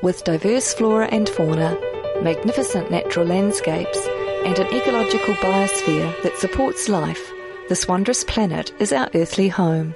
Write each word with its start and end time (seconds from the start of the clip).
With 0.00 0.22
diverse 0.22 0.72
flora 0.74 1.06
and 1.06 1.28
fauna, 1.28 1.76
magnificent 2.22 2.88
natural 2.88 3.26
landscapes, 3.26 3.98
and 4.44 4.56
an 4.56 4.72
ecological 4.72 5.34
biosphere 5.34 6.22
that 6.22 6.38
supports 6.38 6.88
life, 6.88 7.32
this 7.68 7.88
wondrous 7.88 8.22
planet 8.22 8.72
is 8.78 8.92
our 8.92 9.10
earthly 9.16 9.48
home. 9.48 9.94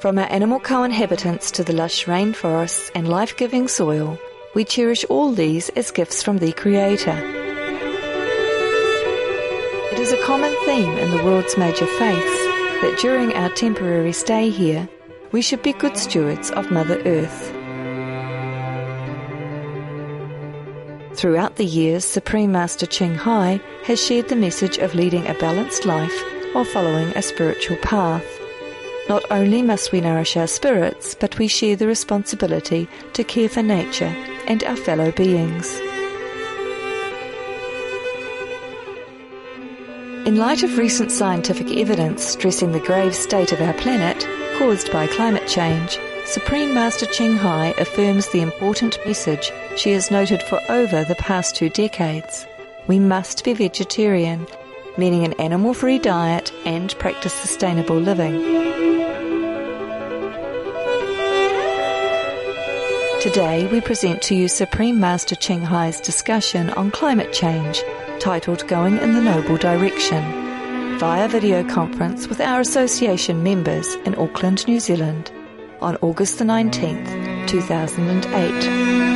From 0.00 0.18
our 0.18 0.24
animal 0.32 0.58
co-inhabitants 0.58 1.50
to 1.50 1.62
the 1.62 1.74
lush 1.74 2.06
rainforests 2.06 2.90
and 2.94 3.08
life-giving 3.08 3.68
soil, 3.68 4.18
we 4.54 4.64
cherish 4.64 5.04
all 5.10 5.32
these 5.32 5.68
as 5.70 5.90
gifts 5.90 6.22
from 6.22 6.38
the 6.38 6.52
Creator. 6.52 7.20
It 9.92 9.98
is 9.98 10.12
a 10.12 10.22
common 10.22 10.56
theme 10.64 10.96
in 10.96 11.10
the 11.10 11.22
world's 11.22 11.58
major 11.58 11.86
faiths 11.86 12.46
that 12.80 12.98
during 13.02 13.34
our 13.34 13.50
temporary 13.50 14.14
stay 14.14 14.48
here, 14.48 14.88
we 15.30 15.42
should 15.42 15.62
be 15.62 15.74
good 15.74 15.98
stewards 15.98 16.50
of 16.52 16.70
Mother 16.70 17.02
Earth. 17.04 17.52
Throughout 21.16 21.56
the 21.56 21.64
years, 21.64 22.04
Supreme 22.04 22.52
Master 22.52 22.84
Ching 22.84 23.14
Hai 23.14 23.58
has 23.84 24.04
shared 24.04 24.28
the 24.28 24.36
message 24.36 24.76
of 24.76 24.94
leading 24.94 25.26
a 25.26 25.32
balanced 25.32 25.86
life 25.86 26.14
while 26.52 26.66
following 26.66 27.08
a 27.16 27.22
spiritual 27.22 27.78
path. 27.78 28.22
Not 29.08 29.24
only 29.30 29.62
must 29.62 29.92
we 29.92 30.02
nourish 30.02 30.36
our 30.36 30.46
spirits, 30.46 31.14
but 31.14 31.38
we 31.38 31.48
share 31.48 31.74
the 31.74 31.86
responsibility 31.86 32.86
to 33.14 33.24
care 33.24 33.48
for 33.48 33.62
nature 33.62 34.14
and 34.46 34.62
our 34.64 34.76
fellow 34.76 35.10
beings. 35.10 35.80
In 40.26 40.36
light 40.36 40.62
of 40.62 40.76
recent 40.76 41.10
scientific 41.10 41.78
evidence 41.78 42.24
stressing 42.24 42.72
the 42.72 42.80
grave 42.80 43.14
state 43.14 43.52
of 43.52 43.62
our 43.62 43.74
planet 43.74 44.28
caused 44.58 44.92
by 44.92 45.06
climate 45.06 45.48
change, 45.48 45.98
Supreme 46.26 46.74
Master 46.74 47.06
Ching 47.06 47.36
Hai 47.36 47.72
affirms 47.78 48.28
the 48.28 48.40
important 48.40 48.98
message 49.06 49.52
she 49.76 49.92
has 49.92 50.10
noted 50.10 50.42
for 50.42 50.60
over 50.68 51.04
the 51.04 51.14
past 51.14 51.54
two 51.54 51.68
decades. 51.70 52.44
We 52.88 52.98
must 52.98 53.44
be 53.44 53.54
vegetarian, 53.54 54.48
meaning 54.98 55.24
an 55.24 55.34
animal 55.34 55.72
free 55.72 56.00
diet 56.00 56.52
and 56.64 56.98
practice 56.98 57.32
sustainable 57.32 57.96
living. 57.96 58.42
Today 63.20 63.68
we 63.70 63.80
present 63.80 64.20
to 64.22 64.34
you 64.34 64.48
Supreme 64.48 64.98
Master 64.98 65.36
Ching 65.36 65.62
Hai's 65.62 66.00
discussion 66.00 66.70
on 66.70 66.90
climate 66.90 67.32
change, 67.32 67.84
titled 68.18 68.66
Going 68.66 68.98
in 68.98 69.14
the 69.14 69.22
Noble 69.22 69.56
Direction, 69.56 70.98
via 70.98 71.28
video 71.28 71.62
conference 71.68 72.26
with 72.26 72.40
our 72.40 72.60
association 72.60 73.44
members 73.44 73.94
in 74.04 74.16
Auckland, 74.16 74.66
New 74.66 74.80
Zealand, 74.80 75.30
on 75.86 75.96
August 76.02 76.38
the 76.38 76.44
19th, 76.44 77.46
2008. 77.46 79.06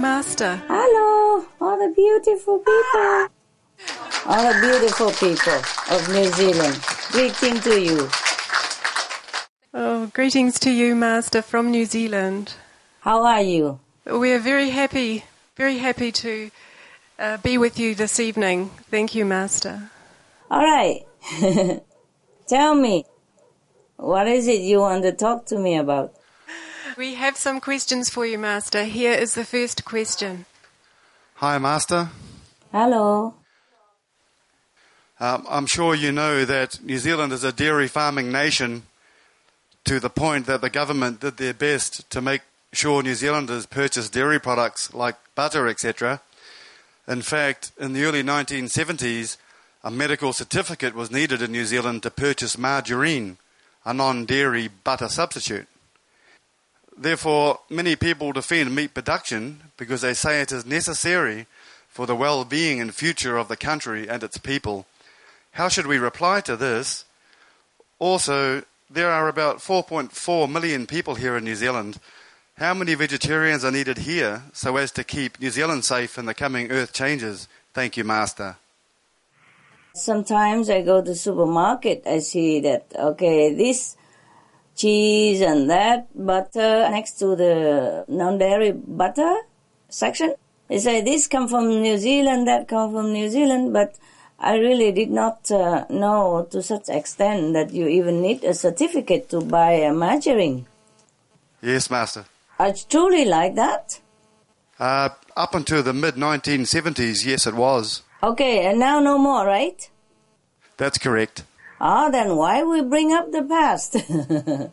Master. 0.00 0.62
Hello, 0.68 1.44
all 1.60 1.76
the 1.76 1.92
beautiful 1.94 2.58
people. 2.58 3.28
All 4.26 4.52
the 4.52 4.58
beautiful 4.60 5.10
people 5.10 5.60
of 5.90 6.08
New 6.10 6.30
Zealand. 6.38 6.78
Greeting 7.10 7.60
to 7.62 7.80
you. 7.80 8.08
Oh, 9.74 10.06
greetings 10.14 10.60
to 10.60 10.70
you, 10.70 10.94
Master, 10.94 11.42
from 11.42 11.72
New 11.72 11.84
Zealand. 11.84 12.54
How 13.08 13.24
are 13.24 13.40
you? 13.40 13.80
We 14.04 14.34
are 14.34 14.38
very 14.38 14.68
happy, 14.68 15.24
very 15.56 15.78
happy 15.78 16.12
to 16.12 16.50
uh, 17.18 17.38
be 17.38 17.56
with 17.56 17.78
you 17.78 17.94
this 17.94 18.20
evening. 18.20 18.68
Thank 18.90 19.14
you, 19.14 19.24
Master. 19.24 19.88
All 20.50 20.62
right. 20.62 21.06
Tell 22.48 22.74
me, 22.74 23.06
what 23.96 24.28
is 24.28 24.46
it 24.46 24.60
you 24.60 24.80
want 24.80 25.04
to 25.04 25.12
talk 25.12 25.46
to 25.46 25.58
me 25.58 25.78
about? 25.78 26.12
We 26.98 27.14
have 27.14 27.38
some 27.38 27.62
questions 27.62 28.10
for 28.10 28.26
you, 28.26 28.36
Master. 28.36 28.84
Here 28.84 29.14
is 29.14 29.32
the 29.32 29.46
first 29.46 29.86
question. 29.86 30.44
Hi, 31.36 31.56
Master. 31.56 32.10
Hello. 32.72 33.36
Um, 35.18 35.46
I'm 35.48 35.64
sure 35.64 35.94
you 35.94 36.12
know 36.12 36.44
that 36.44 36.84
New 36.84 36.98
Zealand 36.98 37.32
is 37.32 37.42
a 37.42 37.52
dairy 37.52 37.88
farming 37.88 38.30
nation 38.30 38.82
to 39.84 39.98
the 39.98 40.10
point 40.10 40.44
that 40.44 40.60
the 40.60 40.68
government 40.68 41.20
did 41.20 41.38
their 41.38 41.54
best 41.54 42.10
to 42.10 42.20
make 42.20 42.42
sure 42.72 43.02
New 43.02 43.14
Zealanders 43.14 43.66
purchase 43.66 44.08
dairy 44.08 44.38
products 44.40 44.92
like 44.94 45.16
butter, 45.34 45.68
etc. 45.68 46.20
In 47.06 47.22
fact, 47.22 47.72
in 47.78 47.92
the 47.92 48.04
early 48.04 48.22
1970s, 48.22 49.36
a 49.82 49.90
medical 49.90 50.32
certificate 50.32 50.94
was 50.94 51.10
needed 51.10 51.40
in 51.40 51.52
New 51.52 51.64
Zealand 51.64 52.02
to 52.02 52.10
purchase 52.10 52.58
margarine, 52.58 53.38
a 53.84 53.94
non 53.94 54.24
dairy 54.24 54.68
butter 54.68 55.08
substitute. 55.08 55.66
Therefore, 56.96 57.60
many 57.70 57.94
people 57.94 58.32
defend 58.32 58.74
meat 58.74 58.92
production 58.92 59.60
because 59.76 60.00
they 60.00 60.14
say 60.14 60.40
it 60.40 60.50
is 60.50 60.66
necessary 60.66 61.46
for 61.88 62.06
the 62.06 62.16
well 62.16 62.44
being 62.44 62.80
and 62.80 62.94
future 62.94 63.36
of 63.36 63.48
the 63.48 63.56
country 63.56 64.08
and 64.08 64.22
its 64.22 64.36
people. 64.36 64.86
How 65.52 65.68
should 65.68 65.86
we 65.86 65.98
reply 65.98 66.40
to 66.42 66.56
this? 66.56 67.04
Also, 67.98 68.62
there 68.90 69.10
are 69.10 69.28
about 69.28 69.58
4.4 69.58 70.50
million 70.50 70.86
people 70.86 71.14
here 71.14 71.36
in 71.36 71.44
New 71.44 71.54
Zealand. 71.54 71.98
How 72.58 72.74
many 72.74 72.94
vegetarians 72.94 73.64
are 73.64 73.70
needed 73.70 73.98
here 73.98 74.42
so 74.52 74.76
as 74.78 74.90
to 74.98 75.04
keep 75.04 75.38
New 75.40 75.50
Zealand 75.50 75.84
safe 75.84 76.18
in 76.18 76.26
the 76.26 76.34
coming 76.34 76.72
earth 76.72 76.92
changes? 76.92 77.46
Thank 77.72 77.96
you, 77.96 78.02
Master. 78.02 78.56
Sometimes 79.94 80.68
I 80.68 80.82
go 80.82 81.00
to 81.00 81.14
supermarket, 81.14 82.02
I 82.04 82.18
see 82.18 82.58
that, 82.62 82.86
okay, 82.98 83.54
this 83.54 83.96
cheese 84.74 85.40
and 85.40 85.70
that 85.70 86.08
butter 86.14 86.90
next 86.90 87.20
to 87.20 87.36
the 87.36 88.04
non-dairy 88.08 88.72
butter 88.72 89.36
section. 89.88 90.34
They 90.66 90.78
say 90.78 91.00
this 91.00 91.28
come 91.28 91.46
from 91.46 91.68
New 91.68 91.96
Zealand, 91.96 92.48
that 92.48 92.66
come 92.66 92.90
from 92.90 93.12
New 93.12 93.30
Zealand, 93.30 93.72
but 93.72 93.94
I 94.40 94.56
really 94.56 94.90
did 94.90 95.10
not 95.12 95.48
uh, 95.52 95.84
know 95.90 96.48
to 96.50 96.60
such 96.60 96.88
extent 96.88 97.52
that 97.52 97.72
you 97.72 97.86
even 97.86 98.20
need 98.20 98.42
a 98.42 98.52
certificate 98.52 99.30
to 99.30 99.42
buy 99.42 99.74
a 99.74 99.92
margarine. 99.92 100.66
Yes, 101.62 101.88
Master. 101.88 102.24
It's 102.60 102.84
truly 102.84 103.24
like 103.24 103.54
that? 103.54 104.00
Uh, 104.78 105.10
up 105.36 105.54
until 105.54 105.82
the 105.82 105.92
mid 105.92 106.14
1970s, 106.14 107.24
yes, 107.24 107.46
it 107.46 107.54
was. 107.54 108.02
Okay, 108.22 108.66
and 108.66 108.78
now 108.78 109.00
no 109.00 109.18
more, 109.18 109.46
right? 109.46 109.88
That's 110.76 110.98
correct. 110.98 111.44
Ah, 111.80 112.10
then 112.10 112.36
why 112.36 112.64
we 112.64 112.82
bring 112.82 113.12
up 113.12 113.30
the 113.30 113.42
past? 113.42 113.96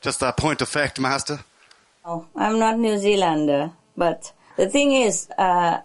Just 0.00 0.22
a 0.22 0.32
point 0.32 0.62
of 0.62 0.68
fact, 0.68 0.98
Master. 1.00 1.40
Oh, 2.04 2.26
I'm 2.34 2.58
not 2.58 2.80
New 2.80 2.98
Zealander, 2.98 3.70
but 3.96 4.32
the 4.56 4.68
thing 4.68 4.90
is, 4.90 5.30
uh, 5.38 5.82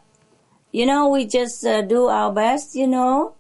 you 0.71 0.87
know, 0.87 1.09
we 1.09 1.27
just 1.27 1.63
uh, 1.63 1.83
do 1.83 2.07
our 2.07 2.33
best, 2.33 2.73
you 2.73 2.87
know. 2.87 3.35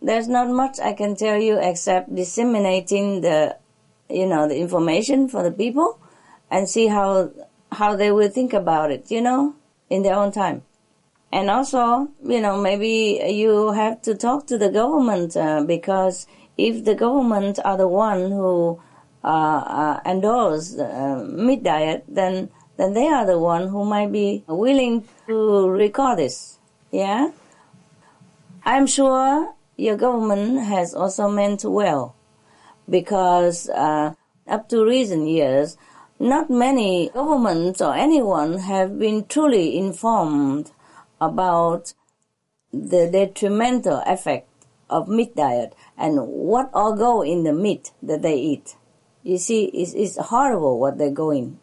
There's 0.00 0.26
not 0.26 0.48
much 0.48 0.80
I 0.80 0.94
can 0.94 1.14
tell 1.14 1.36
you 1.38 1.58
except 1.60 2.14
disseminating 2.14 3.20
the, 3.20 3.58
you 4.08 4.26
know, 4.26 4.48
the 4.48 4.56
information 4.58 5.28
for 5.28 5.42
the 5.42 5.50
people 5.50 5.98
and 6.50 6.68
see 6.68 6.86
how, 6.86 7.30
how 7.72 7.96
they 7.96 8.10
will 8.12 8.28
think 8.28 8.52
about 8.52 8.90
it, 8.90 9.10
you 9.10 9.20
know, 9.20 9.54
in 9.90 10.02
their 10.02 10.14
own 10.14 10.32
time. 10.32 10.62
And 11.32 11.50
also, 11.50 12.08
you 12.24 12.40
know, 12.40 12.56
maybe 12.56 13.20
you 13.28 13.72
have 13.72 14.00
to 14.02 14.14
talk 14.14 14.46
to 14.46 14.58
the 14.58 14.70
government 14.70 15.36
uh, 15.36 15.62
because 15.64 16.26
if 16.56 16.84
the 16.84 16.94
government 16.94 17.58
are 17.64 17.76
the 17.76 17.88
one 17.88 18.30
who 18.30 18.80
uh, 19.24 19.28
uh, 19.28 20.00
endorse 20.06 20.78
uh, 20.78 21.26
meat 21.28 21.62
diet, 21.62 22.04
then 22.08 22.48
then 22.76 22.92
they 22.92 23.08
are 23.08 23.26
the 23.26 23.38
one 23.38 23.68
who 23.68 23.84
might 23.84 24.12
be 24.12 24.44
willing 24.46 25.06
to 25.26 25.68
record 25.68 26.18
this. 26.18 26.58
Yeah, 26.90 27.30
I'm 28.64 28.86
sure 28.86 29.54
your 29.76 29.96
government 29.96 30.64
has 30.64 30.94
also 30.94 31.28
meant 31.28 31.64
well 31.64 32.15
because 32.88 33.68
uh, 33.70 34.14
up 34.46 34.68
to 34.68 34.84
recent 34.84 35.28
years, 35.28 35.76
not 36.18 36.48
many 36.50 37.10
governments 37.12 37.80
or 37.80 37.94
anyone 37.94 38.58
have 38.58 38.98
been 38.98 39.26
truly 39.26 39.76
informed 39.76 40.70
about 41.20 41.92
the 42.72 43.08
detrimental 43.10 44.02
effect 44.06 44.48
of 44.88 45.08
meat 45.08 45.34
diet 45.34 45.74
and 45.96 46.20
what 46.26 46.70
all 46.72 46.94
go 46.94 47.22
in 47.22 47.42
the 47.44 47.52
meat 47.52 47.92
that 48.02 48.22
they 48.22 48.36
eat. 48.36 48.76
You 49.22 49.38
see, 49.38 49.64
it's, 49.66 49.92
it's 49.94 50.18
horrible 50.18 50.78
what 50.78 50.98
they're 50.98 51.10
going 51.10 51.58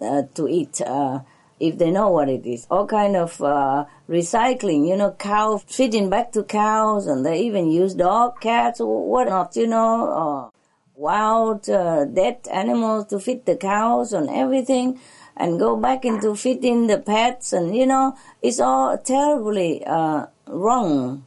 uh, 0.00 0.22
to 0.34 0.48
eat. 0.48 0.80
Uh, 0.80 1.20
if 1.60 1.78
they 1.78 1.90
know 1.90 2.10
what 2.10 2.28
it 2.28 2.46
is, 2.46 2.66
all 2.70 2.86
kind 2.86 3.16
of 3.16 3.40
uh, 3.42 3.84
recycling, 4.08 4.88
you 4.88 4.96
know, 4.96 5.12
cow 5.12 5.58
feeding 5.66 6.08
back 6.08 6.32
to 6.32 6.44
cows, 6.44 7.06
and 7.06 7.24
they 7.24 7.40
even 7.40 7.70
use 7.70 7.94
dog, 7.94 8.40
cats, 8.40 8.80
or 8.80 9.08
whatnot, 9.08 9.56
you 9.56 9.66
know, 9.66 10.50
wild 10.98 11.70
uh, 11.70 12.04
dead 12.04 12.46
animals 12.52 13.06
to 13.06 13.20
feed 13.20 13.46
the 13.46 13.56
cows 13.56 14.12
and 14.12 14.28
everything 14.28 14.98
and 15.36 15.60
go 15.60 15.76
back 15.76 16.04
into 16.04 16.34
feeding 16.34 16.88
the 16.88 16.98
pets 16.98 17.52
and 17.52 17.74
you 17.74 17.86
know 17.86 18.16
it's 18.42 18.58
all 18.58 18.98
terribly 18.98 19.84
uh, 19.86 20.26
wrong. 20.48 21.24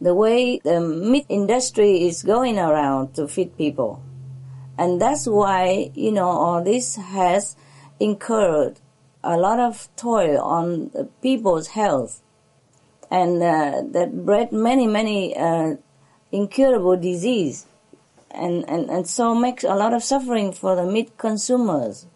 The 0.00 0.12
way 0.12 0.58
the 0.58 0.80
meat 0.80 1.26
industry 1.28 2.06
is 2.08 2.24
going 2.24 2.58
around 2.58 3.14
to 3.14 3.28
feed 3.28 3.56
people. 3.56 4.02
And 4.76 5.00
that's 5.00 5.26
why 5.26 5.92
you 5.94 6.10
know 6.10 6.28
all 6.28 6.64
this 6.64 6.96
has 6.96 7.56
incurred 8.00 8.80
a 9.24 9.36
lot 9.36 9.58
of 9.58 9.88
toil 9.96 10.38
on 10.40 10.90
people's 11.22 11.68
health 11.68 12.22
and 13.10 13.42
uh, 13.42 13.82
that 13.92 14.24
bred 14.24 14.52
many 14.52 14.86
many 14.86 15.36
uh, 15.36 15.74
incurable 16.32 16.96
disease 16.96 17.66
and, 18.30 18.68
and, 18.68 18.90
and 18.90 19.08
so 19.08 19.34
makes 19.34 19.64
a 19.64 19.74
lot 19.74 19.92
of 19.92 20.02
suffering 20.02 20.52
for 20.52 20.76
the 20.76 20.84
meat 20.84 21.16
consumers 21.18 22.06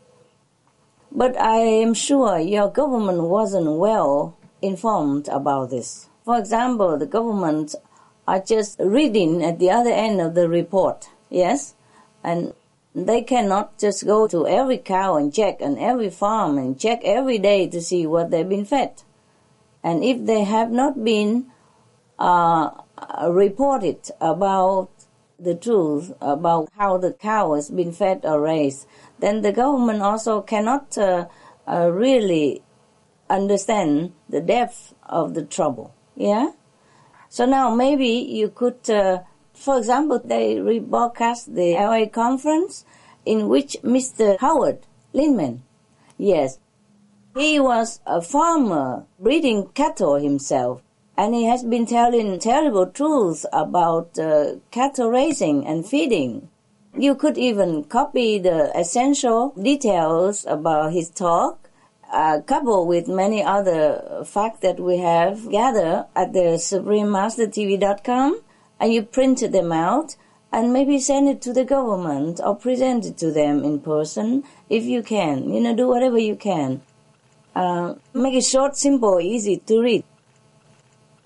but 1.11 1.41
I 1.41 1.59
am 1.59 1.95
sure 1.95 2.39
your 2.39 2.69
government 2.69 3.23
wasn't 3.23 3.79
well 3.79 4.37
informed 4.61 5.29
about 5.29 5.71
this. 5.71 6.09
For 6.25 6.39
example, 6.39 6.99
the 6.99 7.07
government 7.07 7.75
are 8.27 8.41
just 8.41 8.79
reading 8.79 9.43
at 9.43 9.59
the 9.59 9.71
other 9.71 9.91
end 9.91 10.21
of 10.21 10.35
the 10.35 10.49
report, 10.49 11.09
yes? 11.31 11.75
And 12.23 12.53
they 13.07 13.23
cannot 13.23 13.79
just 13.79 14.07
go 14.07 14.27
to 14.27 14.47
every 14.47 14.79
cow 14.79 15.17
and 15.17 15.33
check 15.33 15.61
and 15.61 15.79
every 15.79 16.11
farm 16.11 16.57
and 16.59 16.81
check 16.81 17.01
every 17.05 17.39
day 17.39 17.69
to 17.69 17.81
see 17.81 18.07
what 18.07 18.31
they've 18.31 18.49
been 18.49 18.65
fed. 18.65 19.03
And 19.83 20.03
if 20.03 20.25
they 20.25 20.45
have 20.45 20.71
not 20.71 21.05
been 21.05 21.47
uh, 22.19 22.71
reported 23.29 24.11
about 24.21 24.91
the 25.39 25.55
truth 25.55 26.13
about 26.21 26.69
how 26.77 26.99
the 26.99 27.13
cow 27.13 27.55
has 27.55 27.71
been 27.71 27.93
fed 27.93 28.25
or 28.25 28.41
raised, 28.41 28.87
then 29.19 29.43
the 29.43 29.53
government 29.53 30.03
also 30.03 30.41
cannot 30.41 30.99
uh, 30.99 31.27
uh, 31.67 31.91
really 31.93 32.63
understand 33.31 34.13
the 34.29 34.41
depth 34.41 34.95
of 35.05 35.35
the 35.35 35.45
trouble. 35.45 35.95
Yeah. 36.17 36.53
So 37.29 37.45
now 37.45 37.75
maybe 37.75 38.09
you 38.09 38.49
could, 38.49 38.89
uh, 38.91 39.21
for 39.59 39.79
example, 39.79 40.21
they 40.25 40.57
rebroadcast 40.57 41.55
the 41.55 41.75
LA 41.75 42.07
conference 42.07 42.85
in 43.27 43.49
which 43.49 43.77
Mr. 43.83 44.39
Howard 44.39 44.79
Lyman, 45.13 45.63
yes, 46.17 46.59
he 47.37 47.61
was 47.61 48.01
a 48.07 48.23
farmer 48.23 49.05
breeding 49.19 49.69
cattle 49.75 50.15
himself, 50.15 50.83
and 51.17 51.35
he 51.35 51.45
has 51.45 51.65
been 51.65 51.87
telling 51.87 52.39
terrible 52.39 52.87
truths 52.87 53.45
about 53.53 54.19
uh, 54.19 54.55
cattle 54.71 55.11
raising 55.11 55.67
and 55.67 55.87
feeding. 55.87 56.49
You 56.97 57.15
could 57.15 57.37
even 57.37 57.85
copy 57.85 58.39
the 58.39 58.77
essential 58.79 59.51
details 59.51 60.47
about 60.47 60.93
his 60.93 61.11
talk, 61.11 61.69
uh, 62.13 62.41
coupled 62.47 62.89
with 62.89 63.09
many 63.09 63.43
other 63.43 64.25
facts 64.25 64.61
that 64.61 64.81
we 64.81 64.99
have 64.99 65.51
gathered 65.51 66.07
at 66.17 66.33
the 66.33 66.57
SupremeMasterTV.com, 66.59 68.41
and 68.81 68.93
you 68.93 69.03
print 69.03 69.41
them 69.53 69.73
out 69.73 70.17
and 70.53 70.73
maybe 70.73 70.99
send 70.99 71.29
it 71.29 71.43
to 71.43 71.53
the 71.53 71.65
government 71.65 72.41
or 72.43 72.55
present 72.55 73.05
it 73.05 73.19
to 73.19 73.31
them 73.31 73.65
in 73.65 73.81
person 73.81 74.45
if 74.69 74.85
you 74.85 75.03
can. 75.03 75.53
You 75.53 75.61
know, 75.61 75.75
do 75.75 75.89
whatever 75.89 76.19
you 76.19 76.37
can. 76.37 76.81
Uh, 77.55 77.95
make 78.15 78.35
it 78.35 78.45
short, 78.45 78.77
simple, 78.77 79.21
easy 79.21 79.57
to 79.67 79.81
read, 79.81 80.05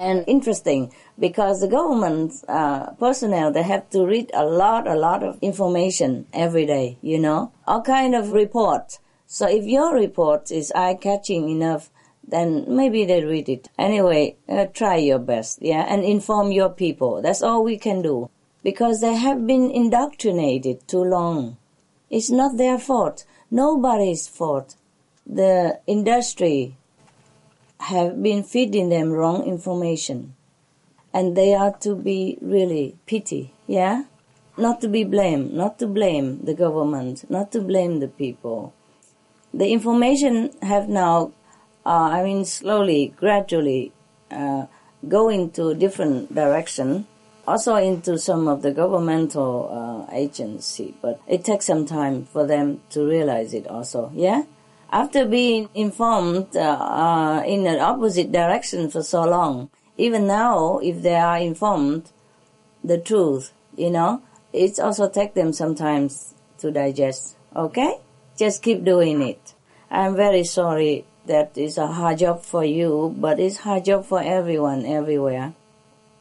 and 0.03 0.25
interesting 0.27 0.93
because 1.19 1.61
the 1.61 1.69
government 1.69 2.33
uh, 2.49 2.91
personnel 2.93 3.53
they 3.53 3.63
have 3.63 3.89
to 3.91 4.05
read 4.05 4.31
a 4.35 4.45
lot 4.45 4.89
a 4.89 4.95
lot 4.95 5.23
of 5.23 5.39
information 5.41 6.27
every 6.33 6.67
day 6.67 6.99
you 7.03 7.19
know 7.19 7.53
all 7.67 7.83
kind 7.83 8.15
of 8.15 8.33
report 8.33 8.99
so 9.27 9.47
if 9.47 9.65
your 9.65 9.95
report 9.95 10.51
is 10.51 10.73
eye 10.73 10.95
catching 10.95 11.49
enough 11.49 11.91
then 12.33 12.65
maybe 12.67 13.05
they 13.05 13.25
read 13.25 13.49
it. 13.49 13.69
Anyway 13.79 14.37
uh, 14.49 14.67
try 14.67 14.97
your 14.97 15.21
best 15.21 15.63
yeah 15.63 15.85
and 15.89 16.03
inform 16.03 16.51
your 16.51 16.71
people. 16.71 17.23
That's 17.23 17.43
all 17.43 17.63
we 17.63 17.79
can 17.79 18.03
do. 18.03 18.29
Because 18.65 19.01
they 19.01 19.15
have 19.15 19.47
been 19.47 19.71
indoctrinated 19.71 20.89
too 20.89 21.05
long. 21.05 21.57
It's 22.11 22.31
not 22.31 22.59
their 22.59 22.79
fault. 22.79 23.25
Nobody's 23.51 24.29
fault. 24.29 24.77
The 25.27 25.81
industry 25.87 26.77
have 27.83 28.23
been 28.23 28.43
feeding 28.45 28.89
them 28.89 29.11
wrong 29.11 29.45
information. 29.45 30.35
And 31.13 31.37
they 31.37 31.55
are 31.55 31.77
to 31.79 31.95
be 31.95 32.39
really 32.41 32.97
pity, 33.07 33.53
yeah? 33.67 34.05
Not 34.57 34.81
to 34.83 34.89
be 34.89 35.05
blamed, 35.05 35.53
not 35.53 35.79
to 35.81 35.87
blame 35.87 36.45
the 36.45 36.55
government, 36.55 37.29
not 37.29 37.51
to 37.53 37.61
blame 37.61 38.01
the 38.01 38.09
people. 38.09 38.73
The 39.53 39.71
information 39.71 40.51
have 40.63 40.89
now, 40.89 41.33
uh, 41.85 42.11
I 42.13 42.23
mean, 42.23 42.45
slowly, 42.45 43.13
gradually, 43.17 43.93
uh, 44.31 44.67
going 45.09 45.51
to 45.53 45.75
different 45.75 46.35
direction, 46.35 47.07
also 47.47 47.75
into 47.77 48.19
some 48.19 48.47
of 48.47 48.63
the 48.63 48.71
governmental 48.71 50.07
uh, 50.09 50.15
agency, 50.15 50.95
but 51.03 51.21
it 51.27 51.45
takes 51.45 51.67
some 51.67 51.87
time 51.87 52.25
for 52.27 52.47
them 52.47 52.81
to 52.91 53.05
realize 53.05 53.53
it 53.53 53.67
also, 53.67 54.11
yeah? 54.15 54.45
After 54.91 55.25
being 55.25 55.69
informed 55.75 56.55
uh, 56.55 56.61
uh, 56.61 57.43
in 57.47 57.67
an 57.67 57.81
opposite 57.81 58.31
direction 58.31 58.91
for 58.91 59.03
so 59.03 59.25
long, 59.25 59.71
even 59.97 60.27
now, 60.27 60.79
if 60.79 61.03
they 61.03 61.17
are 61.17 61.39
informed 61.39 62.11
the 62.85 62.99
truth, 62.99 63.53
you 63.77 63.91
know, 63.91 64.23
it 64.53 64.79
also 64.79 65.09
take 65.09 65.35
them 65.35 65.53
sometimes 65.53 66.35
to 66.59 66.71
digest. 66.71 67.37
Okay? 67.57 68.01
Just 68.37 68.63
keep 68.63 68.85
doing 68.85 69.23
it. 69.23 69.55
I'm 69.91 70.15
very 70.15 70.45
sorry 70.45 71.07
that 71.27 71.53
it's 71.57 71.79
a 71.79 71.87
hard 71.87 72.19
job 72.19 72.43
for 72.43 72.65
you, 72.65 73.15
but 73.19 73.39
it's 73.39 73.59
hard 73.59 73.85
job 73.85 74.05
for 74.05 74.23
everyone 74.23 74.87
everywhere. 74.87 75.55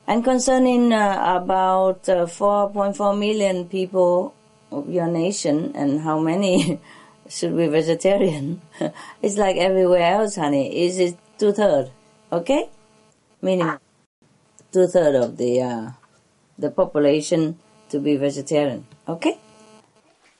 And 0.07 0.23
concerning 0.23 0.93
uh, 0.93 1.39
about 1.41 2.07
uh, 2.09 2.25
4.4 2.25 3.17
million 3.17 3.65
people 3.65 4.33
of 4.71 4.89
your 4.89 5.07
nation 5.07 5.71
and 5.75 6.01
how 6.01 6.19
many 6.19 6.79
should 7.29 7.55
be 7.55 7.67
vegetarian, 7.67 8.61
it's 9.21 9.37
like 9.37 9.57
everywhere 9.57 10.13
else, 10.13 10.35
honey. 10.35 10.85
Is 10.85 10.99
it 10.99 11.17
two 11.37 11.53
thirds? 11.53 11.89
Okay? 12.31 12.69
meaning 13.41 13.77
two 14.71 14.87
thirds 14.87 15.17
of 15.25 15.37
the 15.37 15.61
uh, 15.61 15.91
the 16.57 16.69
population 16.69 17.57
to 17.89 17.99
be 17.99 18.15
vegetarian. 18.15 18.85
Okay. 19.07 19.37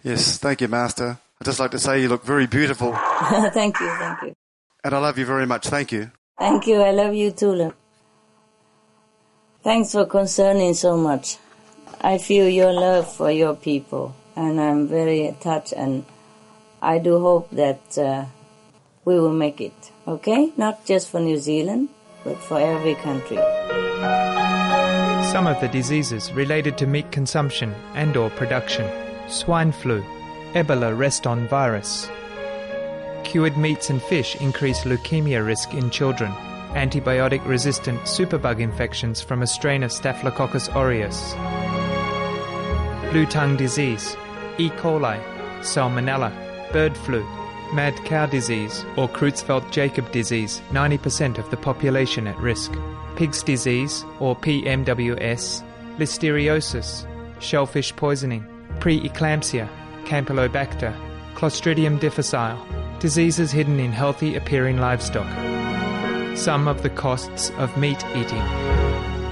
Yes, 0.04 0.38
thank 0.38 0.62
you, 0.62 0.68
Master. 0.68 1.19
I'd 1.40 1.46
just 1.46 1.60
like 1.60 1.72
to 1.72 1.80
say 1.80 2.02
you 2.02 2.10
look 2.10 2.24
very 2.24 2.48
beautiful. 2.48 2.94
thank 3.54 3.80
you, 3.80 3.90
thank 4.00 4.22
you. 4.24 4.34
And 4.83 4.94
I 4.94 4.98
love 5.00 5.18
you 5.18 5.25
very 5.25 5.45
much. 5.45 5.68
Thank 5.68 5.92
you. 5.92 6.12
Thank 6.39 6.67
you. 6.67 6.82
I 6.82 6.91
love 6.91 7.13
you 7.13 7.32
too, 7.32 7.53
love. 7.53 7.75
Thanks 9.63 9.91
for 9.91 10.06
concerning 10.06 10.74
so 10.74 10.98
much. 10.98 11.38
I 12.01 12.17
feel 12.17 12.50
your 12.50 12.74
love 12.74 13.13
for 13.13 13.29
your 13.29 13.56
people, 13.56 14.15
and 14.36 14.60
I'm 14.60 14.88
very 14.88 15.36
touched, 15.39 15.74
and 15.74 16.03
I 16.82 16.98
do 16.98 17.20
hope 17.20 17.51
that 17.51 17.96
uh, 17.96 18.25
we 19.06 19.20
will 19.20 19.34
make 19.34 19.62
it. 19.62 19.91
Okay, 20.08 20.51
not 20.58 20.84
just 20.86 21.10
for 21.10 21.20
New 21.20 21.38
Zealand, 21.38 21.89
but 22.24 22.38
for 22.39 22.60
every 22.60 22.96
country. 22.96 23.38
Some 25.32 25.46
of 25.46 25.62
the 25.62 25.70
diseases 25.72 26.34
related 26.34 26.75
to 26.79 26.88
meat 26.88 27.12
consumption 27.12 27.75
and 27.94 28.17
or 28.17 28.32
production. 28.32 28.89
Swine 29.29 29.72
flu, 29.72 30.03
Ebola 30.53 30.98
reston 30.98 31.48
virus. 31.48 32.10
Cured 33.24 33.56
meats 33.58 33.90
and 33.90 34.01
fish 34.01 34.36
increase 34.38 34.84
leukemia 34.84 35.46
risk 35.46 35.74
in 35.74 35.90
children. 35.90 36.32
Antibiotic 36.74 37.46
resistant 37.46 38.00
superbug 38.01 38.60
infections 38.60 39.22
from 39.22 39.42
a 39.42 39.48
strain 39.48 39.84
of 39.84 39.92
Staphylococcus 39.92 40.70
aureus. 40.70 41.34
Blue 43.12 43.25
tongue 43.25 43.58
disease, 43.58 44.16
E. 44.58 44.70
coli, 44.70 45.22
salmonella, 45.60 46.32
bird 46.72 46.96
flu, 46.96 47.24
mad 47.74 47.96
cow 48.06 48.25
disease, 48.25 48.86
or 48.98 49.08
Creutzfeldt 49.08 49.70
Jakob 49.72 50.12
disease, 50.12 50.62
90% 50.72 51.38
of 51.38 51.50
the 51.51 51.58
population 51.58 52.28
at 52.28 52.38
risk. 52.38 52.72
Pig's 53.16 53.44
disease, 53.44 54.04
or 54.20 54.36
PMWS, 54.36 55.63
listeriosis, 55.98 57.06
shellfish 57.42 57.96
poisoning, 57.96 58.46
preeclampsia, 58.80 59.70
Campylobacter, 60.06 60.96
Clostridium 61.36 62.00
difficile, 62.00 62.58
diseases 63.01 63.51
hidden 63.51 63.79
in 63.79 63.91
healthy 63.91 64.38
appearing 64.38 64.79
livestock. 64.79 65.27
Some 66.38 66.70
of 66.70 66.84
the 66.84 66.89
costs 66.89 67.50
of 67.58 67.75
meat 67.77 68.01
eating. 68.15 68.41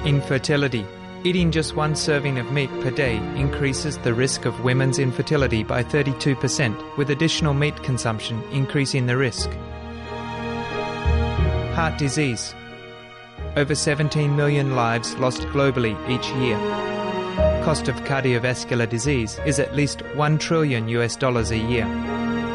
Infertility, 0.06 0.86
Eating 1.26 1.52
just 1.52 1.76
one 1.76 1.98
serving 1.98 2.40
of 2.40 2.50
meat 2.54 2.70
per 2.80 2.92
day 2.92 3.18
increases 3.36 3.98
the 3.98 4.14
risk 4.14 4.46
of 4.46 4.64
women's 4.64 5.00
infertility 5.00 5.64
by 5.64 5.84
32%, 5.84 6.98
with 6.98 7.10
additional 7.10 7.54
meat 7.54 7.76
consumption 7.84 8.42
increasing 8.54 9.06
the 9.06 9.18
risk. 9.18 9.50
Heart 11.76 11.98
disease. 11.98 12.56
Over 13.58 13.76
17 13.76 14.34
million 14.34 14.78
lives 14.78 15.14
lost 15.16 15.42
globally 15.48 15.94
each 16.10 16.30
year. 16.42 16.58
Cost 17.66 17.90
of 17.90 17.98
cardiovascular 18.06 18.88
disease 18.88 19.42
is 19.46 19.60
at 19.60 19.76
least 19.76 20.02
1 20.16 20.38
trillion 20.38 20.88
US 20.88 21.18
dollars 21.18 21.52
a 21.52 21.58
year. 21.58 21.84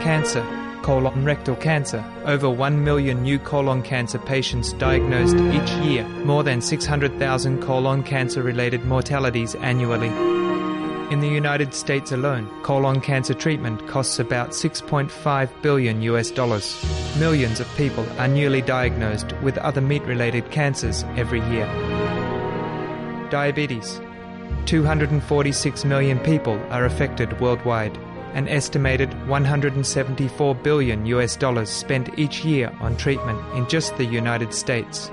Cancer. 0.00 0.63
Colon 0.84 1.24
rectal 1.24 1.56
cancer. 1.56 2.04
Over 2.26 2.50
1 2.50 2.84
million 2.84 3.22
new 3.22 3.38
colon 3.38 3.82
cancer 3.82 4.18
patients 4.18 4.74
diagnosed 4.74 5.36
each 5.36 5.70
year, 5.82 6.06
more 6.26 6.44
than 6.44 6.60
600,000 6.60 7.62
colon 7.62 8.02
cancer 8.02 8.42
related 8.42 8.84
mortalities 8.84 9.54
annually. 9.54 10.08
In 11.10 11.20
the 11.20 11.28
United 11.28 11.72
States 11.72 12.12
alone, 12.12 12.50
colon 12.62 13.00
cancer 13.00 13.32
treatment 13.32 13.88
costs 13.88 14.18
about 14.18 14.50
6.5 14.50 15.62
billion 15.62 16.02
US 16.02 16.30
dollars. 16.30 16.84
Millions 17.18 17.60
of 17.60 17.76
people 17.78 18.06
are 18.18 18.28
newly 18.28 18.60
diagnosed 18.60 19.32
with 19.40 19.56
other 19.56 19.80
meat 19.80 20.02
related 20.02 20.50
cancers 20.50 21.02
every 21.16 21.40
year. 21.48 21.66
Diabetes. 23.30 24.02
246 24.66 25.86
million 25.86 26.18
people 26.18 26.60
are 26.68 26.84
affected 26.84 27.40
worldwide. 27.40 27.98
An 28.34 28.48
estimated 28.48 29.14
174 29.28 30.56
billion 30.56 31.06
US 31.06 31.36
dollars 31.36 31.70
spent 31.70 32.18
each 32.18 32.44
year 32.44 32.76
on 32.80 32.96
treatment 32.96 33.38
in 33.54 33.68
just 33.68 33.96
the 33.96 34.04
United 34.04 34.52
States. 34.52 35.08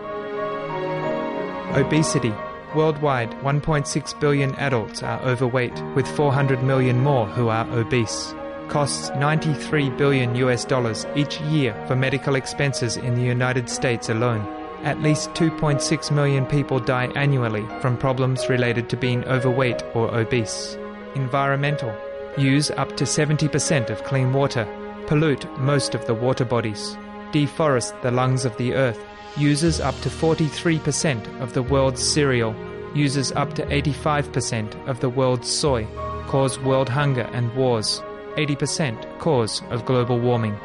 Obesity. 1.76 2.34
Worldwide, 2.74 3.30
1.6 3.42 4.20
billion 4.20 4.56
adults 4.56 5.04
are 5.04 5.22
overweight, 5.22 5.80
with 5.94 6.08
400 6.08 6.64
million 6.64 7.00
more 7.00 7.28
who 7.28 7.50
are 7.50 7.70
obese. 7.72 8.34
Costs 8.70 9.12
93 9.18 9.92
billion 9.92 10.34
US 10.36 10.66
dollars 10.66 11.06
each 11.16 11.40
year 11.42 11.76
for 11.88 11.96
medical 11.96 12.34
expenses 12.34 12.98
in 12.98 13.14
the 13.14 13.22
United 13.22 13.70
States 13.70 14.10
alone. 14.10 14.42
At 14.82 15.02
least 15.04 15.30
2.6 15.36 16.10
million 16.10 16.48
people 16.48 16.80
die 16.80 17.12
annually 17.16 17.68
from 17.82 17.98
problems 17.98 18.50
related 18.50 18.90
to 18.90 18.98
being 18.98 19.24
overweight 19.26 19.84
or 19.94 20.12
obese. 20.16 20.76
Environmental. 21.14 21.96
Use 22.38 22.72
up 22.72 22.96
to 22.96 23.04
70% 23.04 23.90
of 23.90 24.04
clean 24.06 24.32
water. 24.32 24.66
Pollute 25.08 25.46
most 25.60 25.94
of 25.94 26.06
the 26.06 26.14
water 26.14 26.46
bodies. 26.46 26.98
Deforest 27.34 28.02
the 28.02 28.12
lungs 28.12 28.46
of 28.46 28.56
the 28.56 28.74
earth. 28.74 29.00
Uses 29.38 29.82
up 29.82 30.00
to 30.02 30.10
43% 30.10 31.42
of 31.42 31.54
the 31.54 31.62
world's 31.62 32.02
cereal. 32.02 32.56
Uses 32.96 33.34
up 33.34 33.54
to 33.56 33.66
85% 33.66 34.88
of 34.88 35.02
the 35.02 35.10
world's 35.10 35.50
soy. 35.50 35.86
Cause 36.28 36.58
world 36.60 36.88
hunger 36.88 37.30
and 37.34 37.54
wars. 37.54 38.02
80% 38.38 39.20
cause 39.20 39.62
of 39.70 39.86
global 39.86 40.18
warming. 40.18 40.58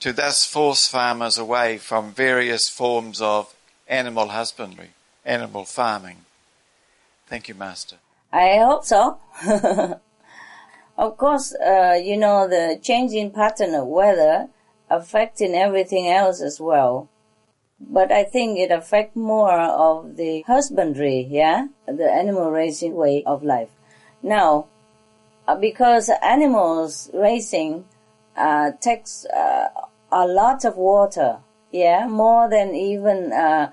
to 0.00 0.14
thus 0.14 0.46
force 0.46 0.88
farmers 0.88 1.36
away 1.36 1.76
from 1.76 2.12
various 2.12 2.70
forms 2.70 3.20
of 3.20 3.54
animal 3.86 4.28
husbandry, 4.28 4.90
animal 5.26 5.66
farming? 5.66 6.24
Thank 7.26 7.48
you, 7.48 7.54
Master. 7.54 7.96
I 8.32 8.56
hope 8.56 8.86
so. 8.86 9.18
of 10.96 11.16
course, 11.18 11.54
uh, 11.54 12.00
you 12.02 12.16
know, 12.16 12.48
the 12.48 12.80
changing 12.82 13.32
pattern 13.32 13.74
of 13.74 13.86
weather 13.86 14.48
affecting 14.88 15.54
everything 15.54 16.08
else 16.08 16.40
as 16.40 16.58
well. 16.58 17.10
But 17.78 18.10
I 18.10 18.24
think 18.24 18.58
it 18.58 18.70
affects 18.70 19.16
more 19.16 19.60
of 19.60 20.16
the 20.16 20.42
husbandry, 20.46 21.26
yeah, 21.28 21.66
the 21.86 22.10
animal 22.10 22.50
raising 22.50 22.94
way 22.94 23.22
of 23.24 23.42
life. 23.42 23.70
Now, 24.22 24.68
because 25.60 26.10
animals 26.22 27.10
raising 27.12 27.84
uh, 28.36 28.72
takes 28.80 29.26
uh, 29.26 29.68
a 30.10 30.26
lot 30.26 30.64
of 30.64 30.76
water, 30.76 31.38
yeah, 31.70 32.06
more 32.06 32.48
than 32.48 32.74
even 32.74 33.32
uh, 33.32 33.70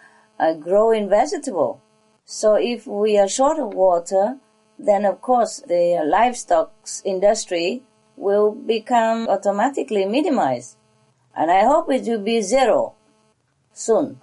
growing 0.60 1.10
vegetable. 1.10 1.82
So 2.26 2.56
if 2.56 2.88
we 2.88 3.18
are 3.18 3.28
short 3.28 3.60
of 3.60 3.74
water, 3.74 4.38
then 4.78 5.06
of 5.06 5.22
course 5.22 5.62
the 5.68 6.02
livestock 6.06 6.72
industry 7.04 7.84
will 8.16 8.52
become 8.52 9.28
automatically 9.28 10.06
minimized. 10.06 10.78
And 11.36 11.52
I 11.52 11.64
hope 11.64 11.92
it 11.92 12.04
will 12.04 12.24
be 12.24 12.42
zero 12.42 12.94
soon. 13.74 14.20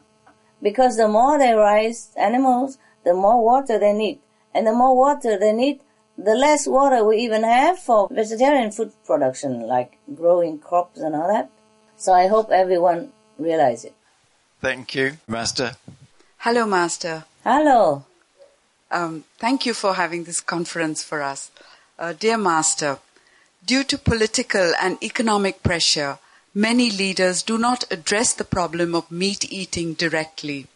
Because 0.62 0.96
the 0.96 1.08
more 1.08 1.38
they 1.38 1.54
raise 1.54 2.12
animals, 2.16 2.78
the 3.04 3.14
more 3.14 3.42
water 3.42 3.78
they 3.78 3.92
need. 3.92 4.20
And 4.54 4.66
the 4.66 4.72
more 4.72 4.96
water 4.96 5.38
they 5.38 5.52
need, 5.52 5.80
the 6.18 6.34
less 6.34 6.66
water 6.66 7.04
we 7.04 7.18
even 7.18 7.42
have 7.42 7.78
for 7.78 8.08
vegetarian 8.10 8.70
food 8.70 8.92
production, 9.04 9.66
like 9.66 9.98
growing 10.14 10.58
crops 10.58 11.00
and 11.00 11.14
all 11.14 11.28
that. 11.28 11.50
So 11.96 12.12
I 12.12 12.26
hope 12.26 12.50
everyone 12.50 13.12
realize 13.38 13.84
it. 13.84 13.94
Thank 14.60 14.94
you, 14.94 15.18
Master. 15.28 15.76
Hello, 16.38 16.66
Master. 16.66 17.24
Hello. 17.44 18.04
Um, 18.90 19.24
thank 19.38 19.66
you 19.66 19.74
for 19.74 19.94
having 19.94 20.24
this 20.24 20.40
conference 20.40 21.02
for 21.02 21.22
us. 21.22 21.50
Uh, 21.98 22.12
dear 22.12 22.38
Master, 22.38 22.98
due 23.64 23.84
to 23.84 23.98
political 23.98 24.72
and 24.80 25.02
economic 25.02 25.62
pressure, 25.62 26.18
many 26.54 26.90
leaders 26.90 27.42
do 27.42 27.58
not 27.58 27.84
address 27.90 28.32
the 28.32 28.44
problem 28.44 28.94
of 28.94 29.10
meat 29.10 29.50
eating 29.52 29.94
directly. 29.94 30.66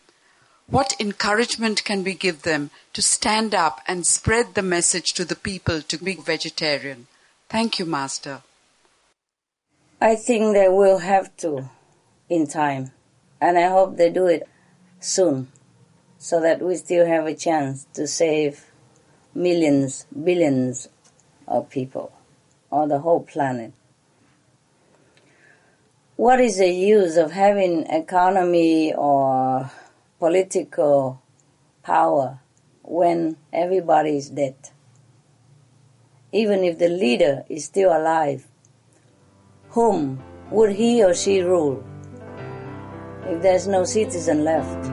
What 0.70 0.94
encouragement 1.00 1.82
can 1.82 2.04
we 2.04 2.14
give 2.14 2.42
them 2.42 2.70
to 2.92 3.02
stand 3.02 3.56
up 3.56 3.80
and 3.88 4.06
spread 4.06 4.54
the 4.54 4.62
message 4.62 5.14
to 5.14 5.24
the 5.24 5.34
people 5.34 5.82
to 5.82 5.98
be 5.98 6.14
vegetarian? 6.14 7.08
Thank 7.48 7.80
you, 7.80 7.84
Master. 7.84 8.42
I 10.00 10.14
think 10.14 10.54
they 10.54 10.68
will 10.68 10.98
have 10.98 11.36
to 11.38 11.68
in 12.28 12.46
time. 12.46 12.92
And 13.40 13.58
I 13.58 13.68
hope 13.68 13.96
they 13.96 14.10
do 14.10 14.28
it 14.28 14.48
soon 15.00 15.48
so 16.18 16.40
that 16.40 16.62
we 16.62 16.76
still 16.76 17.04
have 17.04 17.26
a 17.26 17.34
chance 17.34 17.88
to 17.94 18.06
save 18.06 18.66
millions, 19.34 20.06
billions 20.24 20.88
of 21.48 21.68
people 21.68 22.12
or 22.70 22.86
the 22.86 23.00
whole 23.00 23.24
planet. 23.24 23.72
What 26.14 26.40
is 26.40 26.58
the 26.58 26.70
use 26.70 27.16
of 27.16 27.32
having 27.32 27.86
economy 27.86 28.94
or 28.94 29.72
political 30.20 31.20
power 31.82 32.38
when 32.82 33.36
everybody 33.52 34.18
is 34.18 34.28
dead? 34.30 34.54
Even 36.30 36.62
if 36.62 36.78
the 36.78 36.88
leader 36.88 37.44
is 37.48 37.64
still 37.64 37.90
alive, 37.90 38.46
whom 39.70 40.22
would 40.50 40.72
he 40.72 41.02
or 41.02 41.14
she 41.14 41.40
rule 41.40 41.82
if 43.26 43.40
there's 43.42 43.66
no 43.66 43.82
citizen 43.84 44.44
left? 44.44 44.84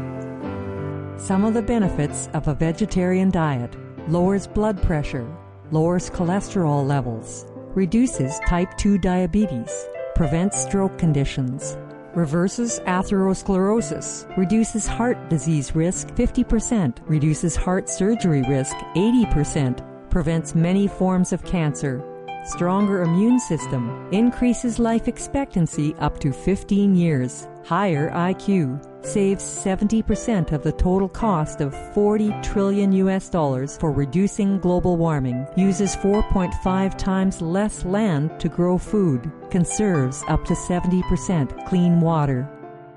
Some 1.22 1.44
of 1.44 1.54
the 1.54 1.62
benefits 1.62 2.30
of 2.34 2.48
a 2.48 2.56
vegetarian 2.56 3.30
diet 3.30 3.76
lowers 4.08 4.48
blood 4.48 4.82
pressure, 4.82 5.28
lowers 5.72 6.10
cholesterol 6.10 6.88
levels, 6.88 7.46
reduces 7.76 8.40
type 8.48 8.78
2 8.78 8.98
diabetes, 8.98 9.88
prevents 10.16 10.64
stroke 10.64 10.98
conditions, 10.98 11.78
reverses 12.18 12.80
atherosclerosis, 12.88 14.26
reduces 14.36 14.88
heart 14.88 15.30
disease 15.30 15.76
risk 15.76 16.08
50%, 16.16 16.98
reduces 17.06 17.56
heart 17.56 17.88
surgery 17.88 18.42
risk 18.50 18.76
80%, 18.96 20.10
prevents 20.10 20.56
many 20.56 20.88
forms 20.88 21.32
of 21.32 21.46
cancer, 21.46 22.04
stronger 22.48 23.02
immune 23.02 23.40
system, 23.40 24.08
increases 24.12 24.80
life 24.80 25.08
expectancy 25.08 25.94
up 25.96 26.20
to 26.20 26.32
15 26.32 26.96
years, 26.96 27.48
higher 27.66 28.10
IQ, 28.12 29.06
saves 29.06 29.44
70% 29.44 30.54
of 30.54 30.64
the 30.64 30.72
total 30.72 31.10
cost 31.10 31.60
of 31.60 31.76
40 31.94 32.34
trillion 32.42 32.92
US 32.94 33.30
dollars 33.30 33.78
for 33.78 33.92
reducing 33.92 34.60
global 34.60 34.96
warming, 34.96 35.46
uses 35.58 35.96
4.5 35.98 36.98
times 36.98 37.42
less 37.42 37.84
land 37.84 38.40
to 38.40 38.48
grow 38.48 38.78
food, 38.78 39.30
conserves 39.50 40.24
up 40.30 40.46
to 40.46 40.54
70% 40.54 41.68
clean 41.68 42.00
water, 42.00 42.50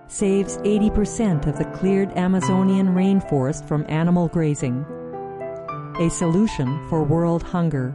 saves 0.07 0.59
80% 0.59 1.47
of 1.47 1.59
the 1.59 1.65
cleared 1.77 2.17
Amazonian 2.17 2.89
rainforest 2.89 3.67
from 3.67 3.85
animal 3.89 4.29
grazing. 4.29 4.85
A 5.99 6.09
solution 6.09 6.89
for 6.89 7.03
world 7.03 7.43
hunger 7.43 7.95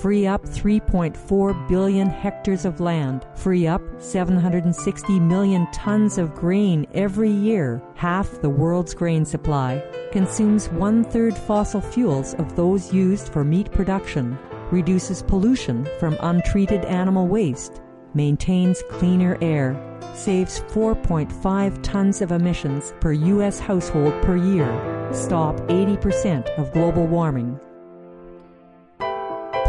free 0.00 0.26
up 0.26 0.44
3.4 0.44 1.68
billion 1.68 2.08
hectares 2.08 2.64
of 2.64 2.80
land, 2.80 3.26
free 3.34 3.66
up 3.66 3.82
760 3.98 5.18
million 5.20 5.66
tons 5.72 6.18
of 6.18 6.34
grain 6.34 6.86
every 6.94 7.30
year, 7.30 7.82
half 7.94 8.40
the 8.42 8.50
world's 8.50 8.94
grain 8.94 9.24
supply, 9.24 9.82
consumes 10.12 10.68
one 10.68 11.02
third 11.02 11.36
fossil 11.36 11.80
fuels 11.80 12.34
of 12.34 12.56
those 12.56 12.92
used 12.92 13.28
for 13.28 13.44
meat 13.44 13.70
production, 13.72 14.38
reduces 14.70 15.22
pollution 15.22 15.88
from 15.98 16.16
untreated 16.20 16.84
animal 16.84 17.26
waste, 17.26 17.80
maintains 18.14 18.82
cleaner 18.90 19.38
air, 19.40 19.74
saves 20.14 20.60
4.5 20.60 21.82
tons 21.82 22.20
of 22.20 22.32
emissions 22.32 22.92
per 23.00 23.12
U.S. 23.12 23.58
household 23.58 24.12
per 24.22 24.36
year, 24.36 24.66
stop 25.12 25.56
80% 25.68 26.48
of 26.58 26.72
global 26.72 27.06
warming, 27.06 27.58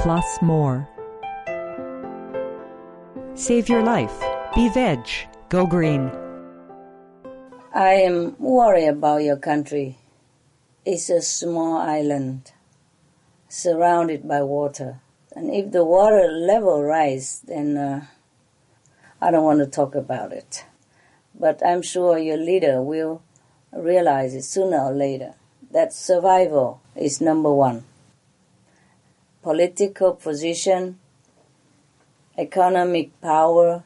plus 0.08 0.42
more. 0.42 0.88
Save 3.36 3.68
your 3.68 3.84
life. 3.84 4.24
Be 4.56 4.70
veg. 4.70 5.04
Go 5.50 5.68
green. 5.68 6.10
I 7.76 8.08
am 8.08 8.40
worried 8.40 8.88
about 8.88 9.24
your 9.24 9.36
country. 9.36 9.98
It's 10.86 11.10
a 11.10 11.22
small 11.22 11.76
island 11.76 12.54
surrounded 13.50 14.26
by 14.26 14.44
water. 14.44 15.02
And 15.36 15.54
if 15.54 15.74
the 15.74 15.84
water 15.84 16.32
level 16.32 16.84
rise, 16.84 17.42
then 17.46 17.76
uh, 17.76 18.06
I 19.20 19.30
don't 19.30 19.44
want 19.44 19.60
to 19.60 19.68
talk 19.68 19.94
about 19.94 20.32
it. 20.32 20.64
But 21.38 21.60
I'm 21.66 21.82
sure 21.82 22.18
your 22.18 22.38
leader 22.38 22.82
will 22.82 23.24
realize 23.74 24.34
it 24.36 24.44
sooner 24.44 24.80
or 24.80 24.94
later 24.94 25.34
that 25.72 25.92
survival 25.92 26.80
is 26.96 27.20
number 27.20 27.54
one 27.54 27.84
political 29.48 30.12
position, 30.12 31.00
economic 32.38 33.10
power 33.22 33.86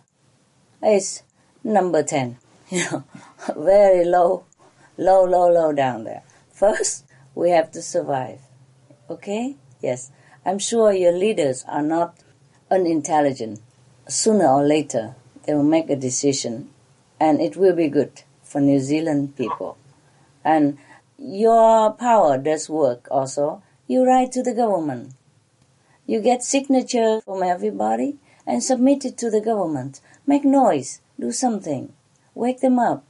is 0.83 1.21
number 1.63 2.01
10. 2.01 2.37
You 2.71 2.83
know, 2.91 3.03
very 3.55 4.03
low, 4.03 4.45
low, 4.97 5.23
low, 5.23 5.51
low 5.51 5.71
down 5.71 6.05
there. 6.05 6.23
First, 6.51 7.05
we 7.35 7.51
have 7.51 7.69
to 7.73 7.81
survive. 7.83 8.39
Okay? 9.07 9.55
Yes. 9.83 10.09
I'm 10.43 10.57
sure 10.57 10.91
your 10.93 11.11
leaders 11.11 11.63
are 11.67 11.83
not 11.83 12.17
unintelligent. 12.71 13.61
Sooner 14.07 14.47
or 14.47 14.63
later, 14.63 15.13
they 15.45 15.53
will 15.53 15.61
make 15.77 15.91
a 15.91 15.95
decision 15.95 16.71
and 17.19 17.39
it 17.39 17.55
will 17.55 17.75
be 17.75 17.87
good 17.87 18.23
for 18.41 18.59
New 18.59 18.79
Zealand 18.79 19.35
people. 19.37 19.77
And 20.43 20.79
your 21.19 21.93
power 21.93 22.39
does 22.39 22.67
work 22.67 23.07
also. 23.11 23.61
You 23.85 24.03
write 24.07 24.31
to 24.31 24.41
the 24.41 24.55
government 24.55 25.13
you 26.11 26.19
get 26.19 26.43
signature 26.43 27.21
from 27.21 27.41
everybody 27.41 28.17
and 28.45 28.61
submit 28.61 29.05
it 29.05 29.17
to 29.17 29.29
the 29.29 29.39
government. 29.39 30.01
Make 30.27 30.43
noise. 30.43 30.99
Do 31.17 31.31
something. 31.31 31.93
Wake 32.35 32.59
them 32.59 32.79
up. 32.79 33.05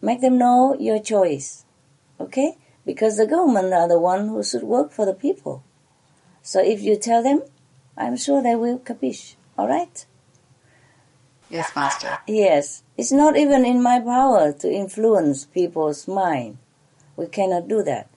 Make 0.00 0.22
them 0.22 0.38
know 0.38 0.74
your 0.80 0.98
choice. 0.98 1.66
Okay? 2.18 2.56
Because 2.86 3.18
the 3.18 3.26
government 3.26 3.74
are 3.74 3.86
the 3.86 4.00
one 4.00 4.28
who 4.28 4.42
should 4.42 4.62
work 4.62 4.92
for 4.92 5.04
the 5.04 5.12
people. 5.12 5.62
So 6.40 6.58
if 6.58 6.80
you 6.80 6.96
tell 6.96 7.22
them, 7.22 7.42
I'm 7.98 8.16
sure 8.16 8.42
they 8.42 8.54
will 8.54 8.78
capiche. 8.78 9.34
Alright? 9.58 10.06
Yes, 11.50 11.70
Master. 11.76 12.16
Yes. 12.26 12.82
It's 12.96 13.12
not 13.12 13.36
even 13.36 13.66
in 13.66 13.82
my 13.82 14.00
power 14.00 14.54
to 14.54 14.72
influence 14.72 15.44
people's 15.44 16.08
mind. 16.08 16.56
We 17.14 17.26
cannot 17.26 17.68
do 17.68 17.82
that. 17.82 18.08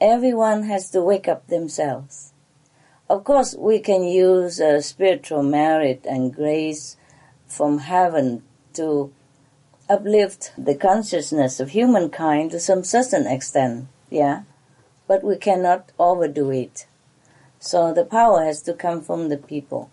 Everyone 0.00 0.62
has 0.62 0.88
to 0.92 1.02
wake 1.02 1.28
up 1.28 1.48
themselves. 1.48 2.31
Of 3.12 3.24
course, 3.24 3.54
we 3.54 3.78
can 3.78 4.04
use 4.04 4.58
uh, 4.58 4.80
spiritual 4.80 5.42
merit 5.42 6.06
and 6.08 6.34
grace 6.34 6.96
from 7.46 7.80
heaven 7.80 8.42
to 8.72 9.12
uplift 9.86 10.52
the 10.56 10.74
consciousness 10.74 11.60
of 11.60 11.72
humankind 11.72 12.52
to 12.52 12.58
some 12.58 12.82
certain 12.82 13.26
extent, 13.26 13.88
yeah, 14.08 14.44
but 15.06 15.22
we 15.22 15.36
cannot 15.36 15.92
overdo 15.98 16.50
it. 16.52 16.86
So 17.60 17.92
the 17.92 18.06
power 18.06 18.46
has 18.46 18.62
to 18.62 18.72
come 18.72 19.02
from 19.02 19.28
the 19.28 19.36
people. 19.36 19.90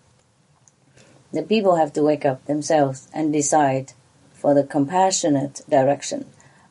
The 1.30 1.42
people 1.42 1.76
have 1.76 1.92
to 1.92 2.02
wake 2.02 2.24
up 2.24 2.46
themselves 2.46 3.06
and 3.12 3.34
decide 3.34 3.92
for 4.32 4.54
the 4.54 4.64
compassionate 4.64 5.60
direction. 5.68 6.24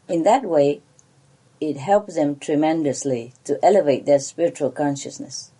In 0.07 0.23
that 0.23 0.45
way, 0.45 0.81
it 1.61 1.77
helps 1.77 2.15
them 2.15 2.37
tremendously 2.37 3.33
to 3.43 3.63
elevate 3.63 4.07
their 4.07 4.17
spiritual 4.17 4.71
consciousness 4.71 5.51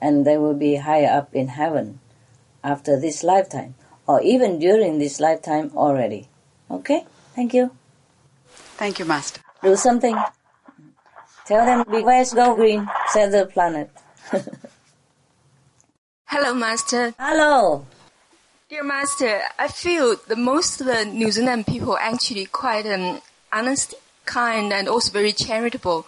and 0.00 0.26
they 0.26 0.36
will 0.36 0.54
be 0.54 0.76
higher 0.76 1.10
up 1.10 1.34
in 1.34 1.48
heaven 1.48 2.00
after 2.62 2.98
this 2.98 3.22
lifetime 3.22 3.74
or 4.06 4.20
even 4.22 4.58
during 4.58 4.98
this 4.98 5.20
lifetime 5.20 5.70
already. 5.74 6.28
Okay? 6.70 7.04
Thank 7.34 7.54
you. 7.54 7.70
Thank 8.76 8.98
you, 8.98 9.04
Master. 9.04 9.40
Do 9.62 9.76
something. 9.76 10.16
Tell 11.46 11.64
them, 11.64 11.84
beware, 11.88 12.24
go 12.34 12.54
green, 12.54 12.88
save 13.08 13.32
the 13.32 13.46
planet. 13.46 13.90
Hello, 16.26 16.54
Master. 16.54 17.14
Hello. 17.18 17.86
Dear 18.68 18.82
Master, 18.82 19.42
I 19.58 19.68
feel 19.68 20.16
the 20.26 20.34
most 20.34 20.80
of 20.80 20.88
the 20.88 21.04
New 21.04 21.30
Zealand 21.30 21.68
people 21.68 21.92
are 21.94 22.00
actually 22.00 22.46
quite 22.46 22.84
um, 22.86 23.20
honest, 23.52 23.94
kind, 24.24 24.72
and 24.72 24.88
also 24.88 25.12
very 25.12 25.32
charitable 25.32 26.04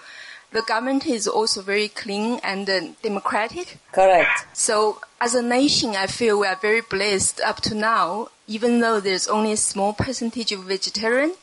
the 0.51 0.63
government 0.63 1.07
is 1.07 1.29
also 1.29 1.61
very 1.63 1.89
clean 1.89 2.41
and 2.43 2.69
uh, 2.69 2.81
democratic. 3.03 3.79
Correct. 3.93 4.47
So 4.57 5.01
as 5.21 5.35
a 5.35 5.43
nation, 5.43 5.95
I 5.95 6.07
feel 6.07 6.41
we 6.41 6.47
are 6.47 6.57
very 6.57 6.81
blessed 6.81 7.41
up 7.41 7.61
to 7.63 7.75
now, 7.75 8.29
even 8.47 8.81
though 8.81 9.01
there's 9.01 9.29
only 9.29 9.53
a 9.53 9.57
small 9.57 9.93
percentage 9.93 10.53
of 10.53 10.61
vegetarian. 10.61 11.35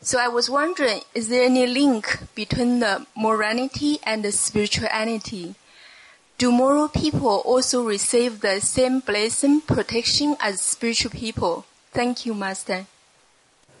So 0.00 0.18
I 0.18 0.28
was 0.28 0.48
wondering, 0.48 1.00
is 1.14 1.28
there 1.28 1.44
any 1.44 1.66
link 1.66 2.18
between 2.34 2.80
the 2.80 3.06
morality 3.16 3.98
and 4.02 4.22
the 4.22 4.32
spirituality? 4.32 5.54
Do 6.38 6.52
moral 6.52 6.88
people 6.88 7.42
also 7.44 7.82
receive 7.82 8.40
the 8.40 8.60
same 8.60 9.00
blessing, 9.00 9.62
protection 9.62 10.36
as 10.38 10.60
spiritual 10.60 11.10
people? 11.10 11.64
Thank 11.92 12.26
you, 12.26 12.34
Master. 12.34 12.86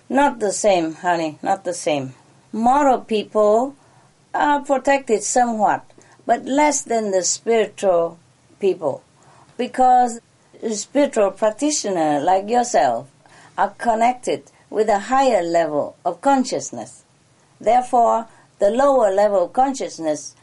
Not 0.08 0.40
the 0.40 0.52
same, 0.52 0.94
honey, 0.94 1.38
not 1.42 1.64
the 1.64 1.74
same. 1.74 2.14
Moral 2.52 3.00
people 3.00 3.76
are 4.34 4.60
protected 4.60 5.22
somewhat, 5.22 5.84
but 6.26 6.44
less 6.44 6.82
than 6.82 7.10
the 7.10 7.22
spiritual 7.22 8.18
people, 8.60 9.02
because 9.56 10.20
spiritual 10.72 11.30
practitioner 11.30 12.20
like 12.20 12.48
yourself 12.48 13.08
are 13.56 13.70
connected 13.70 14.50
with 14.70 14.88
a 14.88 14.98
higher 14.98 15.42
level 15.42 15.96
of 16.04 16.20
consciousness. 16.20 17.04
Therefore, 17.60 18.28
the 18.58 18.70
lower 18.70 19.10
level 19.10 19.44
of 19.44 19.52
consciousness 19.52 20.34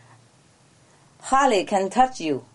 hardly 1.21 1.63
can 1.63 1.89
touch 1.89 2.19
you. 2.19 2.45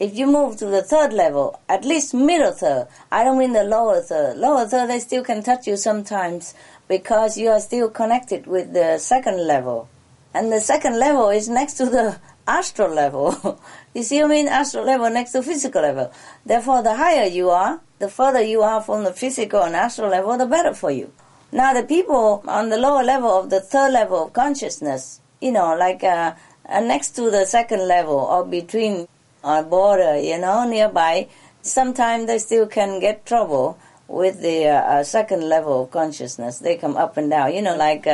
If 0.00 0.16
you 0.16 0.26
move 0.26 0.56
to 0.56 0.66
the 0.66 0.82
third 0.82 1.12
level, 1.12 1.60
at 1.68 1.84
least 1.84 2.12
middle 2.12 2.50
third, 2.50 2.88
I 3.10 3.22
don't 3.22 3.38
mean 3.38 3.52
the 3.52 3.62
lower 3.62 4.00
third. 4.00 4.36
Lower 4.36 4.66
third, 4.66 4.90
they 4.90 4.98
still 4.98 5.22
can 5.22 5.42
touch 5.42 5.66
you 5.66 5.76
sometimes 5.76 6.54
because 6.88 7.38
you 7.38 7.50
are 7.50 7.60
still 7.60 7.88
connected 7.88 8.46
with 8.46 8.72
the 8.72 8.98
second 8.98 9.46
level. 9.46 9.88
And 10.34 10.52
the 10.52 10.60
second 10.60 10.98
level 10.98 11.28
is 11.30 11.48
next 11.48 11.74
to 11.74 11.86
the 11.86 12.18
astral 12.46 12.92
level. 12.92 13.60
you 13.94 14.02
see, 14.02 14.22
I 14.22 14.26
mean, 14.26 14.48
astral 14.48 14.84
level 14.84 15.10
next 15.10 15.32
to 15.32 15.42
physical 15.42 15.82
level. 15.82 16.12
Therefore, 16.44 16.82
the 16.82 16.96
higher 16.96 17.26
you 17.26 17.50
are, 17.50 17.80
the 17.98 18.08
further 18.08 18.42
you 18.42 18.62
are 18.62 18.82
from 18.82 19.04
the 19.04 19.12
physical 19.12 19.62
and 19.62 19.76
astral 19.76 20.10
level, 20.10 20.36
the 20.36 20.46
better 20.46 20.74
for 20.74 20.90
you. 20.90 21.12
Now, 21.52 21.74
the 21.74 21.82
people 21.82 22.42
on 22.48 22.70
the 22.70 22.78
lower 22.78 23.04
level 23.04 23.30
of 23.30 23.50
the 23.50 23.60
third 23.60 23.92
level 23.92 24.24
of 24.24 24.32
consciousness, 24.32 25.20
you 25.40 25.52
know, 25.52 25.76
like 25.76 26.02
uh, 26.02 26.34
uh, 26.66 26.80
next 26.80 27.10
to 27.16 27.30
the 27.30 27.44
second 27.44 27.86
level 27.86 28.16
or 28.16 28.44
between 28.46 29.06
a 29.44 29.62
border, 29.62 30.16
you 30.18 30.38
know, 30.38 30.66
nearby, 30.66 31.28
sometimes 31.60 32.26
they 32.26 32.38
still 32.38 32.66
can 32.66 33.00
get 33.00 33.26
trouble 33.26 33.78
with 34.08 34.40
the 34.40 34.66
uh, 34.66 34.74
uh, 34.74 35.04
second 35.04 35.48
level 35.48 35.84
of 35.84 35.90
consciousness. 35.90 36.58
They 36.58 36.76
come 36.76 36.96
up 36.96 37.16
and 37.16 37.30
down, 37.30 37.54
you 37.54 37.62
know, 37.62 37.76
like 37.76 38.06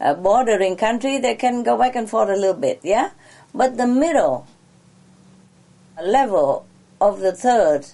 a 0.00 0.14
bordering 0.14 0.76
country, 0.76 1.18
they 1.18 1.34
can 1.34 1.62
go 1.62 1.78
back 1.78 1.94
and 1.96 2.08
forth 2.08 2.28
a 2.28 2.36
little 2.36 2.54
bit, 2.54 2.80
yeah? 2.82 3.10
But 3.54 3.76
the 3.76 3.86
middle, 3.86 4.46
level 6.02 6.66
of 7.00 7.20
the 7.20 7.32
third 7.32 7.86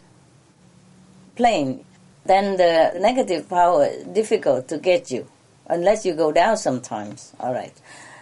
plane, 1.36 1.84
then 2.24 2.56
the 2.56 2.98
negative 2.98 3.48
power 3.48 3.90
difficult 4.12 4.68
to 4.68 4.78
get 4.78 5.10
you 5.10 5.26
unless 5.66 6.04
you 6.04 6.14
go 6.14 6.32
down 6.32 6.56
sometimes. 6.56 7.32
All 7.40 7.52
right. 7.52 7.74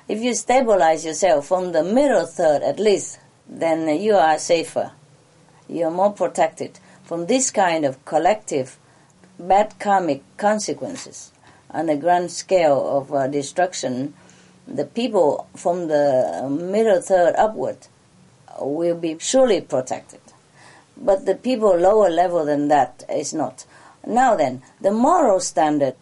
If 0.09 0.21
you 0.21 0.35
stabilize 0.35 1.05
yourself 1.05 1.47
from 1.47 1.73
the 1.73 1.85
middle 1.85 2.27
third 2.27 2.63
at 2.63 2.79
least, 2.79 3.19
then 3.47 4.01
you 4.01 4.15
are 4.15 4.39
safer. 4.39 4.93
You 5.69 5.87
are 5.87 5.91
more 5.91 6.13
protected 6.13 6.79
from 7.05 7.27
this 7.27 7.51
kind 7.51 7.85
of 7.85 8.05
collective 8.05 8.79
bad 9.39 9.79
karmic 9.79 10.23
consequences 10.37 11.33
on 11.71 11.89
a 11.89 11.97
grand 11.97 12.31
scale 12.31 12.99
of 12.99 13.13
uh, 13.13 13.27
destruction. 13.27 14.15
The 14.67 14.85
people 14.85 15.49
from 15.57 15.89
the 15.89 16.47
middle 16.51 17.01
third 17.01 17.35
upward 17.37 17.87
will 18.61 18.97
be 18.97 19.17
surely 19.19 19.61
protected. 19.61 20.21
But 20.97 21.27
the 21.27 21.35
people 21.35 21.77
lower 21.77 22.11
level 22.11 22.45
than 22.45 22.69
that 22.69 23.05
is 23.09 23.33
not. 23.33 23.65
Now 24.07 24.37
then, 24.37 24.63
the 24.81 24.91
moral 24.91 25.41
standard 25.41 25.95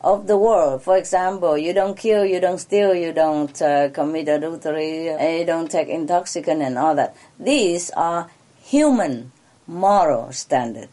of 0.00 0.26
the 0.26 0.36
world. 0.36 0.82
For 0.82 0.96
example, 0.96 1.58
you 1.58 1.72
don't 1.72 1.96
kill, 1.96 2.24
you 2.24 2.40
don't 2.40 2.58
steal, 2.58 2.94
you 2.94 3.12
don't 3.12 3.60
uh, 3.60 3.90
commit 3.90 4.28
adultery, 4.28 5.06
you 5.38 5.44
don't 5.44 5.70
take 5.70 5.88
intoxicant 5.88 6.62
and 6.62 6.78
all 6.78 6.94
that. 6.94 7.14
These 7.38 7.90
are 7.90 8.30
human 8.62 9.32
moral 9.66 10.32
standard. 10.32 10.88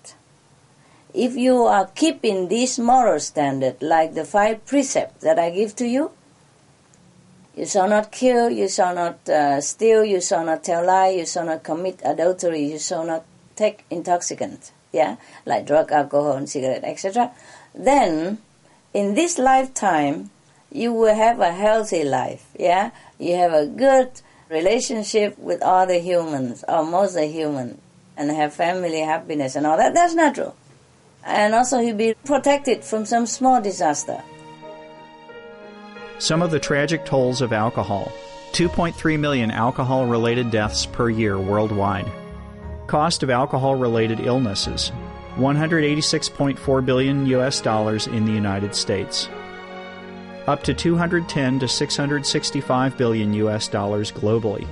If 1.14 1.36
you 1.36 1.64
are 1.64 1.88
keeping 1.88 2.48
this 2.48 2.78
moral 2.78 3.20
standard, 3.20 3.82
like 3.82 4.14
the 4.14 4.26
five 4.26 4.66
precepts 4.66 5.24
that 5.24 5.40
I 5.40 5.50
give 5.50 5.76
to 5.78 5.88
you, 5.88 6.12
you 7.56 7.66
shall 7.66 7.90
not 7.90 8.12
kill, 8.12 8.50
you 8.52 8.70
shall 8.70 8.94
not 8.94 9.28
uh, 9.28 9.60
steal, 9.62 10.06
you 10.06 10.22
shall 10.22 10.46
not 10.46 10.64
tell 10.64 10.86
lie, 10.86 11.10
you 11.10 11.26
shall 11.26 11.46
not 11.46 11.64
commit 11.64 12.00
adultery, 12.06 12.64
you 12.72 12.78
shall 12.78 13.04
not 13.04 13.26
take 13.56 13.84
intoxicant, 13.90 14.72
yeah, 14.92 15.16
like 15.46 15.66
drug, 15.66 15.92
alcohol, 15.92 16.34
and 16.34 16.48
cigarette, 16.48 16.84
etc. 16.84 17.32
Then 17.74 18.38
in 18.94 19.16
this 19.16 19.40
lifetime, 19.40 20.30
you 20.72 20.94
will 20.94 21.16
have 21.16 21.40
a 21.40 21.52
healthy 21.52 22.04
life, 22.04 22.46
yeah? 22.60 22.92
You 23.18 23.36
have 23.38 23.54
a 23.54 23.66
good 23.66 24.22
relationship 24.50 25.38
with 25.40 25.62
other 25.62 26.00
humans, 26.00 26.64
or 26.68 26.86
most 26.86 27.16
of 27.16 27.30
human, 27.32 27.80
and 28.16 28.30
have 28.30 28.54
family 28.54 29.00
happiness 29.00 29.56
and 29.56 29.66
all 29.66 29.78
that. 29.78 29.94
That's 29.94 30.14
natural. 30.14 30.56
And 31.28 31.54
also 31.54 31.80
you'll 31.80 31.98
be 31.98 32.16
protected 32.26 32.84
from 32.84 33.06
some 33.06 33.26
small 33.26 33.62
disaster. 33.62 34.24
Some 36.20 36.42
of 36.42 36.50
the 36.52 36.60
tragic 36.60 37.06
tolls 37.06 37.42
of 37.42 37.54
alcohol 37.54 38.12
2.3 38.54 39.20
million 39.20 39.52
alcohol 39.52 40.08
related 40.08 40.50
deaths 40.50 40.86
per 40.86 41.10
year 41.10 41.38
worldwide. 41.38 42.12
Cost 42.88 43.22
of 43.22 43.30
alcohol 43.30 43.76
related 43.76 44.22
illnesses 44.22 44.92
186.4 45.36 46.86
billion 46.86 47.26
US 47.28 47.62
dollars 47.62 48.08
in 48.08 48.26
the 48.26 48.32
United 48.32 48.74
States. 48.74 49.30
Up 50.48 50.64
to 50.64 50.74
210 50.74 51.60
to 51.60 51.68
665 51.68 52.98
billion 52.98 53.34
US 53.34 53.68
dollars 53.68 54.12
globally. 54.12 54.66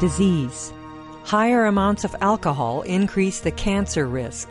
Disease. 0.00 0.72
Higher 1.24 1.66
amounts 1.66 2.04
of 2.04 2.16
alcohol 2.20 2.82
increase 2.82 3.40
the 3.40 3.50
cancer 3.52 4.06
risk. 4.06 4.50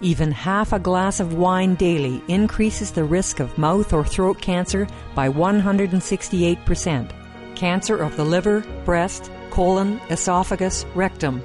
Even 0.00 0.32
half 0.32 0.72
a 0.72 0.78
glass 0.78 1.20
of 1.20 1.34
wine 1.34 1.74
daily 1.74 2.22
increases 2.28 2.90
the 2.90 3.04
risk 3.04 3.40
of 3.40 3.56
mouth 3.58 3.92
or 3.92 4.04
throat 4.04 4.40
cancer 4.40 4.86
by 5.14 5.28
168%. 5.28 7.10
Cancer 7.54 7.96
of 7.96 8.16
the 8.16 8.24
liver, 8.24 8.64
breast, 8.84 9.30
colon, 9.50 10.00
esophagus, 10.10 10.84
rectum. 10.94 11.42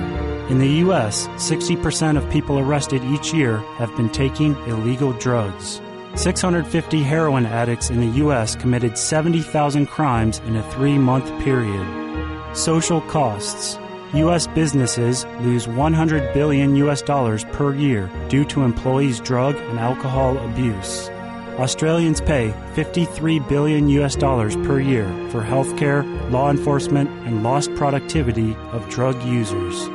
In 0.49 0.59
the 0.59 0.69
U.S., 0.85 1.27
60% 1.29 2.15
of 2.15 2.29
people 2.29 2.59
arrested 2.59 3.03
each 3.05 3.33
year 3.33 3.57
have 3.79 3.95
been 3.97 4.09
taking 4.09 4.55
illegal 4.67 5.13
drugs. 5.13 5.81
650 6.17 7.03
heroin 7.03 7.45
addicts 7.45 7.91
in 7.91 8.01
the 8.01 8.17
U.S. 8.17 8.55
committed 8.55 8.97
70,000 8.97 9.85
crimes 9.85 10.39
in 10.39 10.55
a 10.55 10.71
three 10.71 10.97
month 10.97 11.27
period. 11.43 11.85
Social 12.55 13.01
costs. 13.01 13.77
U.S. 14.13 14.47
businesses 14.47 15.25
lose 15.41 15.67
100 15.67 16.33
billion 16.33 16.75
U.S. 16.77 17.03
dollars 17.03 17.43
per 17.51 17.75
year 17.75 18.09
due 18.29 18.45
to 18.45 18.63
employees' 18.63 19.19
drug 19.19 19.55
and 19.55 19.77
alcohol 19.77 20.37
abuse. 20.39 21.09
Australians 21.59 22.19
pay 22.19 22.51
53 22.73 23.39
billion 23.41 23.87
US 23.89 24.15
dollars 24.15 24.55
per 24.57 24.79
year 24.79 25.05
for 25.29 25.43
healthcare, 25.43 26.03
law 26.31 26.49
enforcement, 26.49 27.09
and 27.27 27.43
lost 27.43 27.73
productivity 27.75 28.55
of 28.71 28.87
drug 28.89 29.21
users. 29.23 29.87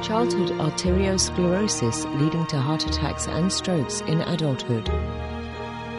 childhood 0.02 0.50
arteriosclerosis 0.58 2.04
leading 2.20 2.46
to 2.46 2.58
heart 2.58 2.84
attacks 2.86 3.26
and 3.28 3.52
strokes 3.52 4.00
in 4.02 4.20
adulthood, 4.22 4.90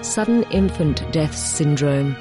sudden 0.04 0.43
infant 0.52 1.10
death 1.12 1.36
syndrome, 1.36 2.15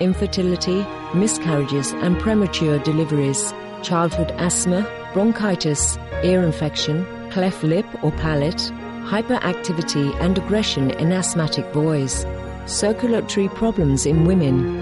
infertility, 0.00 0.86
miscarriages 1.14 1.92
and 1.92 2.18
premature 2.18 2.78
deliveries, 2.80 3.52
childhood 3.82 4.30
asthma, 4.32 4.82
bronchitis, 5.12 5.98
ear 6.22 6.42
infection, 6.42 7.04
cleft 7.30 7.62
lip 7.62 7.86
or 8.02 8.12
palate, 8.12 8.72
hyperactivity 9.04 10.14
and 10.20 10.38
aggression 10.38 10.90
in 10.92 11.12
asthmatic 11.12 11.70
boys, 11.72 12.24
circulatory 12.66 13.48
problems 13.50 14.06
in 14.06 14.24
women, 14.24 14.80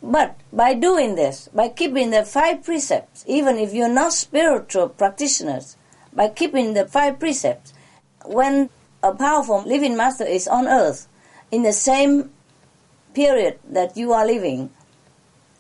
But 0.03 0.37
by 0.53 0.75
doing 0.75 1.15
this, 1.15 1.49
by 1.55 1.69
keeping 1.69 2.11
the 2.11 2.25
five 2.25 2.65
precepts, 2.65 3.25
even 3.27 3.57
if 3.57 3.73
you're 3.73 3.89
not 3.89 4.13
spiritual 4.13 4.89
practitioners, 4.89 5.77
by 6.13 6.29
keeping 6.29 6.75
the 6.75 6.87
five 6.87 7.19
precepts, 7.19 7.73
when 8.25 8.71
a 9.03 9.15
powerful 9.15 9.63
living 9.63 9.97
master 9.97 10.25
is 10.25 10.49
on 10.49 10.67
earth, 10.67 11.09
in 11.51 11.63
the 11.63 11.73
same 11.73 12.31
period 13.15 13.59
that 13.69 13.97
you 13.97 14.13
are 14.13 14.27
living 14.27 14.71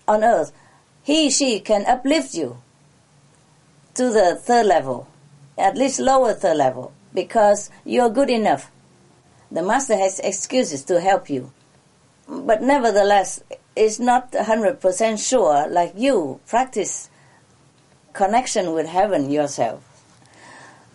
on 0.07 0.25
earth, 0.25 0.53
he, 1.03 1.31
she 1.31 1.61
can 1.61 1.87
uplift 1.87 2.35
you 2.35 2.59
to 3.95 4.11
the 4.11 4.37
third 4.37 4.67
level, 4.67 5.09
at 5.57 5.77
least 5.77 5.99
lower 5.99 6.35
third 6.35 6.57
level, 6.57 6.93
because 7.15 7.71
you're 7.85 8.11
good 8.11 8.31
enough. 8.31 8.71
The 9.51 9.63
master 9.63 9.97
has 9.97 10.21
excuses 10.21 10.85
to 10.85 11.01
help 11.01 11.31
you. 11.31 11.53
But 12.29 12.63
nevertheless, 12.63 13.43
it's 13.75 13.99
not 13.99 14.33
100% 14.33 15.29
sure, 15.29 15.67
like 15.69 15.95
you 15.97 16.41
practice 16.47 17.09
connection 18.13 18.73
with 18.73 18.87
heaven 18.87 19.31
yourself. 19.31 19.88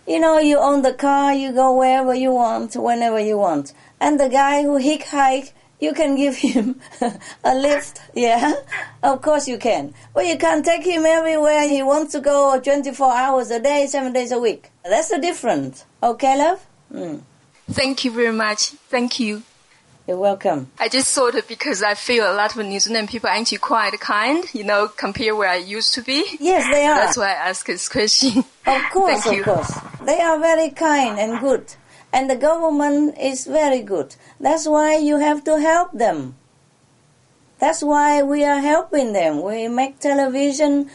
You 0.05 0.19
know, 0.19 0.37
you 0.37 0.59
own 0.59 0.81
the 0.81 0.93
car, 0.93 1.33
you 1.33 1.53
go 1.53 1.77
wherever 1.77 2.13
you 2.13 2.31
want, 2.31 2.75
whenever 2.75 3.19
you 3.19 3.37
want. 3.37 3.73
And 4.01 4.19
the 4.19 4.27
guy 4.27 4.63
who 4.63 4.77
hitchhike, 4.79 5.53
you 5.79 5.93
can 5.93 6.15
give 6.15 6.35
him 6.37 6.79
a 7.43 7.55
lift, 7.55 8.01
yeah? 8.13 8.53
Of 9.01 9.21
course 9.21 9.47
you 9.47 9.57
can. 9.57 9.93
But 10.13 10.27
you 10.27 10.37
can't 10.37 10.65
take 10.65 10.83
him 10.83 11.05
everywhere 11.05 11.67
he 11.67 11.83
wants 11.83 12.11
to 12.13 12.19
go 12.19 12.59
24 12.59 13.13
hours 13.13 13.51
a 13.51 13.59
day, 13.59 13.87
7 13.87 14.11
days 14.11 14.31
a 14.31 14.39
week. 14.39 14.71
That's 14.83 15.09
the 15.09 15.19
difference. 15.19 15.85
Okay, 16.01 16.37
love? 16.37 16.65
Mm. 16.93 17.21
Thank 17.71 18.03
you 18.03 18.11
very 18.11 18.33
much. 18.33 18.69
Thank 18.89 19.19
you. 19.19 19.43
You're 20.07 20.17
welcome. 20.17 20.69
I 20.79 20.89
just 20.89 21.15
thought 21.15 21.33
it 21.35 21.47
because 21.47 21.81
I 21.81 21.93
feel 21.93 22.29
a 22.29 22.35
lot 22.35 22.57
of 22.57 22.65
New 22.65 22.79
Zealand 22.79 23.07
people 23.07 23.29
are 23.29 23.33
actually 23.37 23.59
quite 23.59 23.97
kind, 24.01 24.43
you 24.53 24.65
know, 24.65 24.89
compared 24.89 25.37
where 25.37 25.47
I 25.47 25.55
used 25.55 25.93
to 25.93 26.01
be. 26.01 26.25
Yes, 26.41 26.69
they 26.69 26.85
are. 26.85 26.95
That's 26.95 27.15
why 27.15 27.29
I 27.29 27.49
asked 27.49 27.67
this 27.67 27.87
question. 27.87 28.43
Of 28.67 28.81
course, 28.91 29.25
of 29.31 29.43
course. 29.43 29.71
They 30.05 30.19
are 30.19 30.37
very 30.39 30.71
kind 30.71 31.17
and 31.17 31.39
good. 31.39 31.75
And 32.11 32.29
the 32.29 32.35
government 32.35 33.17
is 33.17 33.45
very 33.47 33.81
good. 33.81 34.15
That's 34.41 34.67
why 34.67 34.97
you 34.97 35.19
have 35.19 35.45
to 35.45 35.59
help 35.61 35.93
them. 35.93 36.35
That's 37.59 37.81
why 37.81 38.23
we 38.23 38.43
are 38.43 38.59
helping 38.59 39.13
them. 39.13 39.41
We 39.41 39.69
make 39.69 39.99
television, 39.99 40.89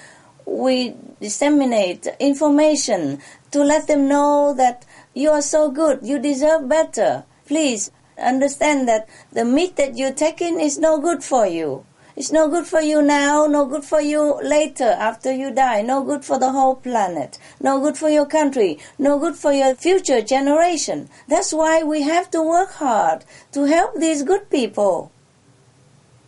we 0.45 0.95
disseminate 1.19 2.07
information 2.21 3.21
to 3.53 3.65
let 3.65 3.87
them 3.87 4.07
know 4.07 4.53
that 4.55 4.85
you 5.15 5.31
are 5.31 5.41
so 5.41 5.71
good, 5.71 6.01
you 6.03 6.19
deserve 6.19 6.69
better. 6.69 7.25
Please 7.47 7.91
understand 8.19 8.89
that 8.89 9.09
the 9.33 9.45
meat 9.45 9.77
that 9.77 9.97
you're 9.97 10.13
taking 10.13 10.61
is 10.61 10.79
no 10.79 10.99
good 10.99 11.23
for 11.23 11.47
you. 11.47 11.85
It's 12.19 12.33
no 12.33 12.49
good 12.49 12.67
for 12.67 12.81
you 12.81 13.01
now, 13.01 13.47
no 13.47 13.65
good 13.65 13.85
for 13.85 14.01
you 14.01 14.41
later 14.43 14.91
after 14.91 15.31
you 15.33 15.53
die, 15.53 15.83
no 15.83 16.03
good 16.03 16.25
for 16.25 16.37
the 16.37 16.51
whole 16.51 16.75
planet, 16.75 17.39
no 17.61 17.79
good 17.79 17.97
for 17.97 18.11
your 18.11 18.27
country, 18.27 18.81
no 18.99 19.21
good 19.21 19.37
for 19.37 19.53
your 19.53 19.77
future 19.77 20.21
generation. 20.21 21.09
That's 21.29 21.53
why 21.53 21.85
we 21.85 22.03
have 22.03 22.29
to 22.33 22.43
work 22.43 22.73
hard 22.73 23.25
to 23.53 23.67
help 23.67 23.95
these 23.95 24.25
good 24.25 24.51
people. 24.51 25.13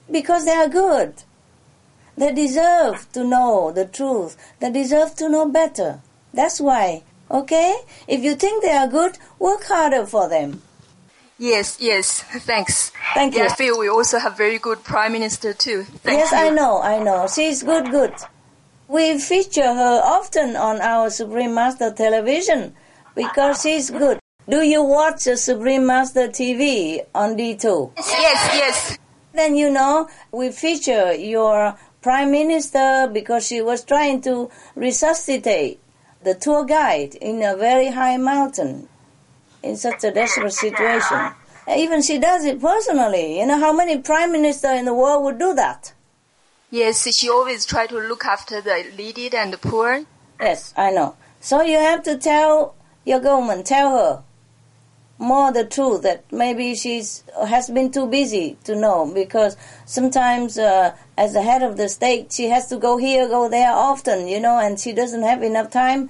Because 0.08 0.44
they 0.44 0.52
are 0.52 0.68
good. 0.68 1.24
They 2.16 2.32
deserve 2.32 3.10
to 3.12 3.24
know 3.24 3.72
the 3.72 3.86
truth. 3.86 4.36
They 4.60 4.70
deserve 4.70 5.16
to 5.16 5.28
know 5.28 5.48
better. 5.48 6.02
That's 6.32 6.60
why, 6.60 7.02
okay? 7.28 7.78
If 8.06 8.22
you 8.22 8.36
think 8.36 8.62
they 8.62 8.76
are 8.76 8.86
good, 8.86 9.18
work 9.40 9.64
harder 9.64 10.06
for 10.06 10.28
them. 10.28 10.62
Yes, 11.40 11.78
yes. 11.80 12.22
Thanks. 12.44 12.92
Thank 13.14 13.34
yeah, 13.34 13.44
you. 13.44 13.48
I 13.48 13.54
feel 13.54 13.78
we 13.78 13.88
also 13.88 14.18
have 14.18 14.36
very 14.36 14.58
good 14.58 14.84
prime 14.84 15.12
minister 15.12 15.54
too. 15.54 15.84
Thank 15.84 16.18
yes, 16.18 16.32
you. 16.32 16.36
I 16.36 16.50
know, 16.50 16.82
I 16.82 17.02
know. 17.02 17.26
She's 17.34 17.62
good, 17.62 17.90
good. 17.90 18.12
We 18.88 19.18
feature 19.18 19.72
her 19.72 20.02
often 20.04 20.54
on 20.54 20.82
our 20.82 21.08
Supreme 21.08 21.54
Master 21.54 21.92
television 21.92 22.74
because 23.14 23.62
she's 23.62 23.88
good. 23.88 24.18
Do 24.50 24.60
you 24.60 24.82
watch 24.82 25.24
the 25.24 25.38
Supreme 25.38 25.86
Master 25.86 26.28
TV 26.28 27.06
on 27.14 27.38
D2? 27.38 27.92
Yes, 27.96 28.50
yes. 28.54 28.98
Then 29.32 29.56
you 29.56 29.70
know, 29.70 30.10
we 30.32 30.50
feature 30.50 31.14
your 31.14 31.74
Prime 32.02 32.32
Minister 32.32 33.08
because 33.10 33.46
she 33.46 33.62
was 33.62 33.82
trying 33.82 34.20
to 34.22 34.50
resuscitate 34.74 35.80
the 36.22 36.34
tour 36.34 36.66
guide 36.66 37.14
in 37.14 37.42
a 37.42 37.56
very 37.56 37.88
high 37.88 38.18
mountain 38.18 38.90
in 39.62 39.76
such 39.76 40.04
a 40.04 40.10
desperate 40.10 40.52
situation. 40.52 41.32
Even 41.68 42.02
she 42.02 42.18
does 42.18 42.44
it 42.44 42.60
personally. 42.60 43.38
You 43.38 43.46
know 43.46 43.58
how 43.58 43.72
many 43.72 43.98
prime 43.98 44.32
minister 44.32 44.72
in 44.72 44.84
the 44.84 44.94
world 44.94 45.24
would 45.24 45.38
do 45.38 45.54
that? 45.54 45.92
Yes, 46.70 47.12
she 47.14 47.28
always 47.28 47.66
try 47.66 47.86
to 47.86 47.98
look 47.98 48.24
after 48.24 48.60
the 48.60 48.86
needy 48.96 49.28
and 49.36 49.52
the 49.52 49.58
poor. 49.58 50.04
Yes, 50.40 50.72
I 50.76 50.90
know. 50.90 51.16
So 51.40 51.62
you 51.62 51.78
have 51.78 52.02
to 52.04 52.16
tell 52.16 52.74
your 53.04 53.20
government, 53.20 53.66
tell 53.66 53.90
her 53.90 54.22
more 55.20 55.52
the 55.52 55.64
truth 55.66 56.02
that 56.02 56.24
maybe 56.32 56.74
she's 56.74 57.22
has 57.46 57.68
been 57.68 57.90
too 57.90 58.06
busy 58.06 58.56
to 58.64 58.74
know 58.74 59.10
because 59.12 59.54
sometimes 59.84 60.58
uh, 60.58 60.96
as 61.18 61.34
the 61.34 61.42
head 61.42 61.62
of 61.62 61.76
the 61.76 61.90
state 61.90 62.32
she 62.32 62.48
has 62.48 62.68
to 62.68 62.78
go 62.78 62.96
here 62.96 63.28
go 63.28 63.46
there 63.46 63.70
often 63.70 64.26
you 64.26 64.40
know 64.40 64.58
and 64.58 64.80
she 64.80 64.92
doesn't 64.94 65.22
have 65.22 65.42
enough 65.42 65.70
time 65.70 66.08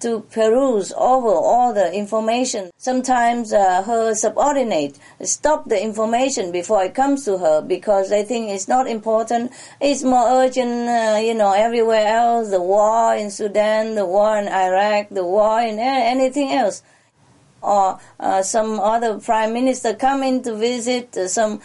to 0.00 0.20
peruse 0.30 0.92
over 0.96 1.28
all 1.28 1.72
the 1.72 1.92
information. 1.92 2.70
Sometimes 2.78 3.52
uh, 3.52 3.82
her 3.82 4.14
subordinate 4.14 4.98
stop 5.22 5.68
the 5.68 5.82
information 5.82 6.52
before 6.52 6.82
it 6.84 6.94
comes 6.94 7.24
to 7.24 7.38
her 7.38 7.60
because 7.62 8.10
they 8.10 8.22
think 8.22 8.50
it's 8.50 8.68
not 8.68 8.86
important. 8.86 9.52
It's 9.80 10.02
more 10.02 10.28
urgent, 10.28 10.88
uh, 10.88 11.18
you 11.22 11.34
know, 11.34 11.52
everywhere 11.52 12.06
else. 12.06 12.50
The 12.50 12.62
war 12.62 13.14
in 13.14 13.30
Sudan, 13.30 13.94
the 13.94 14.06
war 14.06 14.38
in 14.38 14.48
Iraq, 14.48 15.10
the 15.10 15.24
war 15.24 15.60
in 15.60 15.78
anything 15.78 16.52
else. 16.52 16.82
or 17.62 17.98
uh, 18.18 18.42
some 18.42 18.80
other 18.80 19.18
prime 19.18 19.52
minister 19.52 19.94
coming 19.94 20.42
to 20.42 20.54
visit, 20.54 21.16
uh, 21.16 21.28
some 21.28 21.60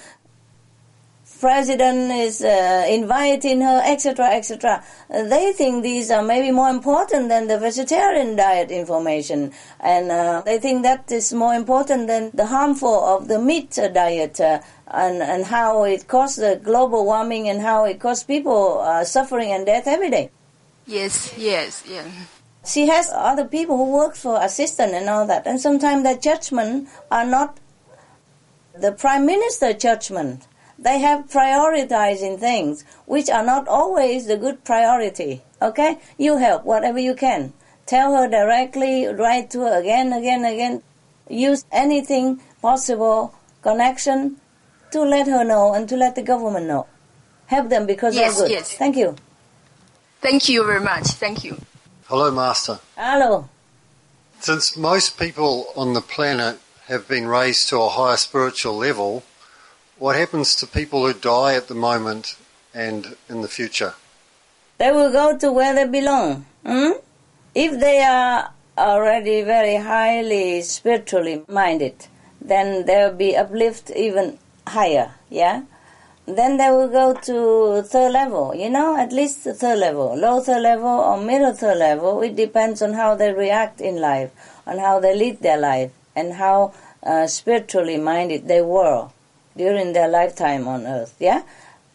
president 1.45 2.11
is 2.11 2.41
uh, 2.41 2.87
inviting 2.89 3.61
her, 3.61 3.79
etc., 3.85 4.25
etc. 4.37 4.83
They 5.09 5.53
think 5.53 5.83
these 5.83 6.09
are 6.09 6.23
maybe 6.23 6.49
more 6.51 6.69
important 6.69 7.29
than 7.29 7.47
the 7.47 7.59
vegetarian 7.59 8.35
diet 8.35 8.71
information, 8.71 9.51
and 9.79 10.05
uh, 10.11 10.41
they 10.43 10.57
think 10.57 10.81
that 10.89 11.11
is 11.11 11.33
more 11.33 11.53
important 11.53 12.07
than 12.07 12.31
the 12.33 12.47
harmful 12.47 12.97
of 13.13 13.27
the 13.27 13.37
meat 13.37 13.71
diet. 13.93 14.39
Uh, 14.39 14.59
and, 14.87 15.21
and 15.21 15.45
how 15.45 15.83
it 15.83 16.07
causes 16.07 16.37
the 16.37 16.55
global 16.63 17.05
warming 17.05 17.49
and 17.49 17.59
how 17.59 17.85
it 17.85 17.99
causes 17.99 18.23
people 18.23 18.79
uh, 18.81 19.03
suffering 19.03 19.51
and 19.51 19.65
death 19.65 19.87
every 19.87 20.11
day. 20.11 20.29
Yes, 20.85 21.33
yes, 21.37 21.83
yeah. 21.89 22.05
She 22.65 22.87
has 22.87 23.09
other 23.11 23.45
people 23.45 23.77
who 23.77 23.91
work 23.91 24.15
for 24.15 24.39
assistant 24.41 24.93
and 24.93 25.09
all 25.09 25.25
that, 25.27 25.45
and 25.45 25.59
sometimes 25.59 26.03
their 26.03 26.17
judgment 26.17 26.87
are 27.11 27.25
not 27.25 27.59
the 28.79 28.91
prime 28.91 29.25
minister 29.25 29.73
judgment. 29.73 30.47
They 30.77 30.99
have 30.99 31.29
prioritizing 31.29 32.39
things 32.39 32.83
which 33.05 33.29
are 33.29 33.43
not 33.43 33.67
always 33.67 34.27
the 34.27 34.37
good 34.37 34.63
priority. 34.63 35.41
Okay, 35.61 35.99
you 36.17 36.37
help 36.37 36.65
whatever 36.65 36.99
you 36.99 37.15
can. 37.15 37.53
Tell 37.85 38.15
her 38.15 38.27
directly, 38.27 39.05
write 39.05 39.49
to 39.51 39.61
her 39.61 39.79
again, 39.79 40.11
again, 40.11 40.43
again. 40.43 40.83
Use 41.29 41.65
anything 41.71 42.41
possible 42.61 43.33
connection 43.61 44.37
to 44.91 45.01
let 45.01 45.27
her 45.27 45.43
know 45.43 45.73
and 45.73 45.87
to 45.89 45.95
let 45.95 46.15
the 46.15 46.21
government 46.21 46.67
know. 46.67 46.87
Help 47.47 47.69
them 47.69 47.85
because 47.85 48.15
yes, 48.15 48.37
they're 48.37 48.47
good. 48.47 48.51
Yes. 48.51 48.73
Thank 48.73 48.97
you. 48.97 49.15
Thank 50.21 50.49
you 50.49 50.65
very 50.65 50.81
much. 50.81 51.07
Thank 51.07 51.43
you. 51.43 51.61
Hello, 52.07 52.31
Master. 52.31 52.79
Hello. 52.97 53.49
Since 54.39 54.75
most 54.77 55.17
people 55.19 55.67
on 55.75 55.93
the 55.93 56.01
planet 56.01 56.59
have 56.87 57.07
been 57.07 57.27
raised 57.27 57.69
to 57.69 57.81
a 57.81 57.89
higher 57.89 58.17
spiritual 58.17 58.75
level, 58.75 59.23
what 60.05 60.15
happens 60.15 60.53
to 60.53 60.67
people 60.67 61.03
who 61.03 61.13
die 61.13 61.55
at 61.55 61.67
the 61.67 61.73
moment 61.73 62.37
and 62.75 63.17
in 63.27 63.41
the 63.41 63.47
future? 63.47 63.95
They 64.77 64.91
will 64.91 65.11
go 65.11 65.35
to 65.35 65.51
where 65.51 65.73
they 65.73 65.87
belong. 65.87 66.45
Hmm? 66.63 66.91
If 67.55 67.79
they 67.79 68.03
are 68.03 68.51
already 68.77 69.41
very 69.41 69.77
highly 69.77 70.61
spiritually 70.61 71.43
minded, 71.47 72.05
then 72.39 72.85
they'll 72.85 73.15
be 73.15 73.35
uplifted 73.35 73.97
even 73.97 74.37
higher, 74.67 75.15
yeah? 75.31 75.63
Then 76.27 76.57
they 76.57 76.69
will 76.69 76.89
go 77.01 77.13
to 77.29 77.81
third 77.81 78.11
level, 78.11 78.53
you 78.53 78.69
know, 78.69 78.95
at 78.95 79.11
least 79.11 79.43
the 79.43 79.55
third 79.55 79.79
level, 79.79 80.15
low 80.15 80.39
third 80.39 80.61
level 80.61 80.87
or 81.07 81.17
middle 81.19 81.53
third 81.53 81.79
level. 81.79 82.21
It 82.21 82.35
depends 82.35 82.83
on 82.83 82.93
how 82.93 83.15
they 83.15 83.33
react 83.33 83.81
in 83.81 83.99
life, 83.99 84.29
on 84.67 84.77
how 84.77 84.99
they 84.99 85.15
lead 85.17 85.41
their 85.41 85.57
life, 85.57 85.91
and 86.15 86.33
how 86.33 86.75
uh, 87.01 87.25
spiritually 87.25 87.97
minded 87.97 88.47
they 88.47 88.61
were 88.61 89.09
during 89.57 89.93
their 89.93 90.07
lifetime 90.07 90.67
on 90.67 90.85
earth, 90.85 91.15
yeah? 91.19 91.43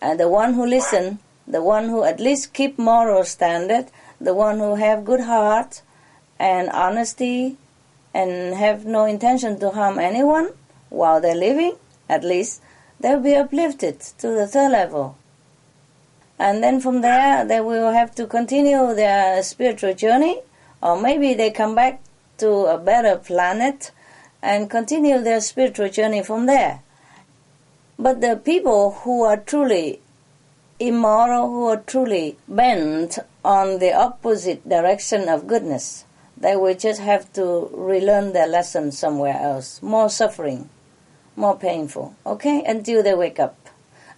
And 0.00 0.18
the 0.18 0.28
one 0.28 0.54
who 0.54 0.64
listen, 0.64 1.18
the 1.46 1.62
one 1.62 1.88
who 1.88 2.04
at 2.04 2.20
least 2.20 2.52
keep 2.52 2.78
moral 2.78 3.24
standard, 3.24 3.86
the 4.20 4.34
one 4.34 4.58
who 4.58 4.76
have 4.76 5.04
good 5.04 5.20
heart 5.20 5.82
and 6.38 6.70
honesty 6.70 7.56
and 8.14 8.54
have 8.54 8.84
no 8.84 9.04
intention 9.04 9.58
to 9.60 9.70
harm 9.70 9.98
anyone 9.98 10.50
while 10.88 11.20
they're 11.20 11.34
living, 11.34 11.76
at 12.08 12.24
least, 12.24 12.60
they'll 12.98 13.20
be 13.20 13.34
uplifted 13.34 14.00
to 14.00 14.28
the 14.28 14.46
third 14.46 14.72
level. 14.72 15.16
And 16.38 16.62
then 16.62 16.80
from 16.80 17.02
there, 17.02 17.44
they 17.44 17.60
will 17.60 17.92
have 17.92 18.14
to 18.14 18.26
continue 18.26 18.94
their 18.94 19.42
spiritual 19.42 19.94
journey, 19.94 20.40
or 20.82 21.00
maybe 21.00 21.34
they 21.34 21.50
come 21.50 21.74
back 21.74 22.00
to 22.38 22.50
a 22.66 22.78
better 22.78 23.16
planet 23.16 23.90
and 24.42 24.70
continue 24.70 25.20
their 25.20 25.40
spiritual 25.40 25.90
journey 25.90 26.22
from 26.22 26.46
there. 26.46 26.80
But 28.02 28.22
the 28.22 28.36
people 28.36 28.92
who 29.02 29.24
are 29.24 29.36
truly 29.36 30.00
immoral, 30.78 31.50
who 31.50 31.66
are 31.66 31.76
truly 31.76 32.38
bent 32.48 33.18
on 33.44 33.78
the 33.78 33.92
opposite 33.92 34.66
direction 34.66 35.28
of 35.28 35.46
goodness, 35.46 36.06
they 36.34 36.56
will 36.56 36.74
just 36.74 37.02
have 37.02 37.30
to 37.34 37.68
relearn 37.74 38.32
their 38.32 38.46
lesson 38.46 38.90
somewhere 38.90 39.38
else. 39.38 39.82
More 39.82 40.08
suffering, 40.08 40.70
more 41.36 41.54
painful, 41.58 42.14
okay? 42.24 42.64
Until 42.64 43.02
they 43.02 43.12
wake 43.12 43.38
up. 43.38 43.68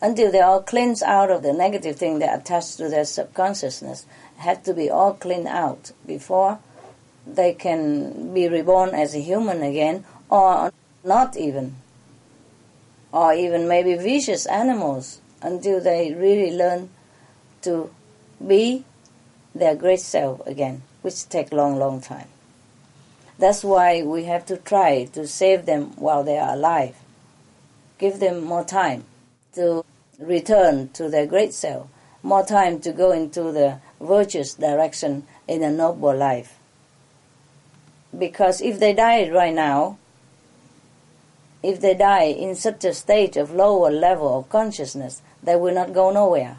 Until 0.00 0.30
they 0.30 0.40
all 0.40 0.62
cleanse 0.62 1.02
out 1.02 1.32
of 1.32 1.42
the 1.42 1.52
negative 1.52 1.96
thing 1.96 2.20
that 2.20 2.38
attached 2.38 2.76
to 2.76 2.88
their 2.88 3.04
subconsciousness. 3.04 4.06
Have 4.36 4.62
to 4.62 4.74
be 4.74 4.90
all 4.90 5.14
cleaned 5.14 5.48
out 5.48 5.90
before 6.06 6.60
they 7.26 7.52
can 7.52 8.32
be 8.32 8.46
reborn 8.48 8.90
as 8.90 9.16
a 9.16 9.20
human 9.20 9.60
again, 9.60 10.04
or 10.30 10.72
not 11.02 11.36
even. 11.36 11.81
Or 13.12 13.34
even 13.34 13.68
maybe 13.68 13.94
vicious 13.94 14.46
animals 14.46 15.20
until 15.42 15.80
they 15.80 16.14
really 16.14 16.56
learn 16.56 16.90
to 17.62 17.90
be 18.44 18.84
their 19.54 19.74
great 19.74 20.00
self 20.00 20.46
again, 20.46 20.82
which 21.02 21.28
take 21.28 21.52
long, 21.52 21.78
long 21.78 22.00
time. 22.00 22.28
That's 23.38 23.64
why 23.64 24.02
we 24.02 24.24
have 24.24 24.46
to 24.46 24.56
try 24.56 25.04
to 25.12 25.26
save 25.26 25.66
them 25.66 25.92
while 25.96 26.22
they 26.24 26.38
are 26.38 26.54
alive. 26.54 26.96
Give 27.98 28.18
them 28.18 28.44
more 28.44 28.64
time 28.64 29.04
to 29.54 29.84
return 30.18 30.88
to 30.90 31.08
their 31.08 31.26
great 31.26 31.52
self, 31.52 31.88
more 32.22 32.44
time 32.44 32.80
to 32.80 32.92
go 32.92 33.12
into 33.12 33.52
the 33.52 33.78
virtuous 34.00 34.54
direction 34.54 35.26
in 35.48 35.62
a 35.62 35.70
noble 35.70 36.14
life. 36.16 36.58
Because 38.16 38.60
if 38.60 38.78
they 38.78 38.92
die 38.92 39.28
right 39.30 39.54
now, 39.54 39.98
if 41.62 41.80
they 41.80 41.94
die 41.94 42.24
in 42.24 42.54
such 42.54 42.84
a 42.84 42.92
state 42.92 43.36
of 43.36 43.54
lower 43.54 43.90
level 43.90 44.38
of 44.38 44.48
consciousness, 44.48 45.22
they 45.42 45.56
will 45.56 45.74
not 45.74 45.92
go 45.92 46.10
nowhere. 46.10 46.58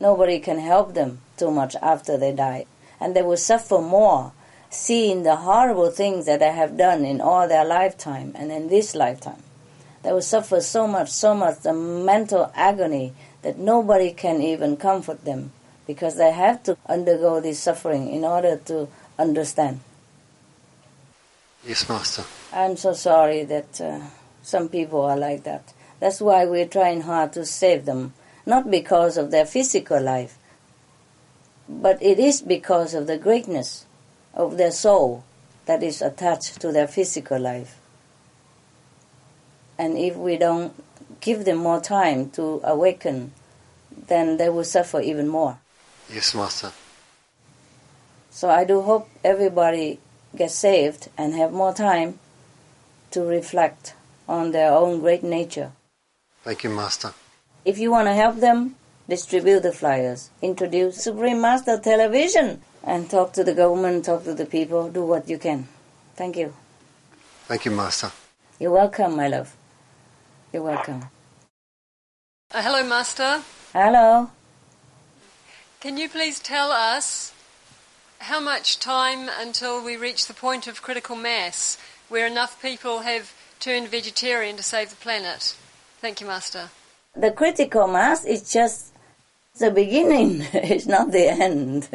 Nobody 0.00 0.38
can 0.38 0.58
help 0.58 0.94
them 0.94 1.18
too 1.36 1.50
much 1.50 1.76
after 1.82 2.16
they 2.16 2.32
die. 2.32 2.66
And 3.00 3.16
they 3.16 3.22
will 3.22 3.36
suffer 3.36 3.78
more 3.78 4.32
seeing 4.70 5.22
the 5.22 5.36
horrible 5.36 5.90
things 5.90 6.26
that 6.26 6.40
they 6.40 6.52
have 6.52 6.76
done 6.76 7.04
in 7.04 7.20
all 7.20 7.46
their 7.46 7.64
lifetime 7.64 8.32
and 8.34 8.50
in 8.50 8.68
this 8.68 8.94
lifetime. 8.94 9.42
They 10.02 10.12
will 10.12 10.22
suffer 10.22 10.60
so 10.60 10.86
much, 10.86 11.10
so 11.10 11.34
much 11.34 11.60
the 11.60 11.72
mental 11.72 12.50
agony 12.54 13.12
that 13.42 13.58
nobody 13.58 14.12
can 14.12 14.40
even 14.40 14.76
comfort 14.76 15.24
them 15.24 15.52
because 15.86 16.16
they 16.16 16.32
have 16.32 16.62
to 16.64 16.76
undergo 16.86 17.40
this 17.40 17.60
suffering 17.60 18.08
in 18.08 18.24
order 18.24 18.56
to 18.56 18.88
understand. 19.18 19.80
Yes, 21.64 21.88
Master. 21.88 22.24
I'm 22.54 22.76
so 22.76 22.92
sorry 22.92 23.44
that 23.44 23.80
uh, 23.80 24.00
some 24.42 24.68
people 24.68 25.00
are 25.00 25.16
like 25.16 25.44
that. 25.44 25.72
That's 26.00 26.20
why 26.20 26.44
we're 26.44 26.66
trying 26.66 27.02
hard 27.02 27.32
to 27.32 27.46
save 27.46 27.86
them, 27.86 28.12
not 28.44 28.70
because 28.70 29.16
of 29.16 29.30
their 29.30 29.46
physical 29.46 30.02
life, 30.02 30.36
but 31.66 32.02
it 32.02 32.18
is 32.18 32.42
because 32.42 32.92
of 32.92 33.06
the 33.06 33.16
greatness 33.16 33.86
of 34.34 34.58
their 34.58 34.70
soul 34.70 35.24
that 35.64 35.82
is 35.82 36.02
attached 36.02 36.60
to 36.60 36.72
their 36.72 36.86
physical 36.86 37.40
life. 37.40 37.78
And 39.78 39.96
if 39.96 40.16
we 40.16 40.36
don't 40.36 40.74
give 41.20 41.46
them 41.46 41.58
more 41.58 41.80
time 41.80 42.30
to 42.30 42.60
awaken, 42.64 43.32
then 44.08 44.36
they 44.36 44.50
will 44.50 44.64
suffer 44.64 45.00
even 45.00 45.28
more. 45.28 45.58
Yes, 46.12 46.34
Master. 46.34 46.72
So 48.30 48.50
I 48.50 48.64
do 48.64 48.82
hope 48.82 49.08
everybody 49.24 50.00
gets 50.36 50.54
saved 50.54 51.08
and 51.16 51.32
have 51.34 51.52
more 51.52 51.72
time 51.72 52.18
to 53.12 53.22
reflect 53.22 53.94
on 54.28 54.52
their 54.52 54.72
own 54.72 55.00
great 55.00 55.22
nature. 55.22 55.72
Thank 56.42 56.64
you, 56.64 56.70
Master. 56.70 57.12
If 57.64 57.78
you 57.78 57.90
want 57.90 58.08
to 58.08 58.14
help 58.14 58.36
them, 58.36 58.76
distribute 59.08 59.62
the 59.62 59.72
flyers, 59.72 60.30
introduce 60.40 61.02
Supreme 61.02 61.40
Master 61.40 61.78
Television, 61.78 62.62
and 62.82 63.08
talk 63.08 63.32
to 63.34 63.44
the 63.44 63.54
government, 63.54 64.04
talk 64.04 64.24
to 64.24 64.34
the 64.34 64.46
people, 64.46 64.88
do 64.90 65.04
what 65.04 65.28
you 65.28 65.38
can. 65.38 65.68
Thank 66.16 66.36
you. 66.36 66.54
Thank 67.46 67.64
you, 67.64 67.70
Master. 67.70 68.10
You're 68.58 68.72
welcome, 68.72 69.16
my 69.16 69.28
love. 69.28 69.54
You're 70.52 70.62
welcome. 70.62 71.04
Uh, 72.50 72.62
hello, 72.62 72.82
Master. 72.86 73.42
Hello. 73.72 74.30
Can 75.80 75.96
you 75.96 76.08
please 76.08 76.38
tell 76.38 76.70
us 76.70 77.32
how 78.18 78.40
much 78.40 78.78
time 78.78 79.28
until 79.40 79.84
we 79.84 79.96
reach 79.96 80.26
the 80.26 80.34
point 80.34 80.66
of 80.66 80.82
critical 80.82 81.16
mass 81.16 81.76
where 82.08 82.26
enough 82.26 82.60
people 82.60 83.00
have 83.00 83.32
turned 83.60 83.88
vegetarian 83.88 84.56
to 84.56 84.62
save 84.62 84.90
the 84.90 84.96
planet? 84.96 85.56
Thank 86.00 86.20
you, 86.20 86.26
Master. 86.26 86.70
The 87.14 87.30
critical 87.30 87.86
mass 87.86 88.24
is 88.24 88.52
just 88.52 88.92
the 89.58 89.70
beginning, 89.70 90.46
it's 90.52 90.86
not 90.86 91.12
the 91.12 91.28
end. 91.28 91.88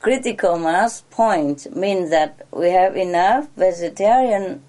critical 0.00 0.58
mass 0.58 1.02
point 1.10 1.74
means 1.74 2.10
that 2.10 2.46
we 2.50 2.70
have 2.70 2.96
enough 2.96 3.48
vegetarian 3.56 4.62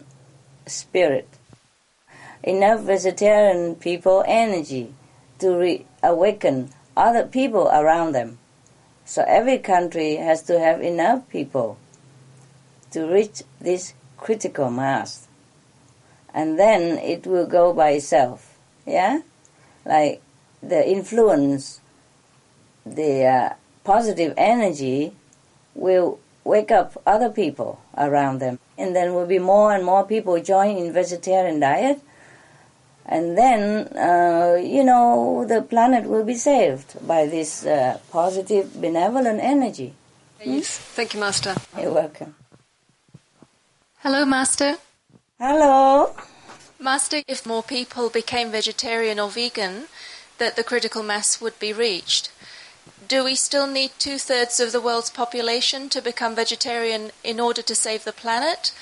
spirit, 0.66 1.28
enough 2.44 2.82
vegetarian 2.82 3.76
people 3.76 4.24
energy 4.26 4.94
to 5.40 5.86
reawaken 6.04 6.70
other 6.96 7.26
people 7.26 7.68
around 7.70 8.14
them. 8.14 8.38
So 9.06 9.24
every 9.28 9.58
country 9.58 10.16
has 10.16 10.44
to 10.44 10.60
have 10.60 10.82
enough 10.82 11.28
people 11.30 11.78
to 12.94 13.06
reach 13.06 13.44
this 13.60 13.94
critical 14.18 14.70
mass. 14.70 15.28
And 16.34 16.58
then 16.58 16.98
it 16.98 17.28
will 17.28 17.46
go 17.46 17.74
by 17.74 17.92
itself. 17.92 18.58
Yeah? 18.86 19.22
Like 19.86 20.22
the 20.62 20.88
influence, 20.88 21.82
the 22.86 23.26
uh, 23.26 23.54
positive 23.84 24.34
energy 24.38 25.14
will 25.76 26.20
wake 26.44 26.72
up 26.72 27.02
other 27.06 27.30
people 27.30 27.82
around 27.98 28.40
them. 28.40 28.60
And 28.78 28.96
then 28.96 29.14
will 29.14 29.28
be 29.28 29.40
more 29.40 29.74
and 29.74 29.86
more 29.86 30.06
people 30.06 30.42
join 30.42 30.78
in 30.78 30.94
vegetarian 30.94 31.60
diet. 31.60 32.02
And 33.06 33.38
then, 33.38 33.96
uh, 33.98 34.56
you 34.56 34.84
know, 34.84 35.46
the 35.48 35.62
planet 35.62 36.06
will 36.06 36.24
be 36.24 36.36
saved 36.36 37.06
by 37.06 37.26
this 37.28 37.66
uh, 37.66 38.00
positive, 38.12 38.80
benevolent 38.80 39.40
energy. 39.42 39.94
Yes. 40.44 40.78
Thank 40.78 41.14
you, 41.14 41.20
Master. 41.20 41.56
You're 41.78 41.94
welcome. 41.94 42.36
Hello, 44.04 44.26
Master. 44.26 44.80
Hello. 45.40 46.14
Master, 46.78 47.22
if 47.26 47.46
more 47.46 47.64
people 47.64 48.10
became 48.10 48.52
vegetarian 48.52 49.18
or 49.18 49.30
vegan, 49.30 49.86
that 50.40 50.58
the 50.58 50.64
critical 50.66 51.04
mass 51.04 51.40
would 51.40 51.58
be 51.58 51.72
reached. 51.72 52.30
Do 53.08 53.24
we 53.24 53.36
still 53.36 53.66
need 53.66 53.92
two 53.98 54.18
thirds 54.18 54.60
of 54.60 54.74
the 54.74 54.82
world's 54.82 55.10
population 55.10 55.88
to 55.88 56.02
become 56.02 56.36
vegetarian 56.36 57.12
in 57.24 57.40
order 57.40 57.62
to 57.62 57.76
save 57.76 58.04
the 58.04 58.12
planet? 58.12 58.74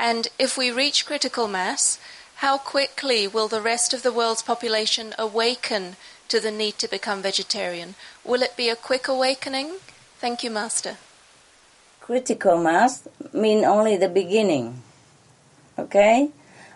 And 0.00 0.26
if 0.36 0.58
we 0.58 0.72
reach 0.72 1.06
critical 1.06 1.46
mass, 1.46 2.00
how 2.42 2.58
quickly 2.58 3.28
will 3.28 3.46
the 3.46 3.62
rest 3.62 3.94
of 3.94 4.02
the 4.02 4.10
world's 4.10 4.42
population 4.42 5.14
awaken 5.16 5.94
to 6.26 6.40
the 6.40 6.50
need 6.50 6.76
to 6.78 6.88
become 6.88 7.22
vegetarian? 7.22 7.94
Will 8.24 8.42
it 8.42 8.56
be 8.56 8.68
a 8.68 8.74
quick 8.74 9.06
awakening? 9.06 9.76
Thank 10.18 10.42
you, 10.42 10.50
Master. 10.50 10.96
Critical 12.06 12.56
mass 12.56 13.08
mean 13.32 13.64
only 13.64 13.96
the 13.96 14.08
beginning. 14.08 14.80
Okay? 15.76 16.28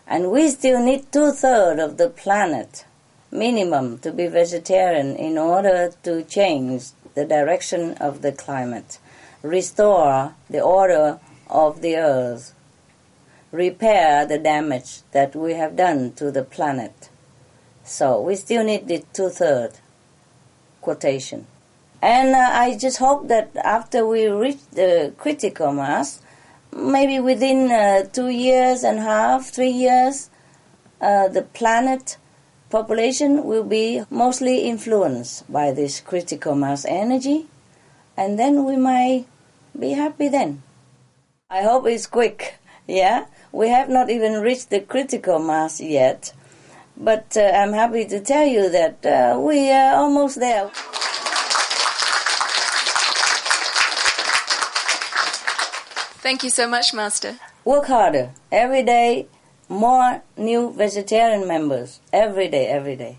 And 0.04 0.32
we 0.32 0.48
still 0.48 0.84
need 0.84 1.12
two 1.12 1.30
thirds 1.30 1.80
of 1.80 1.98
the 1.98 2.08
planet 2.08 2.84
minimum 3.30 3.98
to 3.98 4.10
be 4.10 4.26
vegetarian 4.26 5.14
in 5.14 5.38
order 5.38 5.92
to 6.02 6.24
change 6.24 6.86
the 7.14 7.24
direction 7.24 7.94
of 7.98 8.22
the 8.22 8.32
climate, 8.32 8.98
restore 9.40 10.34
the 10.48 10.60
order 10.60 11.20
of 11.48 11.80
the 11.80 11.94
earth, 11.96 12.52
repair 13.52 14.26
the 14.26 14.38
damage 14.38 15.02
that 15.12 15.36
we 15.36 15.54
have 15.54 15.76
done 15.76 16.12
to 16.14 16.32
the 16.32 16.42
planet. 16.42 17.08
So 17.84 18.20
we 18.20 18.34
still 18.34 18.64
need 18.64 18.88
the 18.88 19.04
two 19.12 19.28
third 19.28 19.78
quotation. 20.80 21.46
And 22.02 22.34
uh, 22.34 22.50
I 22.52 22.76
just 22.76 22.98
hope 22.98 23.28
that 23.28 23.54
after 23.56 24.06
we 24.06 24.26
reach 24.26 24.60
the 24.72 25.12
critical 25.18 25.72
mass, 25.72 26.22
maybe 26.74 27.20
within 27.20 27.70
uh, 27.70 28.04
two 28.04 28.28
years 28.28 28.84
and 28.84 28.98
a 28.98 29.02
half, 29.02 29.46
three 29.50 29.70
years, 29.70 30.30
uh, 31.00 31.28
the 31.28 31.42
planet 31.42 32.16
population 32.70 33.44
will 33.44 33.64
be 33.64 34.02
mostly 34.10 34.60
influenced 34.68 35.50
by 35.52 35.72
this 35.72 36.00
critical 36.00 36.54
mass 36.54 36.84
energy, 36.86 37.46
and 38.16 38.38
then 38.38 38.64
we 38.64 38.76
might 38.76 39.26
be 39.78 39.90
happy 39.90 40.28
then. 40.28 40.62
I 41.50 41.62
hope 41.62 41.86
it's 41.86 42.06
quick, 42.06 42.58
yeah? 42.86 43.26
We 43.52 43.68
have 43.68 43.88
not 43.88 44.08
even 44.08 44.40
reached 44.40 44.70
the 44.70 44.80
critical 44.80 45.38
mass 45.38 45.80
yet, 45.80 46.32
but 46.96 47.36
uh, 47.36 47.40
I'm 47.40 47.72
happy 47.72 48.06
to 48.06 48.20
tell 48.20 48.46
you 48.46 48.70
that 48.70 49.04
uh, 49.04 49.38
we 49.38 49.70
are 49.70 49.96
almost 49.96 50.38
there. 50.38 50.70
Thank 56.22 56.44
you 56.44 56.50
so 56.50 56.68
much, 56.68 56.92
Master. 56.92 57.36
Work 57.64 57.86
harder. 57.86 58.32
Every 58.52 58.82
day, 58.82 59.26
more 59.70 60.22
new 60.36 60.72
vegetarian 60.72 61.48
members. 61.48 62.00
Every 62.12 62.46
day, 62.48 62.66
every 62.66 62.94
day. 62.94 63.16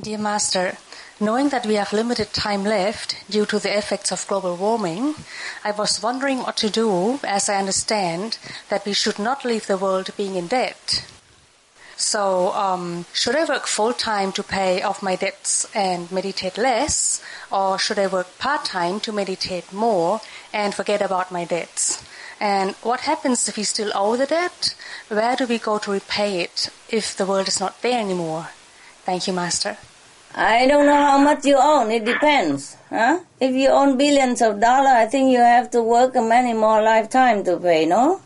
Dear 0.00 0.18
Master, 0.18 0.78
knowing 1.20 1.50
that 1.50 1.66
we 1.66 1.74
have 1.74 1.92
limited 1.92 2.32
time 2.32 2.64
left 2.64 3.16
due 3.30 3.46
to 3.46 3.60
the 3.60 3.76
effects 3.76 4.10
of 4.10 4.26
global 4.26 4.56
warming, 4.56 5.14
I 5.64 5.70
was 5.70 6.02
wondering 6.02 6.38
what 6.38 6.56
to 6.58 6.70
do 6.70 7.20
as 7.22 7.48
I 7.48 7.56
understand 7.56 8.38
that 8.68 8.84
we 8.84 8.92
should 8.92 9.20
not 9.20 9.44
leave 9.44 9.68
the 9.68 9.76
world 9.76 10.10
being 10.16 10.34
in 10.34 10.48
debt. 10.48 11.04
So, 12.00 12.52
um, 12.54 13.04
should 13.12 13.36
I 13.36 13.44
work 13.44 13.66
full 13.66 13.92
time 13.92 14.32
to 14.32 14.42
pay 14.42 14.80
off 14.80 15.02
my 15.02 15.16
debts 15.16 15.66
and 15.74 16.10
meditate 16.10 16.56
less, 16.56 17.22
or 17.52 17.78
should 17.78 17.98
I 17.98 18.06
work 18.06 18.38
part 18.38 18.64
time 18.64 19.00
to 19.00 19.12
meditate 19.12 19.70
more 19.70 20.22
and 20.50 20.74
forget 20.74 21.02
about 21.02 21.30
my 21.30 21.44
debts? 21.44 22.02
And 22.40 22.74
what 22.82 23.00
happens 23.00 23.46
if 23.50 23.58
we 23.58 23.64
still 23.64 23.92
owe 23.94 24.16
the 24.16 24.24
debt? 24.24 24.74
Where 25.08 25.36
do 25.36 25.46
we 25.46 25.58
go 25.58 25.76
to 25.78 25.92
repay 25.92 26.40
it 26.40 26.70
if 26.88 27.14
the 27.14 27.26
world 27.26 27.48
is 27.48 27.60
not 27.60 27.82
there 27.82 28.00
anymore? 28.00 28.48
Thank 29.04 29.26
you, 29.26 29.34
Master. 29.34 29.76
I 30.34 30.66
don't 30.66 30.86
know 30.86 30.96
how 30.96 31.18
much 31.18 31.44
you 31.44 31.58
own. 31.58 31.90
It 31.90 32.06
depends. 32.06 32.78
Huh? 32.88 33.20
If 33.38 33.54
you 33.54 33.68
own 33.68 33.98
billions 33.98 34.40
of 34.40 34.58
dollars, 34.58 34.96
I 35.04 35.04
think 35.04 35.32
you 35.32 35.40
have 35.40 35.70
to 35.72 35.82
work 35.82 36.14
many 36.14 36.54
more 36.54 36.80
lifetime 36.80 37.44
to 37.44 37.58
pay, 37.58 37.84
no? 37.84 38.22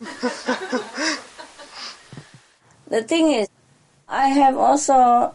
the 2.88 3.02
thing 3.02 3.32
is, 3.32 3.48
I 4.08 4.28
have 4.28 4.56
also 4.56 5.34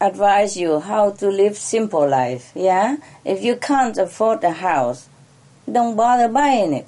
advised 0.00 0.56
you 0.56 0.80
how 0.80 1.10
to 1.10 1.28
live 1.28 1.56
simple 1.56 2.08
life, 2.08 2.52
yeah? 2.54 2.96
If 3.24 3.42
you 3.42 3.56
can't 3.56 3.96
afford 3.98 4.44
a 4.44 4.52
house, 4.52 5.08
don't 5.70 5.96
bother 5.96 6.28
buying 6.28 6.72
it. 6.72 6.86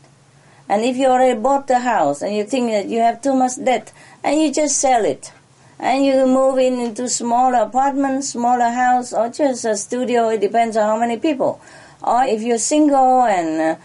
And 0.69 0.85
if 0.85 0.97
you 0.97 1.09
already 1.09 1.39
bought 1.39 1.67
the 1.67 1.81
house 1.81 2.23
and 2.23 2.35
you 2.37 2.45
think 2.45 2.71
that 2.71 2.87
you 2.87 3.01
have 3.01 3.21
too 3.21 3.35
much 3.35 3.57
debt, 3.63 3.93
and 4.23 4.41
you 4.41 4.53
just 4.53 4.79
sell 4.79 5.05
it, 5.05 5.33
and 5.81 6.05
you 6.05 6.27
move 6.27 6.59
in 6.59 6.79
into 6.79 7.09
smaller 7.09 7.61
apartment, 7.63 8.23
smaller 8.23 8.71
house, 8.71 9.13
or 9.13 9.31
just 9.31 9.65
a 9.65 9.77
studio. 9.77 10.29
It 10.29 10.41
depends 10.41 10.77
on 10.77 10.85
how 10.85 10.99
many 10.99 11.17
people. 11.17 11.61
Or 12.03 12.25
if 12.25 12.43
you're 12.43 12.59
single 12.59 13.25
and 13.25 13.61
uh, 13.61 13.81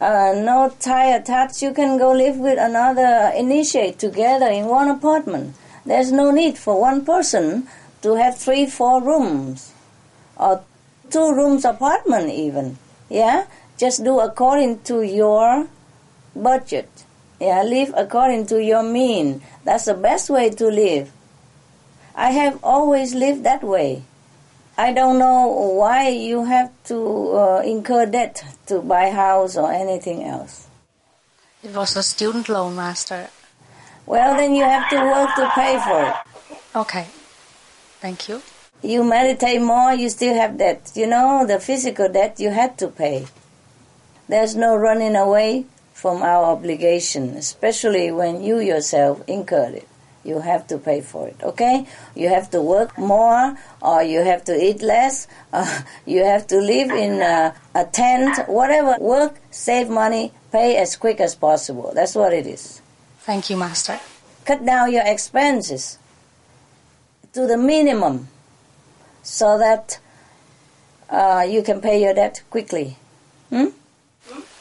uh, 0.00 0.34
no 0.36 0.74
tie 0.80 1.14
attached, 1.14 1.62
you 1.62 1.72
can 1.72 1.98
go 1.98 2.12
live 2.12 2.36
with 2.36 2.58
another 2.58 3.32
initiate 3.36 3.98
together 3.98 4.46
in 4.46 4.66
one 4.66 4.88
apartment. 4.88 5.54
There's 5.86 6.10
no 6.10 6.30
need 6.30 6.58
for 6.58 6.80
one 6.80 7.04
person 7.04 7.68
to 8.02 8.16
have 8.16 8.38
three, 8.38 8.66
four 8.66 9.02
rooms, 9.02 9.72
or 10.36 10.62
two 11.10 11.32
rooms 11.34 11.64
apartment 11.64 12.30
even. 12.30 12.78
Yeah, 13.08 13.46
just 13.78 14.02
do 14.02 14.20
according 14.20 14.80
to 14.84 15.02
your 15.02 15.68
budget. 16.34 16.88
Yeah, 17.40 17.62
live 17.62 17.92
according 17.96 18.46
to 18.46 18.62
your 18.62 18.82
mean. 18.82 19.42
That's 19.64 19.84
the 19.84 19.94
best 19.94 20.30
way 20.30 20.50
to 20.50 20.66
live. 20.66 21.12
I 22.14 22.30
have 22.30 22.62
always 22.62 23.14
lived 23.14 23.44
that 23.44 23.62
way. 23.62 24.02
I 24.76 24.92
don't 24.92 25.18
know 25.18 25.46
why 25.46 26.08
you 26.08 26.44
have 26.44 26.72
to 26.84 27.30
uh, 27.32 27.62
incur 27.64 28.06
debt 28.06 28.42
to 28.66 28.80
buy 28.80 29.10
house 29.10 29.56
or 29.56 29.72
anything 29.72 30.24
else. 30.24 30.66
It 31.62 31.74
was 31.74 31.96
a 31.96 32.02
student 32.02 32.48
loan, 32.48 32.76
Master. 32.76 33.28
Well, 34.06 34.36
then 34.36 34.54
you 34.54 34.64
have 34.64 34.88
to 34.90 34.96
work 34.96 35.34
to 35.36 35.50
pay 35.54 35.78
for 35.80 36.08
it. 36.08 36.14
Okay. 36.76 37.06
Thank 38.00 38.28
you. 38.28 38.42
You 38.82 39.02
meditate 39.02 39.62
more, 39.62 39.94
you 39.94 40.10
still 40.10 40.34
have 40.34 40.58
debt. 40.58 40.92
You 40.94 41.06
know, 41.06 41.46
the 41.46 41.58
physical 41.58 42.08
debt 42.08 42.38
you 42.38 42.50
had 42.50 42.76
to 42.78 42.88
pay. 42.88 43.26
There's 44.28 44.54
no 44.54 44.76
running 44.76 45.16
away 45.16 45.64
from 45.94 46.22
our 46.22 46.44
obligation, 46.44 47.30
especially 47.30 48.10
when 48.12 48.42
you 48.42 48.58
yourself 48.58 49.22
incurred 49.26 49.74
it. 49.74 49.88
You 50.24 50.40
have 50.40 50.66
to 50.68 50.78
pay 50.78 51.00
for 51.00 51.28
it, 51.28 51.36
okay? 51.42 51.86
You 52.14 52.28
have 52.28 52.50
to 52.50 52.62
work 52.62 52.96
more, 52.96 53.58
or 53.82 54.02
you 54.02 54.20
have 54.24 54.44
to 54.44 54.54
eat 54.56 54.82
less, 54.82 55.28
uh, 55.52 55.82
you 56.06 56.24
have 56.24 56.46
to 56.48 56.56
live 56.56 56.90
in 56.90 57.20
a, 57.20 57.54
a 57.74 57.84
tent, 57.84 58.48
whatever. 58.48 58.96
Work, 59.00 59.36
save 59.50 59.88
money, 59.88 60.32
pay 60.50 60.76
as 60.76 60.96
quick 60.96 61.20
as 61.20 61.34
possible. 61.34 61.92
That's 61.94 62.14
what 62.14 62.32
it 62.32 62.46
is. 62.46 62.80
Thank 63.20 63.50
you, 63.50 63.56
Master. 63.56 64.00
Cut 64.44 64.64
down 64.64 64.92
your 64.92 65.04
expenses 65.04 65.98
to 67.32 67.46
the 67.46 67.56
minimum 67.56 68.28
so 69.22 69.58
that 69.58 69.98
uh, 71.10 71.46
you 71.48 71.62
can 71.62 71.80
pay 71.80 72.02
your 72.02 72.14
debt 72.14 72.42
quickly. 72.50 72.96
Hmm? 73.50 73.68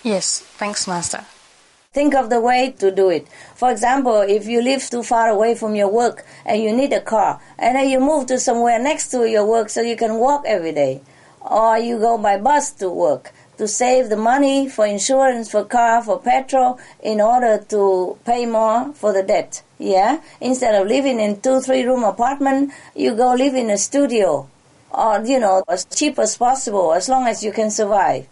Yes, 0.04 0.40
thanks, 0.40 0.88
Master. 0.88 1.26
Think 1.94 2.16
of 2.16 2.32
the 2.32 2.42
way 2.42 2.72
to 2.80 2.90
do 2.90 3.10
it. 3.10 3.28
For 3.54 3.70
example, 3.70 4.22
if 4.22 4.48
you 4.48 4.64
live 4.64 4.90
too 4.90 5.04
far 5.04 5.30
away 5.30 5.54
from 5.54 5.76
your 5.76 5.90
work 5.90 6.26
and 6.44 6.60
you 6.62 6.76
need 6.76 6.92
a 6.92 7.00
car, 7.00 7.40
and 7.60 7.76
then 7.76 7.88
you 7.88 8.00
move 8.00 8.26
to 8.28 8.40
somewhere 8.40 8.80
next 8.80 9.10
to 9.10 9.30
your 9.30 9.46
work 9.46 9.70
so 9.70 9.82
you 9.82 9.96
can 9.96 10.16
walk 10.16 10.44
every 10.48 10.72
day, 10.72 11.02
or 11.40 11.78
you 11.78 12.00
go 12.00 12.18
by 12.18 12.38
bus 12.38 12.72
to 12.72 12.90
work 12.90 13.32
to 13.58 13.68
save 13.68 14.10
the 14.10 14.18
money 14.18 14.68
for 14.68 14.88
insurance, 14.88 15.52
for 15.52 15.64
car, 15.64 16.02
for 16.02 16.20
petrol, 16.20 16.80
in 17.04 17.22
order 17.22 17.64
to 17.70 18.18
pay 18.26 18.48
more 18.48 18.92
for 18.94 19.14
the 19.14 19.22
debt. 19.22 19.62
Yeah, 19.78 20.22
instead 20.42 20.74
of 20.74 20.88
living 20.88 21.20
in 21.20 21.42
two, 21.42 21.62
three 21.62 21.84
room 21.84 22.04
apartment, 22.04 22.74
you 22.96 23.14
go 23.14 23.36
live 23.36 23.54
in 23.54 23.70
a 23.70 23.78
studio, 23.78 24.50
or 24.90 25.22
you 25.24 25.40
know, 25.40 25.64
as 25.70 25.86
cheap 25.86 26.18
as 26.18 26.38
possible, 26.38 26.94
as 26.94 27.08
long 27.08 27.28
as 27.28 27.44
you 27.44 27.52
can 27.52 27.70
survive, 27.70 28.28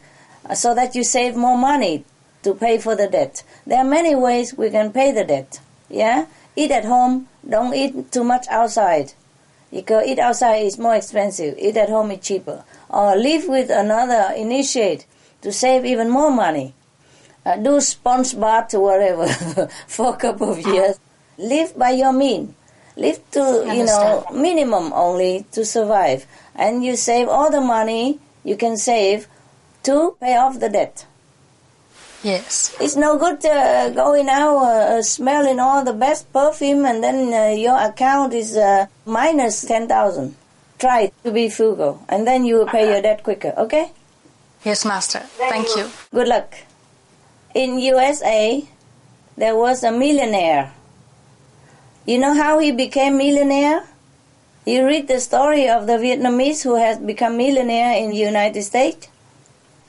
so 0.55 0.74
that 0.74 0.95
you 0.95 1.03
save 1.03 1.36
more 1.36 1.57
money 1.57 2.05
to 2.44 2.54
pay 2.54 2.78
for 2.78 2.96
the 2.96 3.08
debt. 3.08 3.44
There 3.66 3.80
are 3.80 3.84
many 3.84 4.16
ways 4.16 4.54
we 4.54 4.70
can 4.70 4.92
pay 4.92 5.12
the 5.12 5.24
debt. 5.24 5.60
Yeah? 5.89 6.26
Eat 6.56 6.72
at 6.72 6.86
home, 6.86 7.28
don't 7.48 7.74
eat 7.74 8.12
too 8.12 8.24
much 8.24 8.48
outside. 8.50 9.14
Because 9.72 10.06
eat 10.06 10.20
outside 10.20 10.66
is 10.66 10.78
more 10.78 10.96
expensive, 10.96 11.58
eat 11.58 11.78
at 11.78 11.89
home 11.89 12.12
is 12.12 12.26
cheaper. 12.26 12.64
Or 12.89 13.16
live 13.16 13.48
with 13.48 13.70
another, 13.70 14.34
initiate 14.36 15.06
to 15.42 15.52
save 15.52 15.86
even 15.86 16.10
more 16.10 16.32
money. 16.32 16.74
Uh, 17.46 17.56
do 17.56 17.80
sponge 17.82 18.39
bath 18.39 18.74
or 18.76 18.82
whatever 18.82 19.28
for 19.88 20.14
a 20.14 20.18
couple 20.18 20.52
of 20.52 20.60
years. 20.60 21.00
Live 21.38 21.78
by 21.78 21.92
your 21.92 22.14
mean. 22.14 22.54
Live 22.98 23.20
to, 23.32 23.64
you 23.74 23.86
know, 23.86 24.26
minimum 24.34 24.92
only 24.94 25.46
to 25.54 25.66
survive. 25.66 26.28
And 26.54 26.84
you 26.84 26.96
save 26.96 27.30
all 27.30 27.50
the 27.50 27.62
money 27.62 28.20
you 28.44 28.58
can 28.58 28.78
save 28.78 29.28
to 29.84 30.16
pay 30.20 30.36
off 30.36 30.60
the 30.60 30.70
debt. 30.70 31.06
Yes. 32.24 32.76
It's 32.80 32.96
no 32.96 33.18
good 33.18 33.44
uh, 33.46 33.90
going 33.90 34.30
out 34.30 34.58
uh, 34.58 35.02
smelling 35.02 35.60
all 35.60 35.84
the 35.84 35.94
best 35.94 36.32
perfume 36.32 36.86
and 36.86 37.04
then 37.04 37.34
uh, 37.34 37.56
your 37.56 37.80
account 37.80 38.34
is 38.34 38.56
uh, 38.56 38.86
minus 39.06 39.64
10,000. 39.66 40.36
Try 40.78 41.12
to 41.24 41.32
be 41.32 41.50
frugal 41.50 42.04
and 42.10 42.28
then 42.28 42.46
you 42.46 42.56
will 42.58 42.68
pay 42.68 42.92
your 42.92 43.02
debt 43.02 43.24
quicker, 43.24 43.54
okay? 43.58 43.92
Yes, 44.64 44.86
Master. 44.86 45.20
Thank 45.50 45.68
you. 45.76 45.90
Good 46.14 46.28
luck. 46.28 46.54
In 47.56 47.80
USA, 47.80 48.64
there 49.36 49.56
was 49.56 49.84
a 49.84 49.92
millionaire. 49.92 50.74
You 52.06 52.20
know 52.20 52.34
how 52.36 52.60
he 52.60 52.72
became 52.72 53.18
millionaire? 53.18 53.84
You 54.66 54.86
read 54.86 55.08
the 55.08 55.20
story 55.20 55.68
of 55.68 55.88
the 55.88 55.94
Vietnamese 55.94 56.64
who 56.64 56.76
has 56.76 57.00
become 57.00 57.38
millionaire 57.38 57.98
in 57.98 58.12
the 58.12 58.18
United 58.18 58.62
States? 58.62 59.08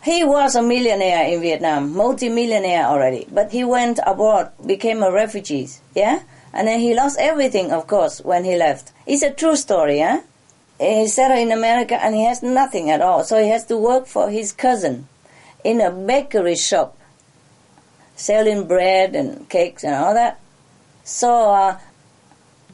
He 0.02 0.24
was 0.24 0.56
a 0.56 0.62
millionaire 0.62 1.32
in 1.32 1.40
Vietnam, 1.40 1.94
multi-millionaire 1.94 2.86
already, 2.86 3.28
but 3.30 3.52
he 3.52 3.62
went 3.62 4.00
abroad, 4.04 4.50
became 4.66 5.00
a 5.00 5.12
refugee, 5.12 5.68
yeah? 5.94 6.22
And 6.52 6.66
then 6.66 6.80
he 6.80 6.92
lost 6.92 7.18
everything, 7.20 7.70
of 7.70 7.86
course, 7.86 8.20
when 8.20 8.44
he 8.44 8.56
left. 8.56 8.90
It's 9.06 9.22
a 9.22 9.32
true 9.32 9.54
story, 9.54 9.98
yeah? 9.98 10.22
He 10.80 11.06
settled 11.06 11.38
in 11.38 11.52
America 11.52 11.94
and 11.94 12.16
he 12.16 12.24
has 12.24 12.42
nothing 12.42 12.90
at 12.90 13.00
all, 13.00 13.22
so 13.22 13.40
he 13.40 13.48
has 13.50 13.64
to 13.66 13.76
work 13.76 14.06
for 14.06 14.28
his 14.28 14.50
cousin 14.50 15.06
in 15.62 15.80
a 15.80 15.92
bakery 15.92 16.56
shop, 16.56 16.98
selling 18.16 18.66
bread 18.66 19.14
and 19.14 19.48
cakes 19.48 19.84
and 19.84 19.94
all 19.94 20.14
that. 20.14 20.40
So, 21.04 21.50
uh, 21.52 21.78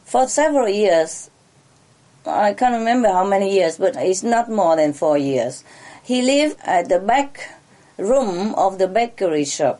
for 0.03 0.27
several 0.27 0.67
years, 0.67 1.29
I 2.25 2.55
can't 2.55 2.73
remember 2.73 3.09
how 3.09 3.23
many 3.23 3.53
years, 3.53 3.77
but 3.77 3.95
it's 3.97 4.23
not 4.23 4.49
more 4.49 4.75
than 4.75 4.93
four 4.93 5.17
years. 5.17 5.63
He 6.09 6.23
lived 6.23 6.57
at 6.63 6.85
uh, 6.85 6.87
the 6.87 6.99
back 6.99 7.51
room 7.97 8.55
of 8.55 8.79
the 8.79 8.87
bakery 8.87 9.45
shop 9.45 9.79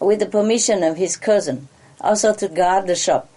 with 0.00 0.18
the 0.18 0.26
permission 0.26 0.82
of 0.82 0.96
his 0.96 1.16
cousin, 1.16 1.68
also 2.00 2.34
to 2.34 2.48
guard 2.48 2.88
the 2.88 2.96
shop. 2.96 3.28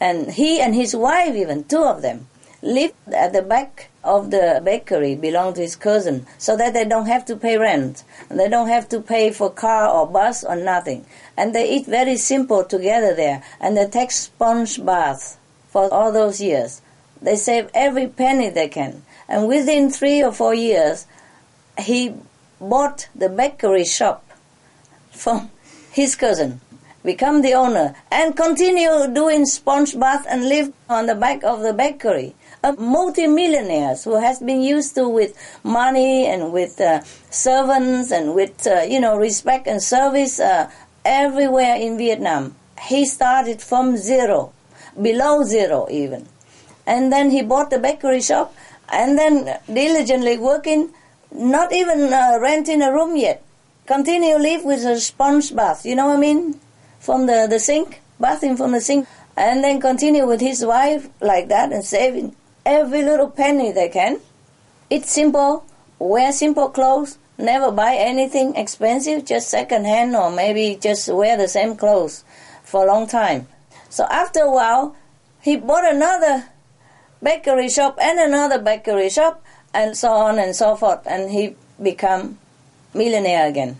And 0.00 0.32
he 0.32 0.58
and 0.58 0.74
his 0.74 0.96
wife, 0.96 1.34
even 1.34 1.64
two 1.64 1.84
of 1.84 2.00
them, 2.00 2.28
lived 2.62 2.94
at 3.12 3.34
the 3.34 3.42
back 3.42 3.90
of 4.02 4.30
the 4.30 4.62
bakery 4.64 5.16
belonging 5.16 5.56
to 5.56 5.60
his 5.60 5.76
cousin 5.76 6.24
so 6.38 6.56
that 6.56 6.72
they 6.72 6.86
don't 6.86 7.08
have 7.08 7.26
to 7.26 7.36
pay 7.36 7.58
rent. 7.58 8.04
They 8.30 8.48
don't 8.48 8.68
have 8.68 8.88
to 8.88 9.02
pay 9.02 9.30
for 9.30 9.50
car 9.50 9.86
or 9.86 10.06
bus 10.06 10.44
or 10.44 10.56
nothing. 10.56 11.04
And 11.36 11.54
they 11.54 11.68
eat 11.68 11.84
very 11.84 12.16
simple 12.16 12.64
together 12.64 13.14
there. 13.14 13.42
And 13.60 13.76
they 13.76 13.86
take 13.86 14.12
sponge 14.12 14.82
baths 14.82 15.36
for 15.68 15.92
all 15.92 16.10
those 16.10 16.40
years. 16.40 16.80
They 17.20 17.36
save 17.36 17.68
every 17.74 18.06
penny 18.06 18.48
they 18.48 18.68
can. 18.68 19.02
And 19.28 19.46
within 19.46 19.90
three 19.90 20.22
or 20.22 20.32
four 20.32 20.54
years 20.54 21.06
he 21.78 22.14
bought 22.60 23.08
the 23.14 23.28
bakery 23.28 23.84
shop 23.84 24.24
from 25.10 25.50
his 25.92 26.14
cousin, 26.16 26.60
become 27.04 27.42
the 27.42 27.54
owner, 27.54 27.94
and 28.10 28.36
continue 28.36 29.06
doing 29.12 29.46
sponge 29.46 29.98
bath 29.98 30.26
and 30.28 30.48
live 30.48 30.72
on 30.88 31.06
the 31.06 31.14
back 31.14 31.42
of 31.44 31.60
the 31.60 31.72
bakery. 31.72 32.34
A 32.62 32.72
multi-millionaire 32.72 33.94
who 33.96 34.20
has 34.20 34.40
been 34.40 34.60
used 34.60 34.94
to 34.96 35.08
with 35.08 35.36
money 35.62 36.26
and 36.26 36.52
with 36.52 36.80
uh, 36.80 37.02
servants 37.30 38.10
and 38.10 38.34
with 38.34 38.66
uh, 38.66 38.80
you 38.80 38.98
know 38.98 39.16
respect 39.16 39.66
and 39.68 39.82
service 39.82 40.40
uh, 40.40 40.70
everywhere 41.04 41.76
in 41.76 41.96
Vietnam. 41.96 42.56
He 42.88 43.04
started 43.06 43.62
from 43.62 43.96
zero, 43.96 44.52
below 45.00 45.44
zero 45.44 45.86
even, 45.90 46.26
and 46.86 47.12
then 47.12 47.30
he 47.30 47.42
bought 47.42 47.70
the 47.70 47.78
bakery 47.78 48.20
shop 48.20 48.54
and 48.90 49.18
then 49.18 49.58
diligently 49.72 50.38
working 50.38 50.92
not 51.32 51.72
even 51.72 52.12
uh, 52.12 52.38
renting 52.40 52.82
a 52.82 52.92
room 52.92 53.16
yet. 53.16 53.42
Continue 53.86 54.36
live 54.36 54.64
with 54.64 54.84
a 54.84 54.98
sponge 54.98 55.54
bath, 55.54 55.86
you 55.86 55.94
know 55.94 56.06
what 56.06 56.16
I 56.16 56.20
mean? 56.20 56.60
From 56.98 57.26
the, 57.26 57.46
the 57.48 57.60
sink, 57.60 58.00
bathing 58.20 58.56
from 58.56 58.72
the 58.72 58.80
sink. 58.80 59.06
And 59.36 59.62
then 59.62 59.80
continue 59.80 60.26
with 60.26 60.40
his 60.40 60.64
wife 60.64 61.08
like 61.20 61.48
that 61.48 61.72
and 61.72 61.84
saving 61.84 62.34
every 62.64 63.02
little 63.02 63.30
penny 63.30 63.70
they 63.70 63.88
can. 63.88 64.20
Eat 64.90 65.04
simple, 65.04 65.64
wear 65.98 66.32
simple 66.32 66.68
clothes, 66.70 67.18
never 67.38 67.70
buy 67.70 67.94
anything 67.96 68.56
expensive, 68.56 69.24
just 69.24 69.48
second 69.48 69.84
hand 69.84 70.16
or 70.16 70.30
maybe 70.30 70.78
just 70.80 71.08
wear 71.12 71.36
the 71.36 71.48
same 71.48 71.76
clothes 71.76 72.24
for 72.64 72.84
a 72.84 72.86
long 72.86 73.06
time. 73.06 73.46
So 73.88 74.04
after 74.10 74.40
a 74.40 74.50
while, 74.50 74.96
he 75.40 75.56
bought 75.56 75.88
another 75.88 76.46
bakery 77.22 77.68
shop 77.68 77.98
and 78.00 78.18
another 78.18 78.58
bakery 78.58 79.10
shop 79.10 79.44
and 79.76 79.94
so 79.94 80.10
on 80.10 80.38
and 80.38 80.56
so 80.56 80.74
forth, 80.74 81.06
and 81.06 81.30
he 81.30 81.54
become 81.80 82.38
millionaire 82.94 83.46
again 83.46 83.76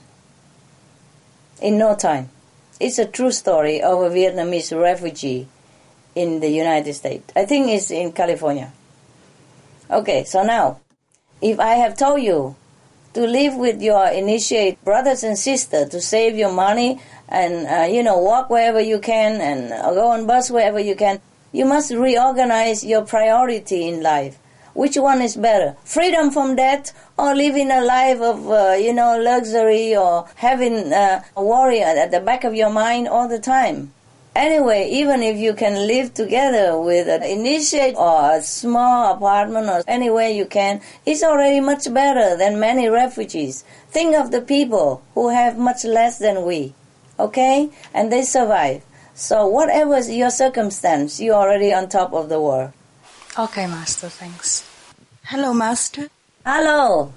in 1.61 1.79
no 1.79 1.97
time. 1.97 2.29
It's 2.79 2.99
a 2.99 3.07
true 3.07 3.33
story 3.33 3.81
of 3.81 4.03
a 4.03 4.11
Vietnamese 4.11 4.79
refugee 4.79 5.49
in 6.15 6.41
the 6.41 6.51
United 6.51 6.93
States. 6.93 7.33
I 7.35 7.47
think 7.47 7.69
it's 7.69 7.91
in 7.91 8.13
California. 8.13 8.73
Okay, 9.91 10.25
so 10.25 10.45
now, 10.45 10.81
if 11.41 11.59
I 11.59 11.75
have 11.81 11.97
told 11.97 12.21
you 12.21 12.57
to 13.15 13.27
live 13.27 13.55
with 13.55 13.81
your 13.81 14.07
initiate 14.09 14.77
brothers 14.85 15.25
and 15.25 15.39
sisters 15.39 15.89
to 15.89 16.03
save 16.03 16.37
your 16.37 16.53
money 16.53 17.01
and 17.31 17.67
uh, 17.67 17.87
you 17.91 18.03
know 18.03 18.19
walk 18.19 18.51
wherever 18.51 18.81
you 18.81 18.99
can 18.99 19.41
and 19.41 19.71
go 19.71 20.09
on 20.09 20.27
bus 20.27 20.51
wherever 20.51 20.79
you 20.79 20.95
can, 20.95 21.19
you 21.53 21.65
must 21.65 21.91
reorganize 21.91 22.85
your 22.85 23.03
priority 23.03 23.89
in 23.89 24.03
life. 24.03 24.39
Which 24.77 24.99
one 24.99 25.23
is 25.23 25.37
better? 25.37 25.75
Freedom 25.85 26.31
from 26.31 26.55
debt 26.55 26.93
or 27.17 27.35
living 27.35 27.71
a 27.71 27.81
life 27.81 28.21
of, 28.21 28.51
uh, 28.51 28.77
you 28.79 28.93
know, 28.93 29.19
luxury 29.19 29.97
or 29.97 30.29
having 30.35 30.93
uh, 30.93 31.23
a 31.35 31.43
worry 31.43 31.81
at 31.81 32.11
the 32.11 32.21
back 32.21 32.45
of 32.45 32.55
your 32.55 32.69
mind 32.69 33.09
all 33.09 33.27
the 33.27 33.39
time? 33.39 33.95
Anyway, 34.35 34.87
even 34.91 35.23
if 35.23 35.39
you 35.39 35.55
can 35.55 35.87
live 35.87 36.13
together 36.13 36.79
with 36.79 37.09
an 37.09 37.23
initiate 37.23 37.97
or 37.97 38.33
a 38.33 38.43
small 38.43 39.15
apartment 39.15 39.71
or 39.71 39.83
anywhere 39.89 40.29
you 40.29 40.45
can, 40.45 40.83
it's 41.07 41.23
already 41.23 41.59
much 41.59 41.91
better 41.95 42.37
than 42.37 42.61
many 42.61 42.87
refugees. 42.87 43.65
Think 43.89 44.15
of 44.15 44.31
the 44.31 44.43
people 44.43 45.03
who 45.15 45.31
have 45.31 45.57
much 45.57 45.85
less 45.87 46.19
than 46.19 46.45
we, 46.45 46.75
okay? 47.19 47.71
And 47.95 48.13
they 48.13 48.21
survive. 48.21 48.85
So 49.15 49.47
whatever 49.47 49.99
your 50.01 50.29
circumstance, 50.29 51.19
you're 51.19 51.35
already 51.35 51.73
on 51.73 51.89
top 51.89 52.13
of 52.13 52.29
the 52.29 52.39
world. 52.39 52.75
Okay, 53.39 53.67
Master, 53.67 54.11
thanks. 54.11 54.66
Hello, 55.31 55.53
Master. 55.53 56.09
Hello. 56.45 57.13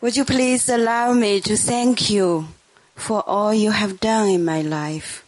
Would 0.00 0.16
you 0.16 0.24
please 0.24 0.68
allow 0.68 1.12
me 1.12 1.40
to 1.40 1.56
thank 1.56 2.08
you 2.08 2.46
for 2.94 3.28
all 3.28 3.52
you 3.52 3.72
have 3.72 3.98
done 3.98 4.28
in 4.28 4.44
my 4.44 4.62
life? 4.62 5.26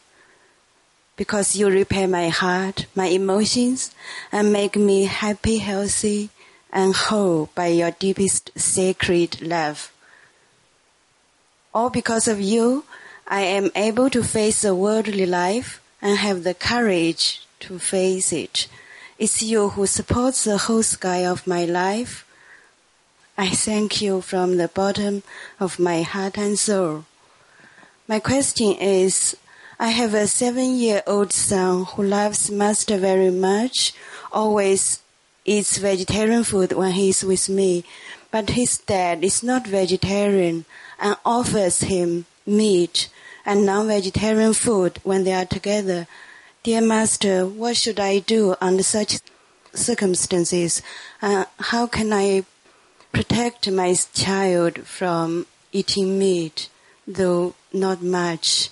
Because 1.16 1.57
you 1.57 1.68
repair 1.68 2.07
my 2.07 2.28
heart, 2.28 2.86
my 2.95 3.07
emotions, 3.07 3.93
and 4.30 4.53
make 4.53 4.76
me 4.76 5.07
happy, 5.07 5.59
healthy, 5.59 6.30
and 6.72 6.95
whole 6.95 7.51
by 7.57 7.66
your 7.66 7.91
deepest 7.91 8.53
sacred 8.55 9.43
love. 9.43 9.91
All 11.74 11.91
because 11.91 12.28
of 12.28 12.41
you, 12.41 12.84
I 13.26 13.41
am 13.41 13.72
able 13.74 14.11
to 14.11 14.22
face 14.22 14.62
the 14.62 14.76
worldly 14.76 15.26
life 15.26 15.82
and 16.01 16.18
have 16.18 16.45
the 16.45 16.55
courage 16.55 17.45
to 17.66 17.80
face 17.80 18.32
it 18.32 18.68
it's 19.21 19.43
you 19.43 19.68
who 19.68 19.87
supports 19.87 20.45
the 20.45 20.57
whole 20.57 20.83
sky 20.83 21.27
of 21.27 21.47
my 21.47 21.66
life. 21.66 22.27
I 23.37 23.51
thank 23.51 24.01
you 24.01 24.23
from 24.23 24.57
the 24.57 24.68
bottom 24.68 25.23
of 25.61 25.79
my 25.79 26.01
heart 26.01 26.39
and 26.39 26.59
soul. 26.59 27.05
My 28.09 28.18
question 28.18 28.73
is, 28.81 29.37
I 29.79 29.89
have 29.89 30.14
a 30.14 30.27
seven-year-old 30.27 31.35
son 31.35 31.85
who 31.85 32.03
loves 32.03 32.51
Master 32.51 32.97
very 32.97 33.31
much, 33.31 33.93
always 34.33 35.01
eats 35.45 35.77
vegetarian 35.77 36.43
food 36.43 36.73
when 36.73 36.93
he 36.93 37.11
is 37.11 37.23
with 37.23 37.51
me, 37.51 37.85
but 38.31 38.51
his 38.51 38.79
dad 38.79 39.23
is 39.23 39.43
not 39.43 39.66
vegetarian 39.66 40.64
and 40.99 41.16
offers 41.27 41.81
him 41.81 42.25
meat 42.47 43.11
and 43.45 43.66
non-vegetarian 43.66 44.55
food 44.55 44.99
when 45.03 45.25
they 45.25 45.35
are 45.35 45.45
together. 45.45 46.07
Dear 46.63 46.83
Master, 46.83 47.47
what 47.47 47.77
should 47.77 47.99
I 47.99 48.19
do 48.19 48.55
under 48.61 48.83
such 48.83 49.21
circumstances? 49.73 50.83
Uh, 51.23 51.45
how 51.59 51.87
can 51.87 52.13
I 52.13 52.45
protect 53.13 53.71
my 53.71 53.95
child 54.15 54.87
from 54.87 55.47
eating 55.73 56.19
meat, 56.19 56.69
though 57.07 57.55
not 57.73 58.03
much. 58.03 58.71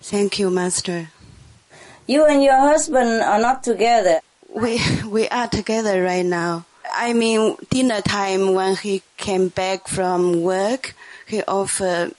Thank 0.00 0.38
you, 0.38 0.50
Master. 0.50 1.10
You 2.06 2.26
and 2.26 2.42
your 2.42 2.56
husband 2.56 3.22
are 3.22 3.38
not 3.38 3.62
together. 3.62 4.20
We 4.48 4.80
we 5.06 5.28
are 5.28 5.48
together 5.48 6.02
right 6.02 6.24
now. 6.24 6.64
I 6.92 7.12
mean, 7.12 7.56
dinner 7.68 8.00
time 8.00 8.54
when 8.54 8.76
he 8.76 9.02
came 9.16 9.48
back 9.48 9.88
from 9.88 10.40
work, 10.42 10.94
he 11.26 11.42
offered 11.42 12.14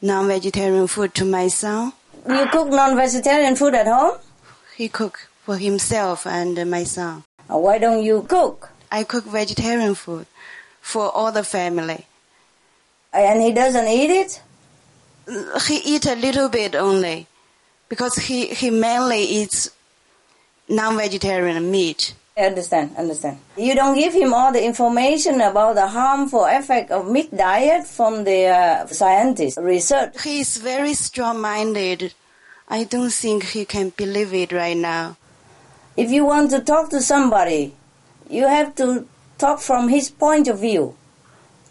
non-vegetarian 0.00 0.86
food 0.86 1.14
to 1.16 1.24
my 1.24 1.48
son. 1.48 1.92
You 2.28 2.46
cook 2.52 2.68
non-vegetarian 2.68 3.56
food 3.56 3.74
at 3.74 3.88
home? 3.88 4.18
He 4.82 4.88
cook 4.88 5.28
for 5.44 5.56
himself 5.58 6.26
and 6.26 6.68
my 6.68 6.82
son. 6.82 7.22
Why 7.46 7.78
don't 7.78 8.02
you 8.02 8.26
cook? 8.28 8.70
I 8.90 9.04
cook 9.04 9.24
vegetarian 9.26 9.94
food 9.94 10.26
for 10.80 11.08
all 11.08 11.30
the 11.30 11.44
family. 11.44 12.06
And 13.12 13.40
he 13.40 13.52
doesn't 13.52 13.86
eat 13.86 14.10
it? 14.10 14.42
He 15.68 15.76
eat 15.76 16.04
a 16.06 16.16
little 16.16 16.48
bit 16.48 16.74
only, 16.74 17.28
because 17.88 18.16
he, 18.16 18.46
he 18.46 18.70
mainly 18.70 19.22
eats 19.22 19.70
non-vegetarian 20.68 21.70
meat. 21.70 22.14
I 22.36 22.46
understand, 22.46 22.96
understand. 22.96 23.38
You 23.56 23.76
don't 23.76 23.96
give 23.96 24.12
him 24.12 24.34
all 24.34 24.52
the 24.52 24.64
information 24.64 25.40
about 25.42 25.76
the 25.76 25.86
harmful 25.86 26.44
effect 26.46 26.90
of 26.90 27.08
meat 27.08 27.30
diet 27.36 27.86
from 27.86 28.24
the 28.24 28.46
uh, 28.46 28.86
scientists, 28.88 29.58
research. 29.58 30.20
He 30.24 30.40
is 30.40 30.56
very 30.56 30.94
strong-minded. 30.94 32.14
I 32.72 32.84
don't 32.84 33.12
think 33.12 33.44
he 33.48 33.66
can 33.66 33.90
believe 33.90 34.32
it 34.32 34.50
right 34.50 34.78
now. 34.78 35.18
If 35.94 36.10
you 36.10 36.24
want 36.24 36.52
to 36.52 36.60
talk 36.60 36.88
to 36.88 37.02
somebody, 37.02 37.74
you 38.30 38.48
have 38.48 38.74
to 38.76 39.06
talk 39.36 39.60
from 39.60 39.90
his 39.90 40.08
point 40.08 40.48
of 40.48 40.60
view. 40.60 40.96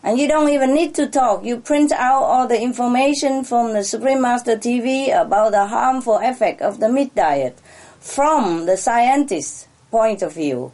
And 0.04 0.20
you 0.20 0.28
don't 0.28 0.49
even 0.49 0.76
need 0.76 0.93
to 0.93 1.08
talk. 1.08 1.43
You 1.43 1.58
print 1.58 1.91
out 1.91 2.22
all 2.22 2.47
the 2.47 2.62
information 2.62 3.43
from 3.43 3.74
the 3.74 3.84
Supreme 3.84 4.22
Master 4.22 4.56
TV 4.56 5.10
about 5.10 5.54
the 5.54 5.66
harmful 5.66 6.20
effect 6.20 6.62
of 6.62 6.80
the 6.80 6.88
meat 6.88 7.16
diet 7.16 7.58
from 7.99 8.68
the 8.68 8.78
scientist's 8.78 9.68
point 9.89 10.22
of 10.22 10.36
view. 10.36 10.72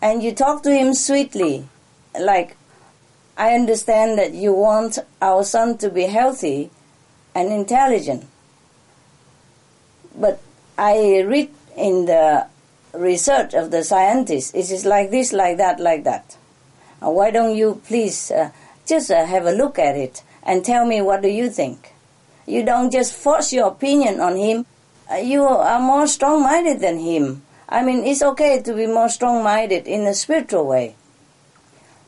And 0.00 0.22
you 0.22 0.32
talk 0.32 0.62
to 0.62 0.74
him 0.74 0.94
sweetly, 0.94 1.68
like, 2.18 2.56
I 3.36 3.52
understand 3.52 4.18
that 4.18 4.32
you 4.32 4.54
want 4.54 5.00
our 5.20 5.44
son 5.44 5.76
to 5.84 5.90
be 5.90 6.04
healthy 6.04 6.70
and 7.34 7.52
intelligent. 7.52 8.24
But 10.16 10.40
I 10.78 11.20
read 11.20 11.50
in 11.76 12.06
the 12.06 12.46
research 12.94 13.54
of 13.54 13.70
the 13.70 13.84
scientists, 13.84 14.54
it 14.54 14.70
is 14.70 14.84
like 14.84 15.10
this, 15.10 15.32
like 15.32 15.58
that, 15.58 15.78
like 15.80 16.04
that. 16.04 16.36
Uh, 17.02 17.10
why 17.10 17.30
don't 17.30 17.56
you 17.56 17.80
please 17.86 18.30
uh, 18.30 18.50
just 18.86 19.10
uh, 19.10 19.26
have 19.26 19.44
a 19.46 19.52
look 19.52 19.78
at 19.78 19.96
it 19.96 20.22
and 20.42 20.64
tell 20.64 20.86
me 20.86 21.02
what 21.02 21.22
do 21.22 21.28
you 21.28 21.50
think? 21.50 21.92
You 22.46 22.64
don't 22.64 22.90
just 22.90 23.14
force 23.14 23.52
your 23.52 23.68
opinion 23.68 24.20
on 24.20 24.36
him. 24.36 24.64
Uh, 25.10 25.16
you 25.16 25.44
are 25.44 25.80
more 25.80 26.06
strong-minded 26.06 26.80
than 26.80 26.98
him. 26.98 27.42
I 27.68 27.82
mean, 27.84 28.04
it's 28.04 28.22
okay 28.22 28.62
to 28.62 28.74
be 28.74 28.86
more 28.86 29.08
strong-minded 29.08 29.86
in 29.86 30.06
a 30.06 30.14
spiritual 30.14 30.66
way. 30.66 30.94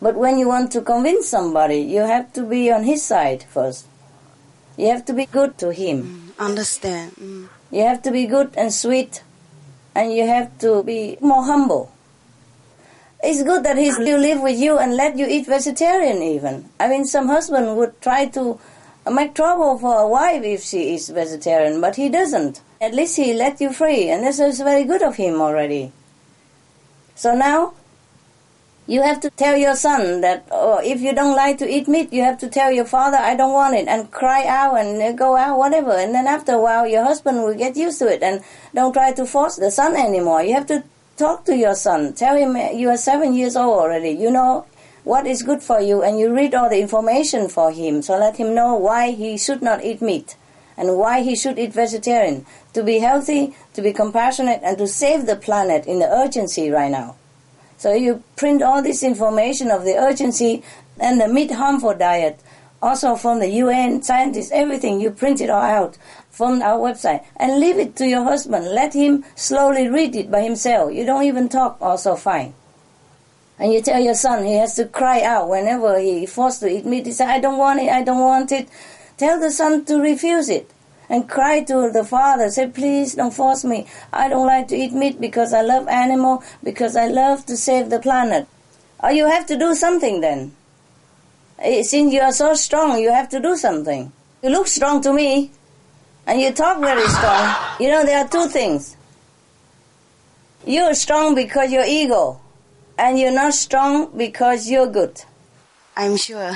But 0.00 0.14
when 0.14 0.38
you 0.38 0.46
want 0.46 0.70
to 0.72 0.80
convince 0.80 1.28
somebody, 1.28 1.80
you 1.80 2.02
have 2.02 2.32
to 2.34 2.44
be 2.44 2.70
on 2.70 2.84
his 2.84 3.02
side 3.02 3.42
first. 3.42 3.86
You 4.76 4.86
have 4.88 5.04
to 5.06 5.12
be 5.12 5.26
good 5.26 5.58
to 5.58 5.72
him. 5.72 6.32
Mm, 6.38 6.38
understand. 6.38 7.12
Mm. 7.16 7.48
You 7.70 7.82
have 7.82 8.02
to 8.02 8.10
be 8.10 8.26
good 8.26 8.54
and 8.56 8.72
sweet, 8.72 9.22
and 9.94 10.12
you 10.12 10.26
have 10.26 10.58
to 10.60 10.82
be 10.82 11.18
more 11.20 11.44
humble. 11.44 11.92
It's 13.22 13.42
good 13.42 13.64
that 13.64 13.76
he 13.76 13.90
still 13.90 14.20
live 14.20 14.40
with 14.40 14.58
you 14.58 14.78
and 14.78 14.94
let 14.94 15.18
you 15.18 15.26
eat 15.26 15.46
vegetarian 15.46 16.22
even. 16.22 16.70
I 16.78 16.88
mean, 16.88 17.04
some 17.04 17.26
husband 17.28 17.76
would 17.76 18.00
try 18.00 18.26
to 18.26 18.58
make 19.10 19.34
trouble 19.34 19.78
for 19.78 19.98
a 19.98 20.08
wife 20.08 20.44
if 20.44 20.62
she 20.62 20.94
is 20.94 21.08
vegetarian, 21.08 21.80
but 21.80 21.96
he 21.96 22.08
doesn't. 22.08 22.60
At 22.80 22.94
least 22.94 23.16
he 23.16 23.34
let 23.34 23.60
you 23.60 23.72
free, 23.72 24.08
and 24.08 24.22
this 24.22 24.38
is 24.38 24.60
very 24.60 24.84
good 24.84 25.02
of 25.02 25.16
him 25.16 25.40
already. 25.40 25.92
So 27.16 27.34
now, 27.34 27.74
you 28.88 29.02
have 29.02 29.20
to 29.20 29.28
tell 29.28 29.54
your 29.54 29.76
son 29.76 30.22
that 30.22 30.48
oh, 30.50 30.80
if 30.82 31.02
you 31.02 31.14
don't 31.14 31.36
like 31.36 31.58
to 31.58 31.68
eat 31.68 31.88
meat, 31.88 32.10
you 32.10 32.22
have 32.22 32.38
to 32.38 32.48
tell 32.48 32.72
your 32.72 32.86
father, 32.86 33.18
I 33.18 33.36
don't 33.36 33.52
want 33.52 33.74
it, 33.74 33.86
and 33.86 34.10
cry 34.10 34.46
out 34.46 34.78
and 34.78 35.02
uh, 35.02 35.12
go 35.12 35.36
out, 35.36 35.58
whatever. 35.58 35.92
And 35.92 36.14
then 36.14 36.26
after 36.26 36.52
a 36.52 36.60
while, 36.60 36.86
your 36.86 37.04
husband 37.04 37.42
will 37.42 37.54
get 37.54 37.76
used 37.76 37.98
to 37.98 38.08
it 38.08 38.22
and 38.22 38.42
don't 38.74 38.94
try 38.94 39.12
to 39.12 39.26
force 39.26 39.56
the 39.56 39.70
son 39.70 39.94
anymore. 39.94 40.42
You 40.42 40.54
have 40.54 40.66
to 40.68 40.84
talk 41.18 41.44
to 41.44 41.54
your 41.54 41.74
son. 41.74 42.14
Tell 42.14 42.34
him 42.34 42.56
uh, 42.56 42.70
you 42.70 42.88
are 42.88 42.96
seven 42.96 43.34
years 43.34 43.56
old 43.56 43.78
already. 43.78 44.12
You 44.12 44.30
know 44.30 44.64
what 45.04 45.26
is 45.26 45.42
good 45.42 45.62
for 45.62 45.82
you, 45.82 46.02
and 46.02 46.18
you 46.18 46.34
read 46.34 46.54
all 46.54 46.70
the 46.70 46.80
information 46.80 47.50
for 47.50 47.70
him. 47.70 48.00
So 48.00 48.16
let 48.16 48.38
him 48.38 48.54
know 48.54 48.74
why 48.74 49.10
he 49.10 49.36
should 49.36 49.60
not 49.60 49.84
eat 49.84 50.00
meat 50.00 50.34
and 50.78 50.96
why 50.96 51.20
he 51.20 51.36
should 51.36 51.58
eat 51.58 51.74
vegetarian 51.74 52.46
to 52.72 52.82
be 52.82 53.00
healthy, 53.00 53.54
to 53.74 53.82
be 53.82 53.92
compassionate, 53.92 54.60
and 54.62 54.78
to 54.78 54.86
save 54.86 55.26
the 55.26 55.36
planet 55.36 55.84
in 55.84 55.98
the 55.98 56.08
urgency 56.08 56.70
right 56.70 56.90
now. 56.90 57.16
So 57.78 57.94
you 57.94 58.24
print 58.34 58.60
all 58.60 58.82
this 58.82 59.04
information 59.04 59.70
of 59.70 59.84
the 59.84 59.96
urgency 59.96 60.64
and 60.98 61.20
the 61.20 61.28
meat 61.28 61.52
harmful 61.52 61.94
diet, 61.94 62.40
also 62.82 63.14
from 63.14 63.38
the 63.38 63.48
UN 63.48 64.02
scientists, 64.02 64.50
everything 64.52 65.00
you 65.00 65.12
print 65.12 65.40
it 65.40 65.48
all 65.48 65.62
out 65.62 65.96
from 66.28 66.60
our 66.60 66.78
website 66.78 67.24
and 67.36 67.60
leave 67.60 67.78
it 67.78 67.94
to 67.96 68.06
your 68.08 68.24
husband. 68.24 68.66
Let 68.66 68.94
him 68.94 69.24
slowly 69.36 69.88
read 69.88 70.16
it 70.16 70.28
by 70.28 70.42
himself. 70.42 70.92
You 70.92 71.06
don't 71.06 71.22
even 71.22 71.48
talk, 71.48 71.78
also 71.80 72.16
fine. 72.16 72.52
And 73.60 73.72
you 73.72 73.80
tell 73.80 74.00
your 74.00 74.14
son 74.14 74.44
he 74.44 74.54
has 74.54 74.74
to 74.74 74.84
cry 74.84 75.22
out 75.22 75.48
whenever 75.48 76.00
he 76.00 76.26
forced 76.26 76.60
to 76.60 76.68
eat 76.68 76.84
meat. 76.84 77.06
He 77.06 77.12
said, 77.12 77.28
I 77.28 77.38
don't 77.38 77.58
want 77.58 77.80
it, 77.80 77.90
I 77.90 78.02
don't 78.02 78.20
want 78.20 78.50
it. 78.50 78.68
Tell 79.16 79.38
the 79.38 79.52
son 79.52 79.84
to 79.84 80.00
refuse 80.00 80.48
it. 80.48 80.70
And 81.08 81.28
cry 81.28 81.62
to 81.64 81.90
the 81.90 82.04
father, 82.04 82.50
say, 82.50 82.68
please 82.68 83.14
don't 83.14 83.32
force 83.32 83.64
me. 83.64 83.86
I 84.12 84.28
don't 84.28 84.46
like 84.46 84.68
to 84.68 84.76
eat 84.76 84.92
meat 84.92 85.20
because 85.20 85.54
I 85.54 85.62
love 85.62 85.88
animal, 85.88 86.42
because 86.62 86.96
I 86.96 87.06
love 87.06 87.46
to 87.46 87.56
save 87.56 87.88
the 87.88 87.98
planet. 87.98 88.46
Or 89.02 89.10
you 89.10 89.26
have 89.26 89.46
to 89.46 89.56
do 89.56 89.74
something 89.74 90.20
then. 90.20 90.52
Eh, 91.58 91.82
since 91.82 92.12
you 92.12 92.20
are 92.20 92.32
so 92.32 92.54
strong, 92.54 92.98
you 92.98 93.10
have 93.10 93.28
to 93.30 93.40
do 93.40 93.56
something. 93.56 94.12
You 94.42 94.50
look 94.50 94.66
strong 94.66 95.00
to 95.02 95.12
me 95.12 95.50
and 96.28 96.42
you 96.42 96.52
talk 96.52 96.78
very 96.78 97.08
strong, 97.08 97.56
you 97.80 97.88
know, 97.88 98.04
there 98.04 98.22
are 98.22 98.28
two 98.28 98.48
things. 98.48 98.98
You're 100.66 100.92
strong 100.92 101.34
because 101.34 101.72
you're 101.72 101.86
ego, 101.86 102.38
and 102.98 103.18
you're 103.18 103.32
not 103.32 103.54
strong 103.54 104.14
because 104.14 104.68
you're 104.68 104.88
good. 104.88 105.22
I'm 105.96 106.18
sure 106.18 106.52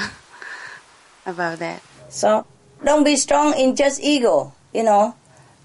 about 1.26 1.59
that. 1.61 1.80
So, 2.11 2.44
don't 2.85 3.05
be 3.05 3.16
strong 3.16 3.55
in 3.55 3.76
just 3.76 4.01
ego, 4.03 4.55
you 4.72 4.83
know. 4.83 5.14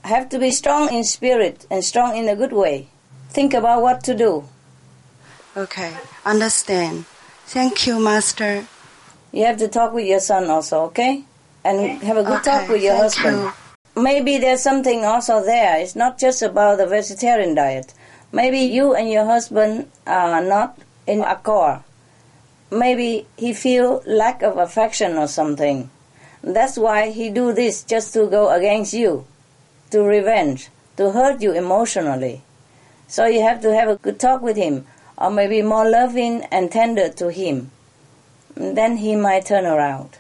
Have 0.03 0.29
to 0.29 0.39
be 0.39 0.51
strong 0.51 0.93
in 0.93 1.03
spirit 1.03 1.65
and 1.69 1.83
strong 1.83 2.15
in 2.15 2.29
a 2.29 2.35
good 2.35 2.53
way. 2.53 2.87
Think 3.29 3.53
about 3.53 3.81
what 3.81 4.03
to 4.05 4.15
do. 4.15 4.45
Okay, 5.55 5.93
understand. 6.25 7.05
Thank 7.45 7.87
you, 7.87 7.99
Master. 7.99 8.67
You 9.31 9.45
have 9.45 9.57
to 9.57 9.67
talk 9.67 9.93
with 9.93 10.05
your 10.05 10.19
son 10.19 10.49
also, 10.49 10.81
okay? 10.91 11.23
And 11.63 12.01
have 12.03 12.17
a 12.17 12.23
good 12.23 12.41
okay, 12.41 12.51
talk 12.51 12.69
with 12.69 12.83
your 12.83 12.95
husband. 12.95 13.37
you 13.37 13.51
maybe 13.97 14.37
there's 14.37 14.61
something 14.61 15.03
also 15.03 15.43
there. 15.43 15.79
It's 15.79 15.95
not 15.95 16.19
just 16.19 16.41
about 16.41 16.77
the 16.77 16.87
vegetarian 16.87 17.55
diet. 17.55 17.93
Maybe 18.31 18.59
you 18.59 18.93
and 18.93 19.09
your 19.09 19.25
husband 19.25 19.91
are 20.05 20.43
not 20.43 20.77
in 21.07 21.21
accord. 21.21 21.81
Maybe 22.69 23.25
he 23.37 23.53
feel 23.53 24.03
lack 24.05 24.43
of 24.43 24.57
affection 24.57 25.17
or 25.17 25.27
something. 25.27 25.89
That's 26.47 26.77
why 26.77 27.09
he 27.09 27.29
do 27.29 27.51
this 27.51 27.83
just 27.83 28.13
to 28.13 28.25
go 28.27 28.49
against 28.49 28.93
you, 28.93 29.25
to 29.91 30.01
revenge, 30.01 30.69
to 30.95 31.11
hurt 31.11 31.41
you 31.41 31.51
emotionally. 31.51 32.41
So 33.07 33.25
you 33.25 33.41
have 33.41 33.61
to 33.63 33.75
have 33.75 33.89
a 33.89 33.97
good 33.97 34.17
talk 34.17 34.41
with 34.41 34.55
him, 34.55 34.85
or 35.17 35.29
maybe 35.29 35.61
more 35.61 35.89
loving 35.89 36.43
and 36.49 36.71
tender 36.71 37.09
to 37.09 37.31
him. 37.31 37.71
Then 38.55 38.97
he 38.97 39.17
might 39.17 39.47
turn 39.47 39.65
around. 39.65 40.19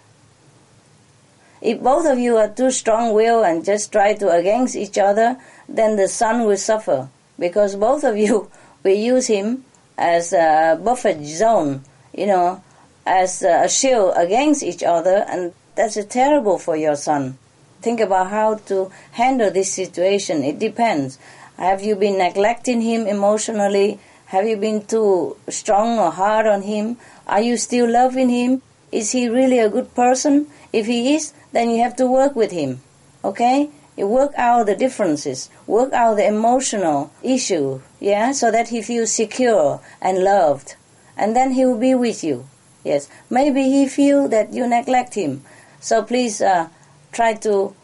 If 1.61 1.81
both 1.81 2.05
of 2.05 2.19
you 2.19 2.35
are 2.35 2.49
too 2.49 2.71
strong-willed 2.71 3.45
and 3.45 3.63
just 3.63 3.93
try 3.93 4.13
to 4.15 4.29
against 4.29 4.75
each 4.75 4.97
other, 4.97 5.37
then 5.69 5.95
the 5.95 6.09
son 6.09 6.45
will 6.45 6.57
suffer 6.57 7.09
because 7.39 7.77
both 7.77 8.03
of 8.03 8.17
you 8.17 8.51
will 8.83 8.95
use 8.95 9.27
him 9.27 9.63
as 9.97 10.33
a 10.33 10.77
buffer 10.83 11.23
zone, 11.23 11.85
you 12.13 12.27
know, 12.27 12.61
as 13.05 13.41
a 13.43 13.69
shield 13.69 14.13
against 14.17 14.61
each 14.61 14.83
other, 14.83 15.25
and 15.29 15.53
that's 15.77 16.03
terrible 16.05 16.57
for 16.57 16.75
your 16.75 16.95
son. 16.95 17.37
Think 17.81 17.99
about 17.99 18.31
how 18.31 18.55
to 18.67 18.91
handle 19.11 19.51
this 19.51 19.71
situation. 19.71 20.43
It 20.43 20.59
depends. 20.59 21.19
Have 21.57 21.81
you 21.81 21.95
been 21.95 22.17
neglecting 22.17 22.81
him 22.81 23.07
emotionally? 23.07 23.99
Have 24.27 24.47
you 24.47 24.57
been 24.57 24.85
too 24.85 25.37
strong 25.47 25.99
or 25.99 26.11
hard 26.11 26.47
on 26.47 26.63
him? 26.63 26.97
Are 27.27 27.41
you 27.41 27.55
still 27.55 27.89
loving 27.89 28.29
him? 28.29 28.61
Is 28.91 29.11
he 29.11 29.29
really 29.29 29.59
a 29.59 29.69
good 29.69 29.93
person? 29.95 30.47
If 30.73 30.87
he 30.87 31.15
is, 31.15 31.33
then 31.51 31.69
you 31.69 31.81
have 31.83 31.95
to 31.97 32.07
work 32.07 32.35
with 32.35 32.51
him. 32.51 32.81
Okay? 33.23 33.69
You 33.95 34.07
work 34.07 34.33
out 34.37 34.65
the 34.65 34.75
differences, 34.75 35.49
work 35.65 35.91
out 35.93 36.17
the 36.17 36.27
emotional 36.27 37.11
issue, 37.23 37.81
yeah, 37.99 38.31
so 38.31 38.51
that 38.51 38.67
he 38.67 38.81
feels 38.83 39.11
secure 39.11 39.81
and 39.99 40.23
loved. 40.23 40.75
And 41.17 41.35
then 41.35 41.51
he 41.51 41.65
will 41.65 41.79
be 41.79 41.95
with 41.95 42.23
you. 42.23 42.45
Yes. 42.83 43.09
Maybe 43.29 43.63
he 43.63 43.87
feel 43.87 44.27
that 44.29 44.53
you 44.53 44.67
neglect 44.67 45.15
him. 45.15 45.43
So 45.79 46.03
please 46.03 46.41
uh, 46.41 46.69
try 47.11 47.33
to 47.35 47.75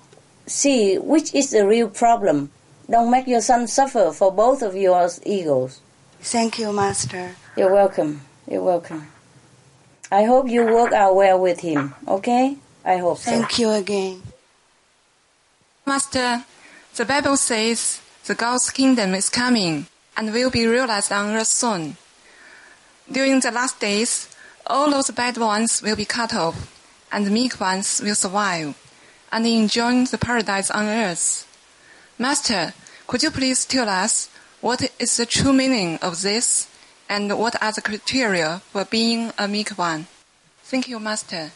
see 0.46 0.98
which 0.98 1.34
is 1.34 1.52
the 1.52 1.66
real 1.68 1.90
problem. 1.90 2.52
Don't 2.90 3.12
make 3.12 3.28
your 3.28 3.42
son 3.42 3.68
suffer 3.68 4.12
for 4.12 4.32
both 4.32 4.62
of 4.62 4.76
your 4.76 5.10
egos. 5.26 5.80
Thank 6.20 6.60
you, 6.60 6.72
Master. 6.74 7.36
You're 7.56 7.72
welcome. 7.72 8.22
You're 8.50 8.64
welcome. 8.64 9.08
I 10.12 10.26
hope 10.26 10.48
you 10.50 10.66
work 10.66 10.94
out 10.94 11.16
well 11.16 11.40
with 11.40 11.62
him, 11.62 11.96
okay? 12.08 12.58
I 12.86 12.98
hope 12.98 13.18
so. 13.18 13.32
Thank 13.32 13.58
you 13.58 13.72
again. 13.72 14.22
Master, 15.86 16.46
the 16.96 17.06
Bible 17.06 17.36
says 17.36 18.00
the 18.26 18.36
God's 18.36 18.70
kingdom 18.70 19.16
is 19.16 19.30
coming 19.30 19.88
and 20.16 20.32
will 20.32 20.50
be 20.52 20.68
realized 20.68 21.12
on 21.12 21.36
earth 21.36 21.48
soon. 21.48 21.98
During 23.12 23.40
the 23.40 23.52
last 23.52 23.80
days, 23.80 24.30
all 24.68 24.92
those 24.92 25.12
bad 25.12 25.38
ones 25.38 25.82
will 25.82 25.96
be 25.96 26.06
cut 26.06 26.34
off, 26.34 26.56
and 27.14 27.28
the 27.28 27.32
meek 27.32 27.60
ones 27.60 28.02
will 28.04 28.16
survive 28.16 28.76
and 29.32 29.46
enjoy 29.46 30.04
the 30.06 30.18
paradise 30.18 30.72
on 30.72 30.86
earth. 30.86 31.48
Master, 32.18 32.74
could 33.06 33.22
you 33.22 33.30
please 33.30 33.66
tell 33.66 33.88
us 33.88 34.30
what 34.62 34.92
is 34.98 35.16
the 35.18 35.26
true 35.26 35.54
meaning 35.54 36.00
of 36.02 36.24
this 36.24 36.68
and 37.08 37.38
what 37.38 37.62
are 37.62 37.72
the 37.72 37.82
criteria 37.82 38.62
for 38.72 38.86
being 38.86 39.32
a 39.38 39.48
meek 39.48 39.70
one? 39.78 40.08
Thank 40.64 40.88
you, 40.88 41.00
Master. 41.00 41.52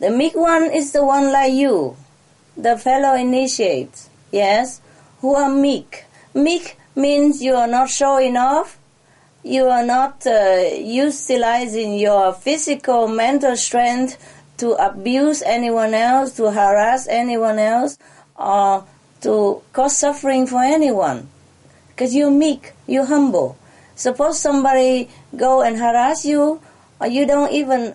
The 0.00 0.10
meek 0.10 0.34
one 0.34 0.64
is 0.72 0.92
the 0.92 1.04
one 1.04 1.32
like 1.32 1.52
you, 1.52 1.96
the 2.56 2.76
fellow 2.76 3.14
initiates, 3.14 4.10
yes, 4.32 4.80
who 5.20 5.34
are 5.34 5.50
meek. 5.50 6.04
Meek 6.34 6.78
means 6.96 7.42
you 7.42 7.54
are 7.54 7.66
not 7.68 7.90
showing 7.90 8.36
off, 8.36 8.78
you 9.44 9.66
are 9.66 9.84
not 9.84 10.26
uh, 10.26 10.68
utilizing 10.78 11.94
your 11.98 12.32
physical, 12.32 13.06
mental 13.06 13.56
strength 13.56 14.18
to 14.58 14.74
abuse 14.74 15.42
anyone 15.42 15.94
else, 15.94 16.36
to 16.36 16.50
harass 16.50 17.06
anyone 17.08 17.58
else, 17.58 17.98
or 18.36 18.84
to 19.22 19.62
cause 19.72 19.96
suffering 19.96 20.46
for 20.46 20.62
anyone. 20.62 21.28
Because 21.88 22.14
you're 22.14 22.30
meek, 22.30 22.72
you're 22.86 23.06
humble. 23.06 23.56
Suppose 23.94 24.38
somebody 24.38 25.08
go 25.36 25.62
and 25.62 25.78
harass 25.78 26.24
you, 26.24 26.60
or 27.00 27.06
you 27.06 27.26
don't 27.26 27.52
even 27.52 27.94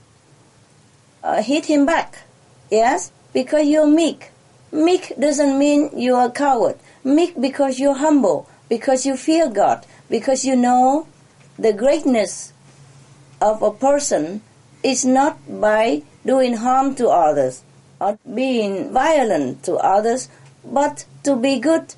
uh, 1.23 1.41
hit 1.41 1.65
him 1.65 1.85
back. 1.85 2.23
Yes? 2.69 3.11
Because 3.31 3.67
you're 3.67 3.87
meek. 3.87 4.31
Meek 4.71 5.13
doesn't 5.19 5.57
mean 5.57 5.91
you're 5.95 6.25
a 6.25 6.31
coward. 6.31 6.77
Meek 7.03 7.39
because 7.39 7.79
you're 7.79 7.95
humble, 7.95 8.49
because 8.69 9.05
you 9.05 9.15
fear 9.15 9.49
God, 9.49 9.85
because 10.09 10.43
you 10.43 10.55
know 10.55 11.07
the 11.57 11.71
greatness 11.71 12.51
of 13.41 13.61
a 13.61 13.71
person 13.71 14.41
is 14.81 15.05
not 15.05 15.37
by 15.47 16.01
doing 16.25 16.57
harm 16.57 16.95
to 16.95 17.09
others 17.09 17.63
or 17.99 18.17
being 18.33 18.91
violent 18.91 19.63
to 19.63 19.75
others, 19.75 20.29
but 20.65 21.05
to 21.23 21.35
be 21.35 21.59
good, 21.59 21.95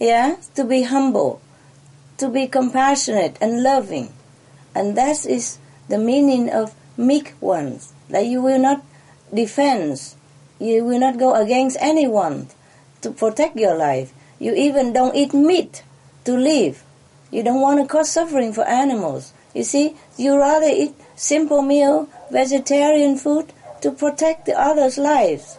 yeah, 0.00 0.36
to 0.54 0.64
be 0.64 0.82
humble, 0.82 1.40
to 2.16 2.28
be 2.28 2.46
compassionate 2.46 3.36
and 3.40 3.62
loving. 3.62 4.12
And 4.74 4.96
that 4.96 5.26
is 5.26 5.58
the 5.88 5.98
meaning 5.98 6.50
of 6.50 6.74
meek 6.96 7.34
ones, 7.40 7.92
that 8.08 8.26
you 8.26 8.42
will 8.42 8.58
not 8.58 8.84
defend, 9.32 10.14
you 10.58 10.84
will 10.84 10.98
not 10.98 11.18
go 11.18 11.34
against 11.34 11.76
anyone 11.80 12.48
to 13.02 13.10
protect 13.10 13.56
your 13.56 13.76
life. 13.76 14.12
You 14.38 14.54
even 14.54 14.92
don't 14.92 15.14
eat 15.14 15.34
meat 15.34 15.82
to 16.24 16.36
live. 16.36 16.84
You 17.30 17.42
don't 17.42 17.60
want 17.60 17.80
to 17.80 17.86
cause 17.86 18.10
suffering 18.10 18.52
for 18.52 18.64
animals. 18.64 19.32
You 19.54 19.64
see, 19.64 19.96
you 20.16 20.38
rather 20.38 20.68
eat 20.68 20.94
simple 21.16 21.62
meal, 21.62 22.08
vegetarian 22.30 23.16
food 23.16 23.52
to 23.82 23.90
protect 23.90 24.46
the 24.46 24.58
others' 24.58 24.98
lives. 24.98 25.58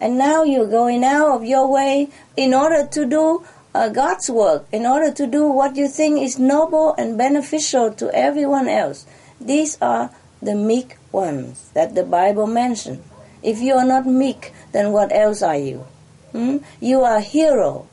And 0.00 0.16
now 0.16 0.44
you're 0.44 0.68
going 0.68 1.04
out 1.04 1.34
of 1.36 1.44
your 1.44 1.70
way 1.70 2.08
in 2.36 2.54
order 2.54 2.86
to 2.86 3.06
do 3.06 3.44
uh, 3.74 3.88
God's 3.88 4.30
work, 4.30 4.66
in 4.72 4.86
order 4.86 5.12
to 5.12 5.26
do 5.26 5.46
what 5.46 5.76
you 5.76 5.88
think 5.88 6.20
is 6.20 6.38
noble 6.38 6.94
and 6.96 7.18
beneficial 7.18 7.92
to 7.94 8.10
everyone 8.14 8.68
else. 8.68 9.06
These 9.40 9.78
are 9.80 10.10
the 10.40 10.54
meek 10.54 10.96
ones 11.12 11.70
that 11.74 11.94
the 11.94 12.04
Bible 12.04 12.46
mentions. 12.46 13.04
If 13.42 13.60
you 13.60 13.74
are 13.74 13.84
not 13.84 14.06
meek, 14.06 14.52
then 14.72 14.92
what 14.92 15.12
else 15.12 15.42
are 15.42 15.56
you? 15.56 15.86
Hmm? 16.32 16.58
You 16.80 17.02
are 17.02 17.18
a 17.18 17.20
hero, 17.20 17.88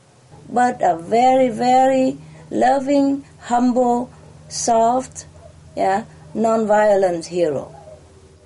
but 0.48 0.82
a 0.82 0.96
very, 0.96 1.48
very 1.48 2.18
loving, 2.50 3.24
humble, 3.42 4.10
soft, 4.48 5.26
yeah, 5.76 6.04
non-violent 6.34 7.26
hero. 7.26 7.75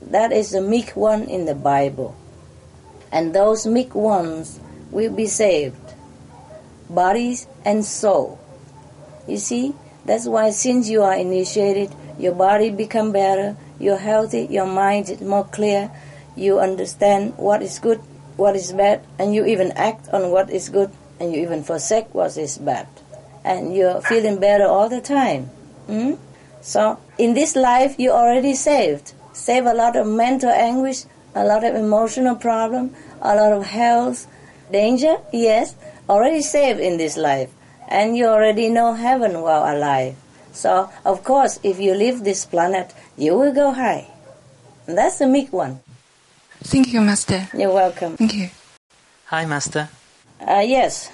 That 0.02 0.32
is 0.32 0.50
the 0.50 0.60
meek 0.60 0.96
one 0.96 1.24
in 1.24 1.44
the 1.44 1.54
Bible. 1.54 2.16
And 3.12 3.34
those 3.34 3.66
meek 3.66 3.94
ones 3.94 4.60
will 4.90 5.12
be 5.12 5.26
saved, 5.26 5.94
bodies 6.88 7.46
and 7.64 7.84
soul. 7.84 8.38
You 9.28 9.38
see, 9.38 9.74
that's 10.04 10.26
why 10.26 10.50
since 10.50 10.88
you 10.88 11.02
are 11.02 11.14
initiated, 11.14 11.94
your 12.18 12.34
body 12.34 12.70
become 12.70 13.12
better, 13.12 13.56
you're 13.78 13.98
healthy, 13.98 14.46
your 14.50 14.66
mind 14.66 15.08
is 15.08 15.20
more 15.20 15.44
clear, 15.44 15.90
you 16.36 16.58
understand 16.58 17.34
what 17.36 17.62
is 17.62 17.78
good, 17.78 18.00
what 18.36 18.56
is 18.56 18.72
bad, 18.72 19.02
and 19.18 19.34
you 19.34 19.44
even 19.44 19.72
act 19.72 20.08
on 20.08 20.30
what 20.30 20.50
is 20.50 20.68
good, 20.68 20.90
and 21.18 21.32
you 21.32 21.42
even 21.42 21.62
forsake 21.62 22.12
what 22.14 22.36
is 22.36 22.58
bad. 22.58 22.88
And 23.44 23.74
you're 23.74 24.00
feeling 24.00 24.38
better 24.40 24.64
all 24.64 24.88
the 24.88 25.00
time. 25.00 25.44
Hmm? 25.86 26.14
So, 26.60 26.98
in 27.18 27.34
this 27.34 27.56
life, 27.56 27.96
you're 27.98 28.14
already 28.14 28.54
saved. 28.54 29.14
Save 29.32 29.66
a 29.66 29.74
lot 29.74 29.96
of 29.96 30.06
mental 30.06 30.50
anguish, 30.50 31.04
a 31.34 31.44
lot 31.44 31.64
of 31.64 31.74
emotional 31.74 32.36
problem, 32.36 32.94
a 33.22 33.34
lot 33.34 33.52
of 33.52 33.66
health 33.66 34.26
danger. 34.72 35.16
Yes, 35.32 35.74
already 36.08 36.42
saved 36.42 36.80
in 36.80 36.98
this 36.98 37.16
life. 37.16 37.50
And 37.88 38.16
you 38.16 38.26
already 38.26 38.68
know 38.68 38.94
heaven 38.94 39.40
while 39.42 39.64
alive. 39.74 40.16
So, 40.52 40.90
of 41.04 41.24
course, 41.24 41.58
if 41.62 41.78
you 41.78 41.94
leave 41.94 42.24
this 42.24 42.44
planet, 42.44 42.92
you 43.16 43.36
will 43.36 43.52
go 43.52 43.72
high. 43.72 44.08
And 44.86 44.98
that's 44.98 45.18
the 45.18 45.26
meek 45.26 45.52
one. 45.52 45.80
Thank 46.62 46.92
you, 46.92 47.00
Master. 47.00 47.48
You're 47.56 47.72
welcome. 47.72 48.16
Thank 48.16 48.34
you. 48.34 48.50
Hi, 49.26 49.46
Master. 49.46 49.88
Uh, 50.40 50.64
yes. 50.64 51.10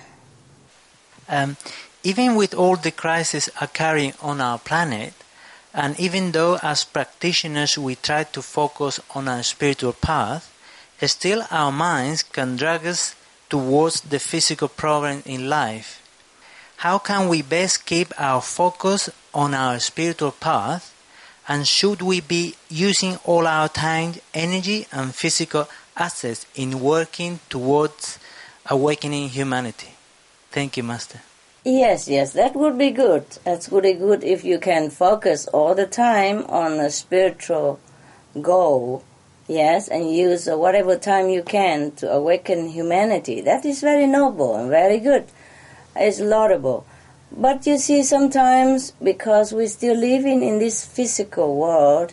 Um, 1.28 1.56
even 2.02 2.34
with 2.34 2.54
all 2.54 2.76
the 2.76 2.90
crises 2.90 3.50
occurring 3.60 4.14
on 4.22 4.40
our 4.40 4.58
planet, 4.58 5.12
and 5.76 6.00
even 6.00 6.32
though 6.32 6.56
as 6.62 6.84
practitioners 6.84 7.76
we 7.76 7.96
try 7.96 8.24
to 8.24 8.40
focus 8.40 8.98
on 9.14 9.28
our 9.28 9.42
spiritual 9.42 9.92
path, 9.92 10.50
still 11.04 11.44
our 11.50 11.70
minds 11.70 12.22
can 12.22 12.56
drag 12.56 12.86
us 12.86 13.14
towards 13.50 14.00
the 14.00 14.18
physical 14.18 14.68
problem 14.68 15.22
in 15.26 15.50
life. 15.50 16.02
How 16.78 16.96
can 16.98 17.28
we 17.28 17.42
best 17.42 17.84
keep 17.84 18.08
our 18.18 18.40
focus 18.40 19.10
on 19.34 19.52
our 19.52 19.78
spiritual 19.78 20.32
path? 20.32 20.94
And 21.46 21.68
should 21.68 22.00
we 22.00 22.20
be 22.22 22.54
using 22.70 23.16
all 23.24 23.46
our 23.46 23.68
time, 23.68 24.14
energy, 24.32 24.86
and 24.90 25.14
physical 25.14 25.68
assets 25.94 26.46
in 26.54 26.80
working 26.80 27.40
towards 27.50 28.18
awakening 28.64 29.28
humanity? 29.28 29.90
Thank 30.50 30.78
you, 30.78 30.82
Master. 30.82 31.20
Yes, 31.68 32.06
yes, 32.06 32.32
that 32.34 32.54
would 32.54 32.78
be 32.78 32.92
good. 32.92 33.26
That's 33.42 33.72
really 33.72 33.94
good 33.94 34.22
if 34.22 34.44
you 34.44 34.60
can 34.60 34.88
focus 34.88 35.48
all 35.48 35.74
the 35.74 35.84
time 35.84 36.44
on 36.48 36.78
a 36.78 36.90
spiritual 36.90 37.80
goal, 38.40 39.02
yes, 39.48 39.88
and 39.88 40.14
use 40.14 40.46
whatever 40.46 40.94
time 40.94 41.28
you 41.28 41.42
can 41.42 41.90
to 41.96 42.08
awaken 42.08 42.68
humanity. 42.68 43.40
That 43.40 43.64
is 43.64 43.80
very 43.80 44.06
noble 44.06 44.54
and 44.54 44.70
very 44.70 45.00
good. 45.00 45.24
It's 45.96 46.20
laudable. 46.20 46.86
But 47.32 47.66
you 47.66 47.78
see, 47.78 48.04
sometimes 48.04 48.92
because 49.02 49.52
we're 49.52 49.66
still 49.66 49.96
living 49.96 50.44
in 50.44 50.60
this 50.60 50.86
physical 50.86 51.56
world, 51.56 52.12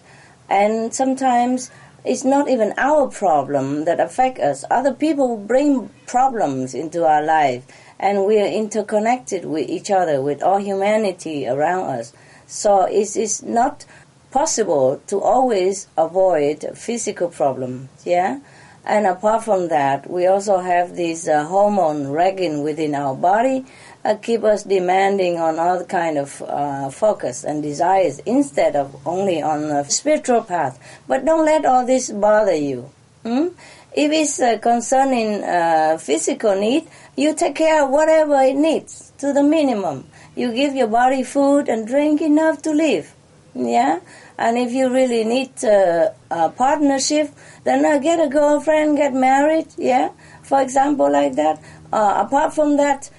and 0.49 0.91
sometimes 0.95 1.69
it's 2.03 2.23
not 2.23 2.49
even 2.49 2.73
our 2.75 3.07
problem 3.07 3.85
that 3.85 3.99
affect 3.99 4.39
us. 4.39 4.65
Other 4.71 4.95
people 4.95 5.37
bring 5.37 5.91
problems 6.07 6.73
into 6.73 7.05
our 7.05 7.21
life 7.21 7.67
and 8.03 8.25
we 8.25 8.37
are 8.37 8.45
interconnected 8.63 9.45
with 9.45 9.69
each 9.69 9.89
other, 9.89 10.21
with 10.21 10.43
all 10.43 10.57
humanity 10.57 11.47
around 11.47 11.85
us. 11.99 12.11
So 12.45 12.83
it 12.83 13.15
is 13.15 13.41
not 13.41 13.85
possible 14.29 15.01
to 15.07 15.21
always 15.21 15.87
avoid 15.97 16.65
physical 16.75 17.29
problems, 17.29 17.87
yeah? 18.03 18.41
And 18.85 19.07
apart 19.07 19.45
from 19.45 19.69
that, 19.69 20.09
we 20.09 20.27
also 20.27 20.59
have 20.59 20.97
this 20.97 21.29
uh, 21.29 21.45
hormone 21.45 22.07
raging 22.07 22.61
within 22.63 22.93
our 22.93 23.15
body 23.15 23.65
uh, 24.03 24.15
keep 24.15 24.43
us 24.43 24.63
demanding 24.63 25.37
on 25.37 25.57
all 25.57 25.85
kind 25.85 26.17
of 26.17 26.41
uh, 26.41 26.89
focus 26.89 27.45
and 27.45 27.63
desires 27.63 28.19
instead 28.25 28.75
of 28.75 28.99
only 29.07 29.41
on 29.41 29.69
the 29.69 29.83
spiritual 29.85 30.41
path. 30.41 30.77
But 31.07 31.23
don't 31.23 31.45
let 31.45 31.63
all 31.65 31.85
this 31.85 32.11
bother 32.11 32.55
you. 32.55 32.91
Hmm? 33.23 33.47
If 33.95 34.11
it's 34.11 34.41
uh, 34.41 34.57
concerning 34.57 35.43
uh, 35.43 35.97
physical 35.99 36.59
need, 36.59 36.87
you 37.15 37.35
take 37.35 37.55
care 37.55 37.83
of 37.83 37.89
whatever 37.89 38.41
it 38.41 38.55
needs 38.55 39.13
to 39.19 39.33
the 39.33 39.43
minimum. 39.43 40.05
You 40.35 40.51
give 40.53 40.75
your 40.75 40.87
body 40.87 41.23
food 41.23 41.69
and 41.69 41.87
drink 41.87 42.21
enough 42.21 42.61
to 42.63 42.71
live. 42.71 43.13
Yeah? 43.53 43.99
And 44.37 44.57
if 44.57 44.71
you 44.71 44.91
really 44.91 45.23
need 45.23 45.63
uh, 45.63 46.09
a 46.31 46.49
partnership, 46.49 47.29
then 47.63 47.85
uh, 47.85 47.99
get 47.99 48.19
a 48.19 48.27
girlfriend, 48.27 48.97
get 48.97 49.13
married, 49.13 49.67
yeah? 49.77 50.09
for 50.41 50.61
example, 50.61 51.11
like 51.11 51.35
that. 51.35 51.61
Uh, 51.91 52.23
apart 52.25 52.53
from 52.53 52.77
that, 52.77 53.09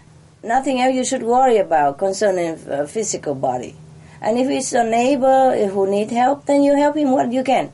nothing 0.42 0.80
else 0.80 0.94
you 0.94 1.04
should 1.04 1.22
worry 1.22 1.58
about 1.58 1.98
concerning 1.98 2.58
uh, 2.68 2.86
physical 2.86 3.34
body. 3.34 3.76
And 4.20 4.38
if 4.38 4.48
it's 4.48 4.72
a 4.72 4.84
neighbor 4.84 5.68
who 5.68 5.90
need 5.90 6.10
help, 6.10 6.46
then 6.46 6.62
you 6.62 6.76
help 6.76 6.96
him 6.96 7.10
what 7.10 7.32
you 7.32 7.44
can, 7.44 7.72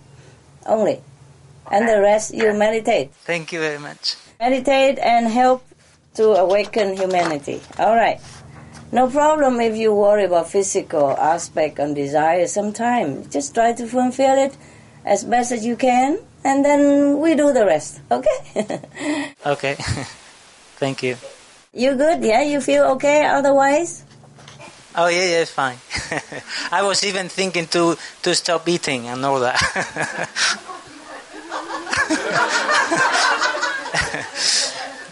only. 0.66 1.00
And 1.70 1.88
the 1.88 2.00
rest 2.00 2.34
you 2.34 2.52
meditate. 2.52 3.14
Thank 3.24 3.52
you 3.52 3.60
very 3.60 3.78
much. 3.78 4.16
Meditate 4.40 4.98
and 4.98 5.28
help 5.28 5.62
to 6.14 6.32
awaken 6.32 6.96
humanity. 6.96 7.60
All 7.78 7.94
right. 7.94 8.20
No 8.92 9.08
problem 9.08 9.60
if 9.60 9.76
you 9.76 9.94
worry 9.94 10.24
about 10.24 10.50
physical 10.50 11.10
aspect 11.16 11.78
and 11.78 11.94
desire 11.94 12.46
sometime. 12.46 13.28
Just 13.30 13.54
try 13.54 13.72
to 13.72 13.86
fulfill 13.86 14.36
it 14.36 14.56
as 15.04 15.24
best 15.24 15.52
as 15.52 15.64
you 15.64 15.76
can 15.76 16.18
and 16.44 16.64
then 16.64 17.20
we 17.20 17.34
do 17.34 17.52
the 17.52 17.64
rest. 17.64 18.00
Okay? 18.10 19.30
okay. 19.46 19.74
Thank 20.80 21.02
you. 21.02 21.16
You 21.72 21.94
good? 21.94 22.24
Yeah, 22.24 22.42
you 22.42 22.60
feel 22.60 22.84
okay 22.96 23.24
otherwise? 23.26 24.04
Oh 24.96 25.06
yeah, 25.06 25.22
yeah, 25.22 25.42
it's 25.42 25.52
fine. 25.52 25.78
I 26.72 26.82
was 26.82 27.04
even 27.04 27.28
thinking 27.28 27.66
to 27.68 27.96
to 28.22 28.34
stop 28.34 28.68
eating 28.68 29.06
and 29.06 29.24
all 29.24 29.38
that. 29.38 29.54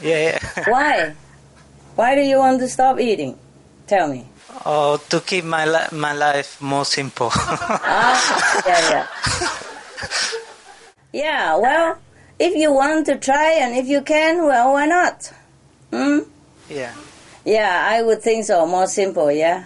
yeah, 0.03 0.35
yeah. 0.35 0.38
Why? 0.67 1.15
Why 1.97 2.15
do 2.15 2.21
you 2.23 2.39
want 2.39 2.61
to 2.61 2.69
stop 2.69 3.01
eating? 3.01 3.39
Tell 3.87 4.09
me. 4.09 4.27
Oh, 4.67 4.97
to 5.09 5.21
keep 5.21 5.45
my 5.45 5.65
li- 5.67 5.93
my 5.93 6.13
life 6.13 6.61
more 6.61 6.85
simple. 6.85 7.31
ah, 7.35 8.63
yeah, 8.67 8.91
yeah. 8.91 9.07
Yeah, 11.13 11.57
well, 11.57 11.99
if 12.39 12.55
you 12.55 12.73
want 12.73 13.07
to 13.07 13.17
try 13.17 13.53
and 13.53 13.75
if 13.75 13.87
you 13.87 14.03
can, 14.03 14.45
well, 14.45 14.73
why 14.75 14.85
not? 14.87 15.33
Hmm? 15.91 16.19
Yeah. 16.69 16.95
Yeah, 17.47 17.87
I 17.89 18.03
would 18.03 18.21
think 18.21 18.45
so. 18.45 18.67
More 18.67 18.87
simple, 18.87 19.33
yeah. 19.33 19.65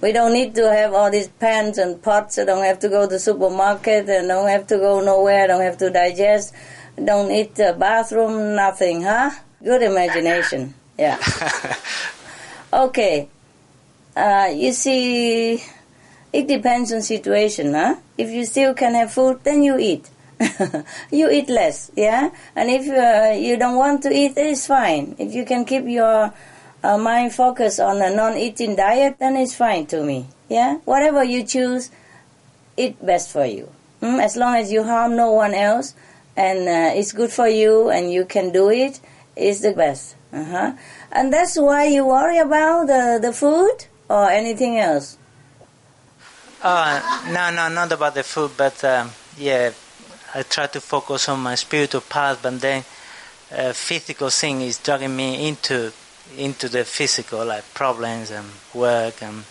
We 0.00 0.12
don't 0.12 0.32
need 0.32 0.54
to 0.54 0.72
have 0.72 0.94
all 0.94 1.10
these 1.10 1.28
pans 1.28 1.76
and 1.76 2.00
pots. 2.02 2.38
I 2.38 2.44
don't 2.44 2.64
have 2.64 2.78
to 2.80 2.88
go 2.88 3.02
to 3.02 3.06
the 3.06 3.18
supermarket 3.18 4.08
and 4.08 4.28
don't 4.28 4.48
have 4.48 4.66
to 4.68 4.78
go 4.78 5.00
nowhere. 5.02 5.44
I 5.44 5.46
Don't 5.48 5.60
have 5.60 5.76
to 5.78 5.90
digest. 5.90 6.54
Don't 6.96 7.28
need 7.28 7.58
a 7.60 7.74
bathroom. 7.74 8.54
Nothing, 8.54 9.02
huh? 9.02 9.30
Good 9.62 9.82
imagination. 9.82 10.74
Yeah. 10.96 11.18
okay. 12.72 13.28
Uh, 14.16 14.50
you 14.54 14.72
see, 14.72 15.62
it 16.32 16.46
depends 16.46 16.92
on 16.92 17.02
situation, 17.02 17.74
huh? 17.74 17.96
If 18.16 18.30
you 18.30 18.44
still 18.44 18.74
can 18.74 18.94
have 18.94 19.12
food, 19.12 19.40
then 19.44 19.62
you 19.62 19.78
eat. 19.78 20.10
you 21.10 21.30
eat 21.30 21.48
less, 21.48 21.90
yeah. 21.96 22.30
And 22.54 22.70
if 22.70 22.88
uh, 22.88 23.34
you 23.34 23.56
don't 23.56 23.76
want 23.76 24.02
to 24.02 24.12
eat, 24.12 24.34
it's 24.36 24.66
fine. 24.66 25.16
If 25.18 25.34
you 25.34 25.44
can 25.44 25.64
keep 25.64 25.84
your 25.86 26.32
uh, 26.82 26.98
mind 26.98 27.34
focused 27.34 27.80
on 27.80 28.00
a 28.02 28.14
non-eating 28.14 28.76
diet, 28.76 29.18
then 29.18 29.36
it's 29.36 29.54
fine 29.54 29.86
to 29.86 30.02
me. 30.02 30.26
Yeah, 30.48 30.78
whatever 30.84 31.24
you 31.24 31.42
choose, 31.42 31.90
eat 32.76 33.04
best 33.04 33.30
for 33.30 33.44
you. 33.44 33.68
Mm? 34.00 34.22
As 34.22 34.36
long 34.36 34.54
as 34.54 34.70
you 34.70 34.84
harm 34.84 35.16
no 35.16 35.32
one 35.32 35.54
else, 35.54 35.94
and 36.36 36.68
uh, 36.68 36.96
it's 36.98 37.12
good 37.12 37.32
for 37.32 37.48
you, 37.48 37.90
and 37.90 38.12
you 38.12 38.24
can 38.24 38.52
do 38.52 38.70
it, 38.70 39.00
it's 39.38 39.60
the 39.60 39.72
best. 39.72 40.16
Uh-huh. 40.32 40.72
And 41.10 41.32
that's 41.32 41.56
why 41.56 41.84
you 41.84 42.06
worry 42.06 42.38
about 42.38 42.86
the 42.86 43.18
the 43.20 43.32
food 43.32 43.86
or 44.08 44.30
anything 44.30 44.78
else. 44.78 45.16
Uh, 46.62 47.00
no, 47.32 47.50
no, 47.50 47.68
not 47.68 47.92
about 47.92 48.14
the 48.14 48.24
food, 48.24 48.50
but 48.56 48.82
um, 48.84 49.10
yeah, 49.36 49.70
I 50.34 50.42
try 50.42 50.66
to 50.66 50.80
focus 50.80 51.28
on 51.28 51.40
my 51.40 51.54
spiritual 51.54 52.00
path, 52.00 52.40
but 52.42 52.60
then 52.60 52.84
uh, 53.52 53.72
physical 53.72 54.28
thing 54.30 54.60
is 54.62 54.78
dragging 54.78 55.14
me 55.14 55.48
into 55.48 55.92
into 56.36 56.68
the 56.68 56.84
physical, 56.84 57.44
like 57.44 57.64
problems 57.72 58.30
and 58.30 58.46
work 58.74 59.22
and 59.22 59.44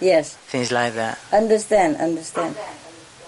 yes, 0.00 0.36
things 0.36 0.70
like 0.70 0.94
that. 0.94 1.18
Understand, 1.32 1.96
understand. 1.96 2.56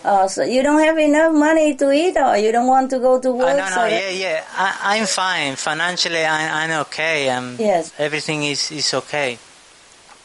Oh, 0.04 0.26
so 0.26 0.42
you 0.42 0.62
don't 0.62 0.80
have 0.80 0.98
enough 0.98 1.32
money 1.32 1.74
to 1.76 1.92
eat, 1.92 2.16
or 2.16 2.36
you 2.36 2.50
don't 2.50 2.66
want 2.66 2.90
to 2.90 2.98
go 2.98 3.20
to 3.20 3.30
work? 3.32 3.48
Uh, 3.48 3.56
no, 3.56 3.64
no, 3.70 3.76
so 3.76 3.86
yeah, 3.86 4.10
yeah. 4.10 4.44
I, 4.56 4.98
I'm 4.98 5.06
fine 5.06 5.54
financially. 5.56 6.24
I, 6.24 6.64
I'm 6.64 6.70
okay. 6.86 7.30
Um, 7.30 7.56
yes, 7.58 7.92
everything 7.98 8.42
is 8.42 8.72
is 8.72 8.92
okay. 8.94 9.38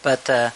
But 0.02 0.30
uh, 0.30 0.50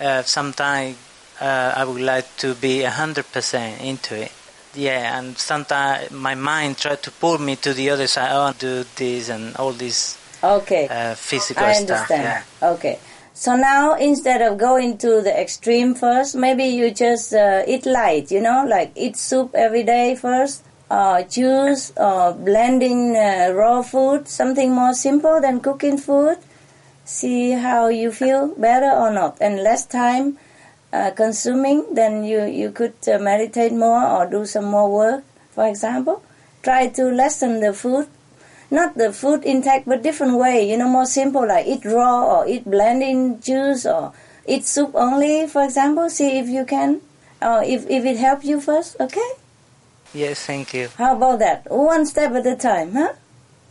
uh, 0.00 0.22
sometimes 0.22 0.96
uh, 1.40 1.74
I 1.76 1.84
would 1.84 2.00
like 2.00 2.36
to 2.38 2.54
be 2.54 2.82
hundred 2.82 3.30
percent 3.32 3.82
into 3.82 4.16
it. 4.16 4.32
Yeah, 4.74 5.18
and 5.18 5.36
sometimes 5.36 6.10
my 6.10 6.34
mind 6.34 6.78
tries 6.78 7.00
to 7.02 7.10
pull 7.10 7.38
me 7.38 7.56
to 7.56 7.74
the 7.74 7.90
other 7.90 8.06
side. 8.06 8.30
Oh, 8.32 8.52
do 8.58 8.84
this 8.96 9.28
and 9.28 9.54
all 9.56 9.72
this. 9.72 10.18
Okay. 10.42 10.88
Uh, 10.88 11.14
physical 11.14 11.64
I 11.64 11.72
stuff. 11.72 12.10
understand. 12.10 12.44
Yeah. 12.60 12.70
Okay. 12.70 12.98
So 13.36 13.56
now 13.56 13.94
instead 13.94 14.42
of 14.42 14.58
going 14.58 14.96
to 14.98 15.20
the 15.20 15.34
extreme 15.38 15.96
first, 15.96 16.36
maybe 16.36 16.66
you 16.66 16.92
just 16.92 17.34
uh, 17.34 17.64
eat 17.66 17.84
light, 17.84 18.30
you 18.30 18.40
know, 18.40 18.64
like 18.64 18.92
eat 18.94 19.16
soup 19.16 19.50
every 19.54 19.82
day 19.82 20.14
first, 20.14 20.62
uh, 20.88 21.22
juice, 21.24 21.92
or 21.96 22.32
blending 22.32 23.16
uh, 23.16 23.50
raw 23.52 23.82
food, 23.82 24.28
something 24.28 24.72
more 24.72 24.94
simple 24.94 25.40
than 25.40 25.58
cooking 25.58 25.98
food. 25.98 26.38
See 27.04 27.50
how 27.50 27.88
you 27.88 28.12
feel 28.12 28.54
better 28.56 28.90
or 28.90 29.10
not, 29.10 29.36
and 29.40 29.56
less 29.64 29.84
time 29.84 30.38
uh, 30.92 31.10
consuming, 31.10 31.92
then 31.92 32.22
you, 32.22 32.44
you 32.44 32.70
could 32.70 32.94
uh, 33.08 33.18
meditate 33.18 33.72
more 33.72 34.06
or 34.06 34.26
do 34.30 34.46
some 34.46 34.66
more 34.66 34.88
work, 34.88 35.24
for 35.50 35.66
example. 35.66 36.22
Try 36.62 36.86
to 36.90 37.06
lessen 37.06 37.58
the 37.58 37.72
food 37.72 38.06
not 38.74 38.98
the 38.98 39.12
food 39.12 39.44
intake, 39.44 39.84
but 39.86 40.02
different 40.02 40.36
way. 40.36 40.68
You 40.68 40.76
know, 40.76 40.88
more 40.88 41.06
simple, 41.06 41.46
like 41.46 41.66
eat 41.66 41.84
raw 41.84 42.40
or 42.40 42.48
eat 42.48 42.64
blending 42.64 43.40
juice 43.40 43.86
or 43.86 44.12
eat 44.46 44.66
soup 44.66 44.90
only, 44.94 45.46
for 45.46 45.62
example. 45.62 46.10
See 46.10 46.38
if 46.38 46.48
you 46.48 46.64
can, 46.64 47.00
or 47.40 47.62
if 47.62 47.88
if 47.88 48.04
it 48.04 48.18
helps 48.18 48.44
you 48.44 48.60
first. 48.60 48.96
Okay. 49.00 49.30
Yes, 50.12 50.46
thank 50.46 50.74
you. 50.74 50.88
How 50.96 51.16
about 51.16 51.38
that? 51.40 51.70
One 51.70 52.06
step 52.06 52.32
at 52.32 52.46
a 52.46 52.54
time, 52.54 52.92
huh? 52.92 53.12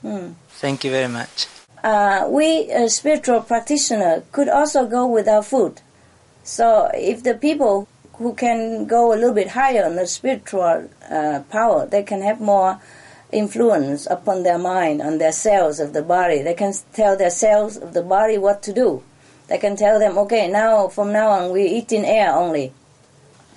Hmm. 0.01 0.31
Thank 0.59 0.83
you 0.83 0.91
very 0.91 1.07
much. 1.07 1.47
Uh, 1.83 2.25
we, 2.29 2.71
a 2.71 2.89
spiritual 2.89 3.41
practitioner, 3.41 4.23
could 4.31 4.49
also 4.49 4.87
go 4.87 5.05
without 5.05 5.45
food. 5.45 5.81
So 6.43 6.89
if 6.93 7.23
the 7.23 7.33
people 7.35 7.87
who 8.13 8.33
can 8.33 8.85
go 8.85 9.13
a 9.13 9.15
little 9.15 9.33
bit 9.33 9.49
higher 9.49 9.85
on 9.85 9.95
the 9.95 10.07
spiritual 10.07 10.89
uh, 11.09 11.41
power, 11.49 11.85
they 11.85 12.03
can 12.03 12.21
have 12.21 12.39
more 12.39 12.79
influence 13.34 14.05
upon 14.07 14.43
their 14.43 14.57
mind, 14.57 15.01
on 15.01 15.17
their 15.17 15.31
cells 15.31 15.79
of 15.79 15.93
the 15.93 16.01
body. 16.03 16.41
They 16.41 16.53
can 16.53 16.73
tell 16.93 17.17
their 17.17 17.29
cells 17.29 17.77
of 17.77 17.93
the 17.93 18.01
body 18.03 18.38
what 18.38 18.61
to 18.63 18.73
do. 18.73 19.03
They 19.47 19.57
can 19.57 19.75
tell 19.75 19.99
them, 19.99 20.17
okay, 20.19 20.47
now 20.47 20.88
from 20.88 21.11
now 21.11 21.29
on 21.29 21.51
we 21.51 21.65
eat 21.65 21.91
in 21.91 22.05
air 22.05 22.34
only, 22.34 22.71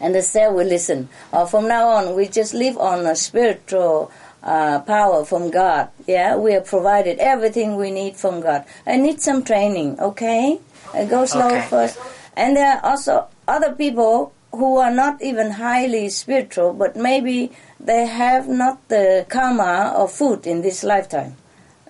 and 0.01 0.15
the 0.15 0.23
cell 0.23 0.53
will 0.53 0.67
listen. 0.67 1.09
Or 1.33 1.47
from 1.47 1.69
now 1.69 1.89
on 1.89 2.17
we 2.17 2.27
just 2.29 2.55
live 2.55 2.77
on 2.79 3.07
a 3.07 3.15
spiritual 3.15 4.11
uh, 4.43 4.81
power 4.81 5.25
from 5.25 5.51
God. 5.51 5.89
Yeah, 6.07 6.37
we 6.37 6.53
have 6.53 6.67
provided 6.67 7.19
everything 7.19 7.77
we 7.77 7.91
need 7.91 8.17
from 8.17 8.41
God. 8.41 8.65
I 8.87 8.97
need 8.97 9.21
some 9.21 9.43
training. 9.45 10.01
Okay, 10.01 10.59
uh, 10.95 11.05
go 11.05 11.25
slow 11.25 11.49
Okay. 11.55 11.67
first. 11.69 11.99
And 12.37 12.57
there 12.57 12.77
are 12.77 12.91
also 12.91 13.29
other 13.49 13.73
people 13.73 14.33
who 14.53 14.77
are 14.79 14.91
not 14.91 15.21
even 15.23 15.53
highly 15.53 16.09
spiritual, 16.09 16.73
but 16.73 16.97
maybe 16.97 17.53
they 17.87 18.05
have 18.07 18.49
not 18.49 18.89
the 18.89 19.25
karma 19.29 19.95
of 19.97 20.13
food 20.13 20.47
in 20.47 20.61
this 20.61 20.85
lifetime. 20.85 21.37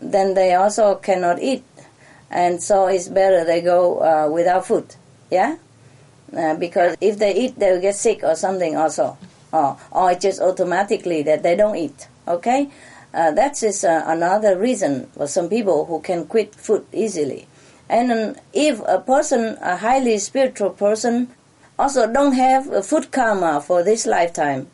Then 0.01 0.35
they 0.35 0.55
also 0.55 0.97
cannot 0.97 1.41
eat, 1.41 1.65
and 2.31 2.63
so 2.63 2.87
it's 2.87 3.09
better 3.09 3.45
they 3.45 3.63
go 3.63 3.99
uh, 4.01 4.31
without 4.31 4.67
food. 4.67 4.95
Yeah, 5.31 5.57
uh, 6.37 6.55
because 6.55 6.97
if 7.01 7.19
they 7.19 7.35
eat, 7.35 7.59
they 7.59 7.73
will 7.73 7.81
get 7.81 7.97
sick 7.97 8.23
or 8.23 8.35
something 8.37 8.77
also, 8.77 9.17
or 9.53 9.79
or 9.91 10.13
it's 10.13 10.23
just 10.23 10.41
automatically 10.41 11.23
that 11.23 11.43
they 11.43 11.57
don't 11.57 11.77
eat. 11.77 12.09
Okay, 12.29 12.71
uh, 13.15 13.31
that 13.33 13.63
is 13.63 13.85
uh, 13.85 14.05
another 14.07 14.59
reason 14.59 15.07
for 15.17 15.27
some 15.27 15.49
people 15.49 15.87
who 15.87 16.01
can 16.01 16.27
quit 16.27 16.55
food 16.55 16.85
easily. 16.93 17.49
And 17.89 18.13
um, 18.13 18.37
if 18.53 18.81
a 18.87 18.99
person, 18.99 19.57
a 19.63 19.77
highly 19.77 20.19
spiritual 20.19 20.71
person, 20.71 21.29
also 21.79 22.13
don't 22.13 22.33
have 22.33 22.71
a 22.71 22.83
food 22.83 23.13
karma 23.13 23.61
for 23.61 23.83
this 23.83 24.07
lifetime, 24.07 24.69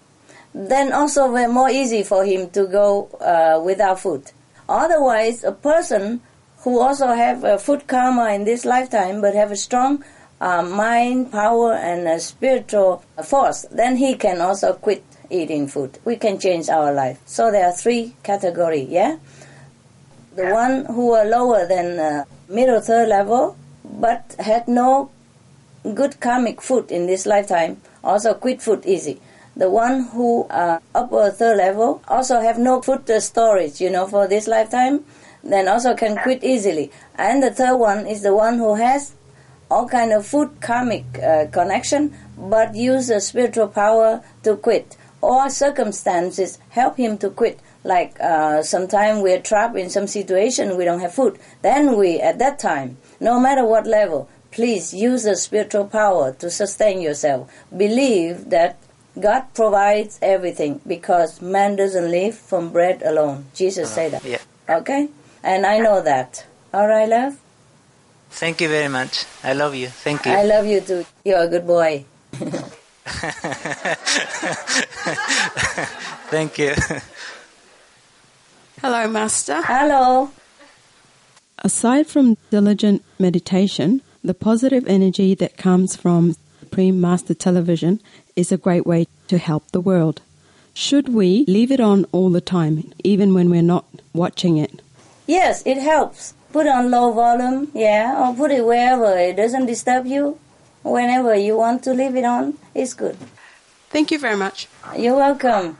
then 0.54 0.92
also 0.92 1.28
more 1.48 1.70
easy 1.70 2.02
for 2.02 2.24
him 2.24 2.50
to 2.50 2.66
go 2.66 3.08
uh, 3.20 3.60
without 3.64 4.00
food. 4.00 4.30
Otherwise, 4.68 5.44
a 5.44 5.52
person 5.52 6.20
who 6.58 6.80
also 6.80 7.08
have 7.08 7.44
a 7.44 7.58
food 7.58 7.86
karma 7.86 8.32
in 8.32 8.44
this 8.44 8.64
lifetime 8.64 9.20
but 9.20 9.34
have 9.34 9.50
a 9.50 9.56
strong 9.56 10.04
uh, 10.40 10.62
mind, 10.62 11.30
power, 11.30 11.74
and 11.74 12.06
a 12.08 12.18
spiritual 12.18 13.02
force, 13.24 13.66
then 13.70 13.96
he 13.96 14.14
can 14.14 14.40
also 14.40 14.72
quit 14.72 15.04
eating 15.30 15.66
food. 15.66 15.98
We 16.04 16.16
can 16.16 16.38
change 16.38 16.68
our 16.68 16.92
life. 16.92 17.20
So 17.26 17.50
there 17.50 17.66
are 17.66 17.72
three 17.72 18.14
categories, 18.22 18.88
yeah? 18.88 19.18
The 20.34 20.50
one 20.50 20.84
who 20.86 21.12
are 21.12 21.24
lower 21.24 21.66
than 21.66 21.98
uh, 21.98 22.24
middle 22.48 22.80
third 22.80 23.08
level 23.08 23.56
but 23.84 24.34
had 24.38 24.68
no 24.68 25.10
good 25.94 26.20
karmic 26.20 26.62
food 26.62 26.90
in 26.90 27.06
this 27.06 27.26
lifetime 27.26 27.80
also 28.02 28.34
quit 28.34 28.62
food 28.62 28.84
easy. 28.86 29.20
The 29.56 29.68
one 29.68 30.08
who 30.12 30.46
are 30.50 30.80
upper 30.94 31.30
third 31.30 31.58
level 31.58 32.02
also 32.08 32.40
have 32.40 32.58
no 32.58 32.80
food 32.80 33.10
storage, 33.20 33.80
you 33.80 33.90
know, 33.90 34.06
for 34.06 34.26
this 34.26 34.46
lifetime. 34.46 35.04
then 35.44 35.68
also 35.68 35.94
can 35.94 36.16
quit 36.16 36.42
easily. 36.44 36.90
And 37.16 37.42
the 37.42 37.50
third 37.50 37.76
one 37.76 38.06
is 38.06 38.22
the 38.22 38.34
one 38.34 38.58
who 38.58 38.76
has 38.76 39.14
all 39.70 39.88
kind 39.88 40.12
of 40.12 40.26
food 40.26 40.60
karmic 40.60 41.04
uh, 41.18 41.46
connection, 41.46 42.14
but 42.36 42.74
use 42.74 43.08
the 43.08 43.20
spiritual 43.20 43.68
power 43.68 44.22
to 44.42 44.56
quit. 44.56 44.96
Or 45.20 45.48
circumstances 45.50 46.58
help 46.70 46.96
him 46.96 47.16
to 47.18 47.30
quit. 47.30 47.60
Like 47.84 48.16
uh, 48.20 48.62
sometimes 48.62 49.22
we're 49.22 49.40
trapped 49.40 49.76
in 49.76 49.90
some 49.90 50.06
situation, 50.06 50.76
we 50.76 50.84
don't 50.84 51.00
have 51.00 51.14
food. 51.14 51.38
Then 51.62 51.96
we, 51.96 52.20
at 52.20 52.38
that 52.38 52.58
time, 52.58 52.98
no 53.18 53.40
matter 53.40 53.64
what 53.64 53.86
level, 53.86 54.28
please 54.50 54.92
use 54.94 55.24
the 55.24 55.34
spiritual 55.34 55.86
power 55.86 56.32
to 56.34 56.50
sustain 56.50 57.00
yourself. 57.00 57.50
Believe 57.76 58.50
that 58.50 58.78
God 59.20 59.44
provides 59.54 60.18
everything 60.22 60.80
because 60.86 61.42
man 61.42 61.76
doesn't 61.76 62.10
live 62.10 62.34
from 62.36 62.72
bread 62.72 63.02
alone. 63.02 63.46
Jesus 63.54 63.90
Uh, 63.90 63.94
said 63.94 64.12
that. 64.12 64.24
yeah. 64.24 64.38
Okay? 64.68 65.08
And 65.42 65.66
I 65.66 65.78
know 65.78 66.00
that. 66.00 66.46
All 66.72 66.86
right, 66.88 67.08
love? 67.08 67.36
Thank 68.30 68.60
you 68.62 68.68
very 68.68 68.88
much. 68.88 69.24
I 69.44 69.52
love 69.52 69.74
you. 69.74 69.88
Thank 69.88 70.24
you. 70.24 70.32
I 70.32 70.44
love 70.44 70.64
you 70.66 70.80
too. 70.80 71.04
You're 71.24 71.42
a 71.44 71.48
good 71.48 71.66
boy. 71.66 72.04
Thank 76.30 76.58
you. 76.58 76.74
Hello, 78.80 79.06
Master. 79.08 79.60
Hello. 79.62 80.30
Aside 81.58 82.06
from 82.06 82.36
diligent 82.50 83.04
meditation, 83.18 84.02
the 84.24 84.34
positive 84.34 84.84
energy 84.88 85.34
that 85.36 85.56
comes 85.56 85.94
from 85.94 86.34
Supreme 86.60 87.00
Master 87.00 87.34
Television 87.34 88.00
is 88.36 88.52
a 88.52 88.56
great 88.56 88.86
way 88.86 89.06
to 89.28 89.38
help 89.38 89.70
the 89.70 89.80
world. 89.80 90.20
Should 90.74 91.08
we 91.08 91.44
leave 91.46 91.70
it 91.70 91.80
on 91.80 92.06
all 92.12 92.30
the 92.30 92.40
time, 92.40 92.92
even 93.04 93.34
when 93.34 93.50
we're 93.50 93.62
not 93.62 93.84
watching 94.14 94.56
it? 94.56 94.80
Yes, 95.26 95.62
it 95.66 95.78
helps. 95.78 96.34
Put 96.52 96.66
on 96.66 96.90
low 96.90 97.12
volume, 97.12 97.70
yeah, 97.74 98.16
or 98.18 98.34
put 98.34 98.50
it 98.50 98.64
wherever 98.64 99.16
it 99.16 99.36
doesn't 99.36 99.66
disturb 99.66 100.06
you. 100.06 100.38
Whenever 100.82 101.34
you 101.34 101.56
want 101.56 101.84
to 101.84 101.94
leave 101.94 102.16
it 102.16 102.24
on, 102.24 102.58
it's 102.74 102.94
good. 102.94 103.16
Thank 103.90 104.10
you 104.10 104.18
very 104.18 104.36
much. 104.36 104.68
You're 104.96 105.16
welcome. 105.16 105.78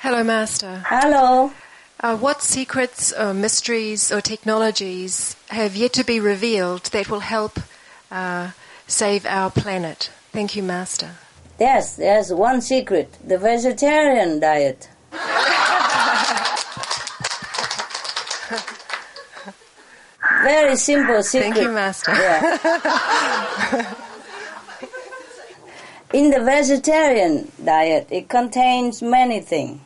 Hello, 0.00 0.22
Master. 0.22 0.84
Hello. 0.86 1.52
Uh, 2.00 2.16
what 2.16 2.42
secrets 2.42 3.12
or 3.12 3.32
mysteries 3.32 4.12
or 4.12 4.20
technologies 4.20 5.36
have 5.48 5.76
yet 5.76 5.92
to 5.94 6.04
be 6.04 6.20
revealed 6.20 6.84
that 6.92 7.08
will 7.08 7.20
help 7.20 7.58
uh, 8.10 8.50
save 8.86 9.24
our 9.26 9.50
planet? 9.50 10.10
Thank 10.32 10.56
you, 10.56 10.62
Master. 10.62 11.12
Yes, 11.58 11.96
there's 11.96 12.32
one 12.32 12.60
secret 12.60 13.16
the 13.24 13.38
vegetarian 13.38 14.40
diet. 14.40 14.88
Very 20.42 20.76
simple 20.76 21.22
secret. 21.22 21.54
Thank 21.54 21.64
you, 21.64 21.72
Master. 21.72 22.12
Yeah. 22.12 23.94
In 26.12 26.30
the 26.30 26.40
vegetarian 26.44 27.50
diet, 27.64 28.08
it 28.10 28.28
contains 28.28 29.00
many 29.02 29.40
things. 29.40 29.80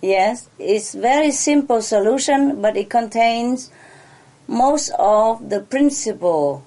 Yes, 0.00 0.48
it's 0.58 0.94
very 0.94 1.32
simple 1.32 1.82
solution, 1.82 2.62
but 2.62 2.76
it 2.76 2.88
contains 2.88 3.70
most 4.46 4.90
of 4.98 5.50
the 5.50 5.60
principle 5.60 6.62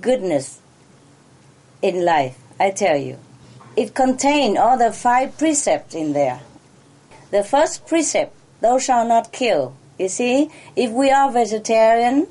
goodness 0.00 0.60
in 1.82 2.04
life. 2.04 2.38
I 2.58 2.70
tell 2.70 2.96
you, 2.96 3.18
it 3.76 3.94
contained 3.94 4.58
all 4.58 4.78
the 4.78 4.92
five 4.92 5.36
precepts 5.38 5.94
in 5.94 6.12
there. 6.12 6.40
The 7.30 7.42
first 7.42 7.86
precept, 7.86 8.34
thou 8.60 8.78
shalt 8.78 9.08
not 9.08 9.32
kill. 9.32 9.74
You 9.98 10.08
see, 10.08 10.50
if 10.76 10.90
we 10.90 11.10
are 11.10 11.30
vegetarian, 11.30 12.26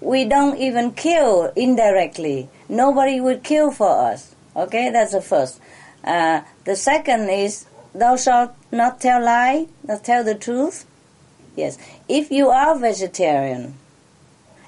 we 0.00 0.24
don't 0.24 0.58
even 0.58 0.92
kill 0.92 1.52
indirectly. 1.56 2.48
Nobody 2.68 3.20
would 3.20 3.42
kill 3.42 3.70
for 3.70 3.88
us. 3.88 4.34
Okay, 4.56 4.90
that's 4.90 5.12
the 5.12 5.20
first. 5.20 5.60
Uh, 6.02 6.42
the 6.64 6.76
second 6.76 7.28
is 7.28 7.66
thou 7.94 8.16
shalt 8.16 8.52
not 8.70 9.00
tell 9.00 9.22
lie, 9.22 9.66
not 9.86 10.04
tell 10.04 10.22
the 10.22 10.34
truth. 10.34 10.84
Yes, 11.56 11.78
if 12.08 12.30
you 12.30 12.48
are 12.48 12.78
vegetarian, 12.78 13.74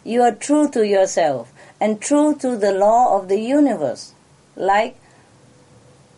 you 0.05 0.22
are 0.22 0.32
true 0.32 0.68
to 0.70 0.86
yourself 0.86 1.53
and 1.80 2.01
true 2.01 2.34
to 2.36 2.57
the 2.57 2.72
law 2.72 3.18
of 3.18 3.28
the 3.28 3.40
universe. 3.40 4.14
Like 4.55 4.97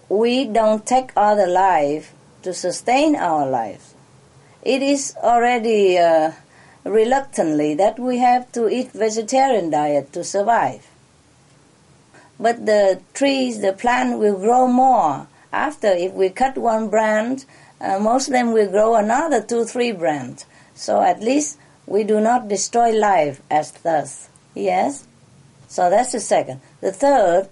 we 0.08 0.44
don't 0.44 0.86
take 0.86 1.10
other 1.16 1.46
life 1.46 2.12
to 2.42 2.54
sustain 2.54 3.14
our 3.16 3.48
lives. 3.48 3.94
It 4.62 4.82
is 4.82 5.14
already 5.22 5.98
uh, 5.98 6.32
reluctantly 6.84 7.74
that 7.74 7.98
we 7.98 8.18
have 8.18 8.50
to 8.52 8.68
eat 8.68 8.92
vegetarian 8.92 9.70
diet 9.70 10.12
to 10.14 10.24
survive. 10.24 10.86
But 12.40 12.66
the 12.66 13.00
trees, 13.14 13.60
the 13.60 13.72
plant 13.72 14.18
will 14.18 14.38
grow 14.38 14.68
more. 14.68 15.26
After, 15.52 15.88
if 15.88 16.12
we 16.12 16.30
cut 16.30 16.56
one 16.56 16.88
branch, 16.88 17.42
uh, 17.80 17.98
most 17.98 18.28
of 18.28 18.32
them 18.32 18.52
will 18.52 18.70
grow 18.70 18.94
another 18.94 19.42
two, 19.42 19.64
three 19.64 19.92
branches. 19.92 20.46
So 20.74 21.02
at 21.02 21.20
least 21.20 21.58
we 21.86 22.04
do 22.04 22.20
not 22.20 22.48
destroy 22.48 22.90
life 22.90 23.42
as 23.50 23.72
thus. 23.72 24.28
Yes? 24.54 25.06
So 25.66 25.90
that's 25.90 26.12
the 26.12 26.20
second. 26.20 26.60
The 26.80 26.92
third, 26.92 27.48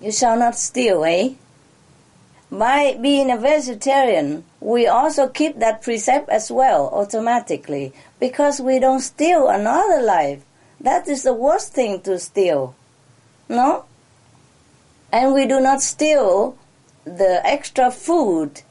you 0.00 0.12
shall 0.12 0.38
not 0.38 0.56
steal, 0.56 1.04
eh? 1.04 1.34
By 2.50 2.96
being 3.00 3.30
a 3.30 3.36
vegetarian, 3.36 4.44
we 4.60 4.86
also 4.86 5.28
keep 5.28 5.58
that 5.58 5.82
precept 5.82 6.28
as 6.28 6.50
well 6.50 6.88
automatically 6.92 7.92
because 8.20 8.60
we 8.60 8.78
don't 8.78 9.00
steal 9.00 9.48
another 9.48 10.00
life. 10.00 10.44
That 10.80 11.08
is 11.08 11.24
the 11.24 11.34
worst 11.34 11.72
thing 11.72 12.00
to 12.02 12.18
steal. 12.18 12.74
No? 13.48 13.84
And 15.10 15.34
we 15.34 15.46
do 15.46 15.58
not 15.60 15.82
steal 15.82 16.56
the 17.04 17.40
extra 17.44 17.90
food 17.90 18.62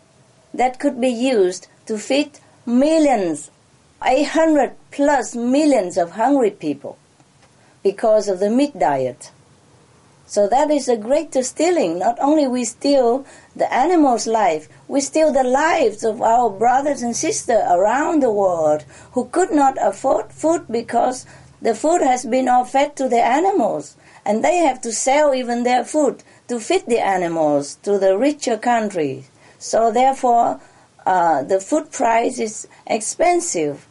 that 0.53 0.79
could 0.79 1.01
be 1.01 1.09
used 1.09 1.67
to 1.87 1.97
feed 1.97 2.39
millions, 2.65 3.51
800 4.03 4.73
plus 4.91 5.35
millions 5.35 5.97
of 5.97 6.11
hungry 6.11 6.51
people 6.51 6.97
because 7.83 8.27
of 8.27 8.39
the 8.39 8.49
meat 8.49 8.77
diet. 8.77 9.31
So 10.27 10.47
that 10.47 10.71
is 10.71 10.87
the 10.87 10.97
greatest 10.97 11.51
stealing. 11.51 11.99
Not 11.99 12.17
only 12.19 12.47
we 12.47 12.65
steal 12.65 13.25
the 13.55 13.71
animal's 13.71 14.25
life, 14.25 14.67
we 14.87 15.01
steal 15.01 15.31
the 15.31 15.43
lives 15.43 16.03
of 16.03 16.21
our 16.21 16.49
brothers 16.49 17.01
and 17.01 17.15
sisters 17.15 17.63
around 17.69 18.21
the 18.21 18.31
world 18.31 18.83
who 19.11 19.25
could 19.25 19.51
not 19.51 19.77
afford 19.79 20.31
food 20.31 20.65
because 20.69 21.25
the 21.61 21.75
food 21.75 22.01
has 22.01 22.25
been 22.25 22.49
all 22.49 22.65
fed 22.65 22.95
to 22.95 23.07
the 23.07 23.23
animals 23.23 23.95
and 24.25 24.43
they 24.43 24.57
have 24.57 24.81
to 24.81 24.91
sell 24.91 25.33
even 25.33 25.63
their 25.63 25.85
food 25.85 26.23
to 26.47 26.59
feed 26.59 26.85
the 26.87 26.99
animals 26.99 27.75
to 27.83 27.99
the 27.99 28.17
richer 28.17 28.57
countries. 28.57 29.29
So 29.59 29.91
therefore, 29.91 30.59
uh, 31.05 31.43
the 31.43 31.59
food 31.59 31.91
price 31.91 32.39
is 32.39 32.67
expensive 32.87 33.87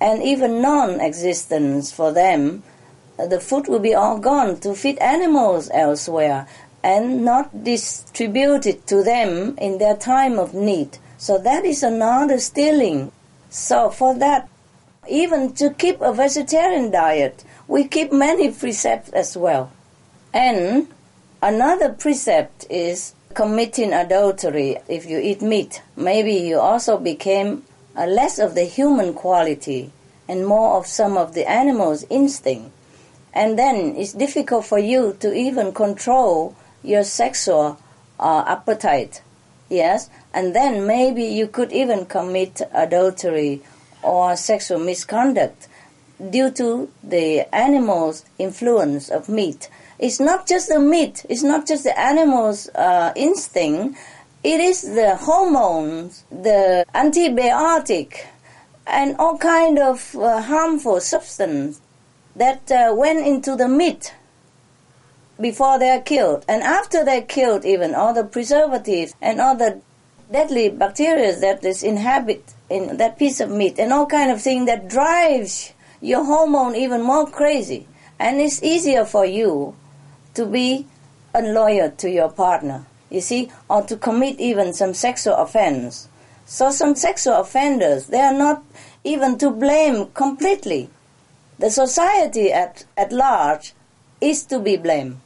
and 0.00 0.22
even 0.22 0.60
non-existence 0.60 1.92
for 1.92 2.12
them. 2.12 2.64
The 3.18 3.40
food 3.40 3.68
will 3.68 3.78
be 3.78 3.94
all 3.94 4.18
gone 4.18 4.58
to 4.60 4.74
feed 4.74 4.98
animals 4.98 5.70
elsewhere 5.72 6.46
and 6.82 7.24
not 7.24 7.64
distributed 7.64 8.86
to 8.88 9.02
them 9.02 9.56
in 9.58 9.78
their 9.78 9.96
time 9.96 10.38
of 10.38 10.54
need. 10.54 10.98
So 11.18 11.38
that 11.38 11.64
is 11.64 11.82
another 11.82 12.38
stealing. 12.38 13.12
So 13.50 13.90
for 13.90 14.14
that, 14.16 14.48
even 15.08 15.52
to 15.54 15.70
keep 15.70 16.00
a 16.00 16.12
vegetarian 16.12 16.90
diet, 16.90 17.44
we 17.68 17.84
keep 17.84 18.12
many 18.12 18.50
precepts 18.50 19.10
as 19.10 19.36
well. 19.36 19.70
And 20.32 20.88
another 21.42 21.92
precept 21.92 22.66
is 22.70 23.14
committing 23.34 23.92
adultery 23.92 24.78
if 24.88 25.06
you 25.06 25.18
eat 25.18 25.42
meat. 25.42 25.82
Maybe 25.96 26.34
you 26.34 26.58
also 26.58 26.98
became 26.98 27.64
less 27.94 28.38
of 28.38 28.54
the 28.54 28.64
human 28.64 29.14
quality 29.14 29.92
and 30.28 30.46
more 30.46 30.76
of 30.78 30.86
some 30.86 31.16
of 31.16 31.34
the 31.34 31.48
animal's 31.48 32.04
instinct. 32.10 32.70
And 33.32 33.58
then 33.58 33.96
it's 33.96 34.12
difficult 34.12 34.66
for 34.66 34.78
you 34.78 35.16
to 35.20 35.32
even 35.32 35.72
control 35.72 36.54
your 36.82 37.04
sexual 37.04 37.78
uh, 38.18 38.44
appetite. 38.46 39.22
Yes, 39.68 40.10
and 40.34 40.54
then 40.54 40.86
maybe 40.86 41.24
you 41.24 41.46
could 41.46 41.72
even 41.72 42.04
commit 42.04 42.60
adultery 42.74 43.62
or 44.02 44.36
sexual 44.36 44.78
misconduct 44.78 45.68
due 46.30 46.50
to 46.50 46.90
the 47.02 47.52
animal's 47.54 48.24
influence 48.38 49.08
of 49.08 49.28
meat. 49.28 49.70
It's 49.98 50.20
not 50.20 50.46
just 50.46 50.68
the 50.68 50.78
meat, 50.78 51.24
it's 51.28 51.42
not 51.42 51.66
just 51.66 51.84
the 51.84 51.98
animal's 51.98 52.68
uh, 52.70 53.12
instinct, 53.16 53.98
it 54.44 54.60
is 54.60 54.82
the 54.82 55.16
hormones, 55.16 56.24
the 56.30 56.84
antibiotic, 56.94 58.26
and 58.86 59.16
all 59.16 59.38
kind 59.38 59.78
of 59.78 60.14
uh, 60.16 60.42
harmful 60.42 61.00
substance 61.00 61.80
that 62.36 62.70
uh, 62.70 62.94
went 62.94 63.26
into 63.26 63.56
the 63.56 63.68
meat 63.68 64.14
before 65.40 65.78
they're 65.78 66.00
killed. 66.00 66.44
And 66.48 66.62
after 66.62 67.04
they're 67.04 67.22
killed, 67.22 67.64
even 67.64 67.94
all 67.94 68.14
the 68.14 68.24
preservatives 68.24 69.14
and 69.20 69.40
all 69.40 69.56
the 69.56 69.80
deadly 70.30 70.68
bacteria 70.70 71.36
that 71.40 71.64
is 71.64 71.82
inhabit 71.82 72.54
in 72.70 72.96
that 72.96 73.18
piece 73.18 73.40
of 73.40 73.50
meat 73.50 73.78
and 73.78 73.92
all 73.92 74.06
kind 74.06 74.30
of 74.30 74.40
thing 74.40 74.64
that 74.64 74.88
drives 74.88 75.72
your 76.00 76.24
hormone 76.24 76.74
even 76.74 77.02
more 77.02 77.26
crazy. 77.26 77.86
And 78.18 78.40
it's 78.40 78.62
easier 78.62 79.04
for 79.04 79.26
you 79.26 79.76
to 80.34 80.46
be 80.46 80.86
unloyal 81.34 81.90
to 81.90 82.10
your 82.10 82.30
partner 82.30 82.86
you 83.12 83.20
see 83.20 83.50
or 83.68 83.82
to 83.82 83.96
commit 83.96 84.40
even 84.40 84.72
some 84.72 84.94
sexual 84.94 85.34
offense. 85.34 86.08
So 86.46 86.70
some 86.70 86.96
sexual 86.96 87.34
offenders 87.34 88.06
they 88.06 88.20
are 88.20 88.32
not 88.32 88.64
even 89.04 89.38
to 89.38 89.50
blame 89.50 90.06
completely 90.14 90.88
the 91.62 91.70
society 91.70 92.52
at, 92.52 92.84
at 92.96 93.12
large 93.12 93.72
is 94.20 94.42
to 94.44 94.58
be 94.58 94.76
blamed 94.76 95.20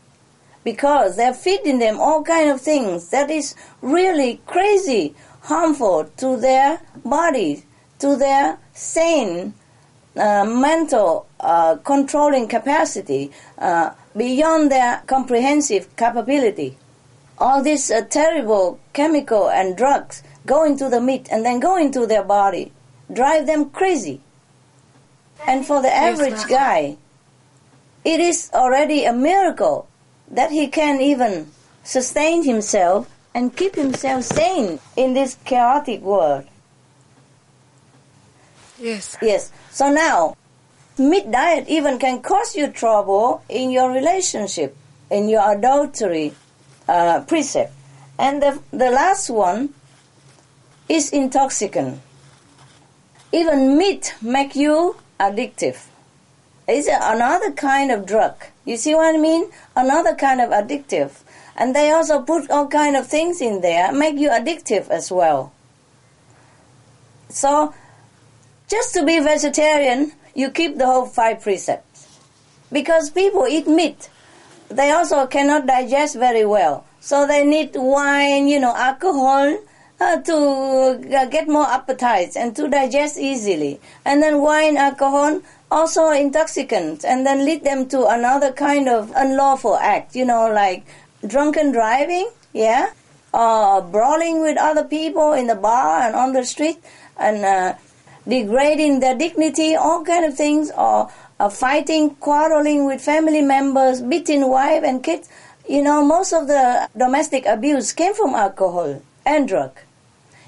because 0.64 1.16
they're 1.16 1.32
feeding 1.32 1.78
them 1.78 1.99
all 1.99 2.22
kind 2.22 2.51
of 2.51 2.61
things 2.61 3.09
that 3.09 3.30
is 3.30 3.55
really 3.80 4.39
crazy, 4.45 5.14
harmful 5.45 6.05
to 6.18 6.37
their 6.37 6.82
bodies, 7.07 7.64
to 7.99 8.16
their 8.16 8.59
sane 8.74 9.55
uh, 10.18 10.45
mental 10.45 11.26
uh, 11.41 11.76
controlling 11.76 12.47
capacity 12.47 13.30
uh, 13.57 13.89
beyond 14.14 14.70
their 14.70 15.03
comprehensive 15.07 15.97
capability. 15.97 16.76
All 17.39 17.62
these 17.62 17.91
uh, 17.91 18.03
terrible 18.11 18.78
chemical 18.93 19.49
and 19.49 19.74
drugs 19.74 20.22
go 20.45 20.64
into 20.64 20.91
the 20.91 21.01
meat 21.01 21.28
and 21.32 21.47
then 21.47 21.61
go 21.61 21.78
into 21.78 22.07
their 22.07 22.24
body, 22.24 22.72
drive 23.11 23.47
them 23.47 23.70
crazy. 23.70 24.20
And 25.47 25.64
for 25.64 25.80
the 25.80 25.94
average 25.94 26.47
guy, 26.49 26.97
it 28.05 28.20
is 28.20 28.51
already 28.53 29.05
a 29.05 29.12
miracle 29.12 29.88
that 30.30 30.51
he 30.51 30.68
can 30.68 31.01
even 31.01 31.51
sustain 31.84 32.42
himself 32.44 33.09
and 33.34 33.55
keep 33.55 33.74
himself 33.74 34.24
sane 34.24 34.80
in 34.97 35.14
this 35.14 35.36
chaotic 35.44 36.01
world. 36.01 36.44
Yes. 38.78 39.16
Yes. 39.22 39.53
So 39.70 39.90
now, 39.90 40.36
meat 40.99 41.30
diet 41.30 41.68
even 41.68 41.99
can 41.99 42.22
cause 42.22 42.57
you 42.57 42.68
trouble 42.68 43.42
in 43.49 43.70
your 43.70 43.90
relationship, 43.90 44.76
in 45.11 45.28
your 45.28 45.53
adultery 45.53 46.34
uh, 46.88 47.20
precept. 47.20 47.72
And 48.18 48.42
the, 48.42 48.61
the 48.70 48.90
last 48.90 49.30
one 49.30 49.74
is 50.88 51.11
intoxicant. 51.11 52.01
Even 53.32 53.76
meat 53.76 54.14
make 54.22 54.57
you 54.57 54.97
addictive. 55.19 55.87
It's 56.69 56.89
another 56.89 57.53
kind 57.53 57.91
of 57.93 58.07
drug. 58.07 58.35
You 58.64 58.77
see 58.77 58.95
what 58.95 59.14
I 59.14 59.19
mean? 59.19 59.51
Another 59.77 60.14
kind 60.14 60.41
of 60.41 60.51
addictive. 60.51 61.23
And 61.57 61.75
they 61.75 61.91
also 61.91 62.21
put 62.23 62.51
all 62.51 62.67
kind 62.67 62.97
of 62.97 63.07
things 63.07 63.41
in 63.41 63.61
there, 63.61 63.93
make 63.93 64.19
you 64.19 64.29
addictive 64.31 64.89
as 64.91 65.11
well. 65.11 65.53
So, 67.29 67.75
just 68.69 68.95
to 68.95 69.05
be 69.05 69.21
vegetarian, 69.21 70.12
you 70.35 70.51
keep 70.51 70.77
the 70.77 70.87
whole 70.87 71.07
five 71.07 71.41
precepts. 71.41 72.21
Because 72.73 73.11
people 73.11 73.47
eat 73.47 73.67
meat, 73.67 74.11
they 74.69 74.91
also 74.91 75.27
cannot 75.27 75.67
digest 75.67 76.17
very 76.17 76.45
well. 76.45 76.85
So 77.01 77.27
they 77.27 77.45
need 77.45 77.71
wine, 77.75 78.49
you 78.49 78.59
know, 78.59 78.75
alcohol, 78.75 79.59
uh, 80.01 80.20
to 80.20 80.36
uh, 80.36 81.24
get 81.26 81.49
more 81.49 81.66
appetites 81.66 82.36
and 82.36 82.55
to 82.57 82.68
digest 82.68 83.18
easily. 83.18 83.80
And 84.05 84.22
then 84.22 84.40
wine, 84.40 84.76
alcohol, 84.76 85.40
also 85.70 86.11
intoxicants, 86.11 87.05
and 87.05 87.26
then 87.26 87.44
lead 87.44 87.64
them 87.64 87.88
to 87.88 88.07
another 88.07 88.53
kind 88.53 88.88
of 88.88 89.12
unlawful 89.16 89.76
act, 89.76 90.14
you 90.14 90.24
know, 90.24 90.51
like 90.53 90.86
drunken 91.26 91.72
driving, 91.72 92.30
yeah, 92.53 92.92
or 93.32 93.82
brawling 93.82 94.40
with 94.40 94.57
other 94.59 94.84
people 94.84 95.32
in 95.32 95.47
the 95.47 95.55
bar 95.55 96.03
and 96.03 96.14
on 96.14 96.32
the 96.32 96.44
street, 96.44 96.78
and 97.18 97.44
uh, 97.44 97.74
degrading 98.28 99.01
their 99.01 99.16
dignity, 99.16 99.74
all 99.74 100.05
kind 100.05 100.24
of 100.24 100.36
things, 100.36 100.70
or 100.76 101.11
uh, 101.40 101.49
fighting, 101.49 102.11
quarreling 102.16 102.86
with 102.86 103.01
family 103.01 103.42
members, 103.42 104.01
beating 104.01 104.49
wife 104.49 104.82
and 104.84 105.03
kids. 105.03 105.28
You 105.68 105.82
know, 105.82 106.05
most 106.05 106.32
of 106.32 106.47
the 106.47 106.88
domestic 106.97 107.44
abuse 107.44 107.92
came 107.92 108.14
from 108.14 108.34
alcohol 108.34 109.03
and 109.24 109.49
drug. 109.49 109.76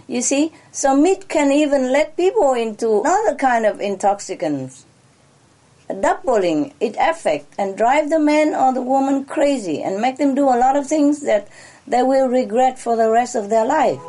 You 0.09 0.23
see, 0.23 0.53
so 0.73 0.97
meat 0.97 1.29
can 1.29 1.53
even 1.53 1.93
let 1.93 2.17
people 2.17 2.55
into 2.55 3.03
another 3.03 3.35
kind 3.37 3.67
of 3.67 3.79
intoxicants 3.79 4.87
doubling 6.01 6.75
it 6.81 6.97
affect 6.99 7.55
and 7.59 7.77
drive 7.77 8.11
the 8.11 8.19
man 8.19 8.55
or 8.55 8.73
the 8.73 8.83
woman 8.83 9.25
crazy 9.25 9.83
and 9.83 10.01
make 10.01 10.19
them 10.19 10.35
do 10.35 10.45
a 10.45 10.59
lot 10.59 10.77
of 10.77 10.87
things 10.87 11.21
that 11.23 11.49
they 11.87 12.03
will 12.03 12.29
regret 12.29 12.79
for 12.79 12.97
the 12.97 13.11
rest 13.11 13.35
of 13.35 13.49
their 13.49 13.65
life. 13.65 14.01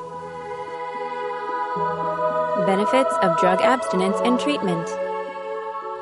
Benefits 2.65 3.13
of 3.21 3.39
drug 3.39 3.61
abstinence 3.61 4.17
and 4.23 4.39
treatment. 4.39 4.87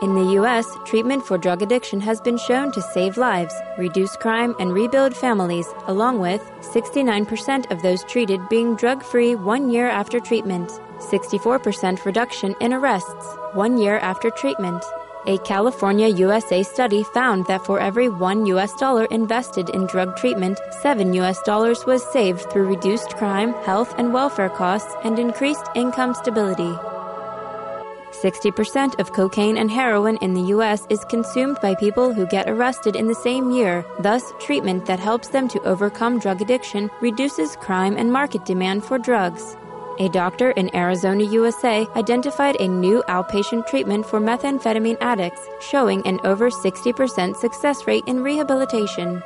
In 0.02 0.14
the 0.14 0.34
U.S., 0.34 0.68
treatment 0.86 1.26
for 1.26 1.40
drug 1.40 1.64
addiction 1.64 2.00
has 2.02 2.22
been 2.22 2.38
shown 2.38 2.72
to 2.72 2.82
save 2.82 3.18
lives, 3.18 3.54
reduce 3.80 4.16
crime, 4.16 4.56
and 4.60 4.72
rebuild 4.72 5.16
families, 5.16 5.68
along 5.88 6.20
with 6.20 6.42
69% 6.62 7.72
of 7.72 7.82
those 7.82 8.04
treated 8.04 8.48
being 8.48 8.76
drug 8.76 9.02
free 9.02 9.34
one 9.34 9.72
year 9.72 9.90
after 9.90 10.20
treatment, 10.20 10.70
64% 11.00 12.06
reduction 12.06 12.56
in 12.62 12.74
arrests 12.74 13.38
one 13.54 13.80
year 13.80 13.98
after 13.98 14.30
treatment, 14.30 14.84
a 15.28 15.38
California 15.40 16.08
USA 16.08 16.64
study 16.64 17.04
found 17.04 17.46
that 17.48 17.66
for 17.66 17.80
every 17.80 18.08
1 18.08 18.46
US 18.46 18.74
dollar 18.76 19.06
invested 19.06 19.70
in 19.72 19.86
drug 19.88 20.16
treatment, 20.16 20.58
7 20.82 21.14
US 21.16 21.42
dollars 21.42 21.86
was 21.86 22.02
saved 22.14 22.50
through 22.50 22.68
reduced 22.68 23.18
crime, 23.18 23.54
health 23.66 23.94
and 23.98 24.14
welfare 24.14 24.50
costs, 24.50 24.94
and 25.04 25.20
increased 25.20 25.66
income 25.76 26.14
stability. 26.14 26.74
60% 28.22 29.00
of 29.00 29.14
cocaine 29.14 29.58
and 29.58 29.70
heroin 29.70 30.18
in 30.18 30.34
the 30.34 30.50
U.S. 30.56 30.86
is 30.90 31.06
consumed 31.06 31.58
by 31.62 31.76
people 31.76 32.14
who 32.14 32.26
get 32.26 32.50
arrested 32.50 32.96
in 32.96 33.08
the 33.08 33.16
same 33.16 33.52
year. 33.52 33.86
Thus, 34.00 34.34
treatment 34.40 34.86
that 34.86 35.00
helps 35.00 35.28
them 35.28 35.48
to 35.50 35.62
overcome 35.62 36.20
drug 36.20 36.42
addiction 36.42 36.90
reduces 37.02 37.56
crime 37.56 37.96
and 37.96 38.12
market 38.12 38.44
demand 38.46 38.84
for 38.84 38.98
drugs. 38.98 39.56
A 40.00 40.10
doctor 40.10 40.52
in 40.52 40.76
Arizona, 40.76 41.24
USA 41.24 41.88
identified 41.96 42.56
a 42.60 42.68
new 42.68 43.04
outpatient 43.08 43.68
treatment 43.68 44.06
for 44.06 44.20
methamphetamine 44.20 44.98
addicts, 45.02 45.48
showing 45.60 46.06
an 46.06 46.20
over 46.24 46.50
60% 46.50 47.36
success 47.36 47.88
rate 47.88 48.04
in 48.06 48.22
rehabilitation. 48.22 49.24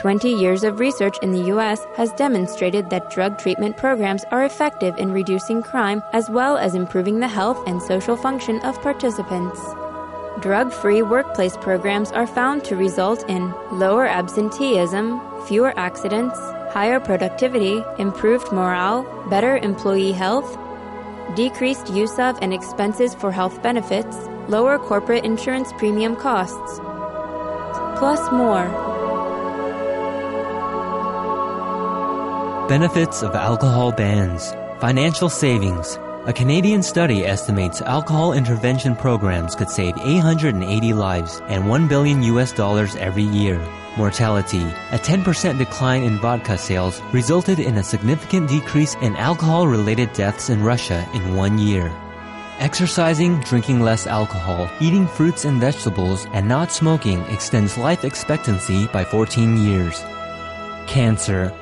20 0.00 0.30
years 0.30 0.64
of 0.64 0.80
research 0.80 1.18
in 1.20 1.30
the 1.30 1.48
U.S. 1.52 1.86
has 1.94 2.10
demonstrated 2.12 2.88
that 2.88 3.10
drug 3.10 3.36
treatment 3.38 3.76
programs 3.76 4.24
are 4.30 4.46
effective 4.46 4.96
in 4.96 5.12
reducing 5.12 5.60
crime 5.60 6.02
as 6.14 6.30
well 6.30 6.56
as 6.56 6.74
improving 6.74 7.20
the 7.20 7.28
health 7.28 7.62
and 7.66 7.82
social 7.82 8.16
function 8.16 8.58
of 8.60 8.80
participants. 8.80 9.60
Drug 10.40 10.72
free 10.72 11.02
workplace 11.02 11.54
programs 11.58 12.12
are 12.12 12.26
found 12.26 12.64
to 12.64 12.76
result 12.76 13.28
in 13.28 13.52
lower 13.72 14.06
absenteeism, 14.06 15.20
fewer 15.46 15.78
accidents, 15.78 16.38
higher 16.72 16.98
productivity, 16.98 17.84
improved 17.98 18.50
morale, 18.52 19.02
better 19.28 19.58
employee 19.58 20.12
health, 20.12 20.56
decreased 21.36 21.90
use 21.90 22.18
of 22.18 22.38
and 22.40 22.54
expenses 22.54 23.14
for 23.14 23.30
health 23.30 23.62
benefits, 23.62 24.16
lower 24.48 24.78
corporate 24.78 25.26
insurance 25.26 25.74
premium 25.74 26.16
costs, 26.16 26.80
plus 27.98 28.32
more. 28.32 28.99
Benefits 32.70 33.24
of 33.24 33.34
alcohol 33.34 33.90
bans, 33.90 34.52
financial 34.78 35.28
savings. 35.28 35.98
A 36.26 36.32
Canadian 36.32 36.84
study 36.84 37.26
estimates 37.26 37.82
alcohol 37.82 38.32
intervention 38.32 38.94
programs 38.94 39.56
could 39.56 39.68
save 39.68 39.98
880 39.98 40.92
lives 40.92 41.42
and 41.48 41.68
1 41.68 41.88
billion 41.88 42.22
US 42.22 42.52
dollars 42.52 42.94
every 42.94 43.24
year. 43.24 43.58
Mortality. 43.98 44.62
A 44.92 44.98
10% 45.00 45.58
decline 45.58 46.04
in 46.04 46.20
vodka 46.20 46.56
sales 46.56 47.02
resulted 47.10 47.58
in 47.58 47.78
a 47.78 47.82
significant 47.82 48.48
decrease 48.48 48.94
in 49.02 49.16
alcohol 49.16 49.66
related 49.66 50.12
deaths 50.12 50.48
in 50.48 50.62
Russia 50.62 51.04
in 51.12 51.34
one 51.34 51.58
year. 51.58 51.90
Exercising, 52.60 53.40
drinking 53.40 53.80
less 53.80 54.06
alcohol, 54.06 54.70
eating 54.80 55.08
fruits 55.08 55.44
and 55.44 55.58
vegetables, 55.58 56.28
and 56.34 56.46
not 56.46 56.70
smoking 56.70 57.20
extends 57.22 57.76
life 57.76 58.04
expectancy 58.04 58.86
by 58.92 59.02
14 59.02 59.58
years. 59.58 60.04
Cancer. 60.86 61.52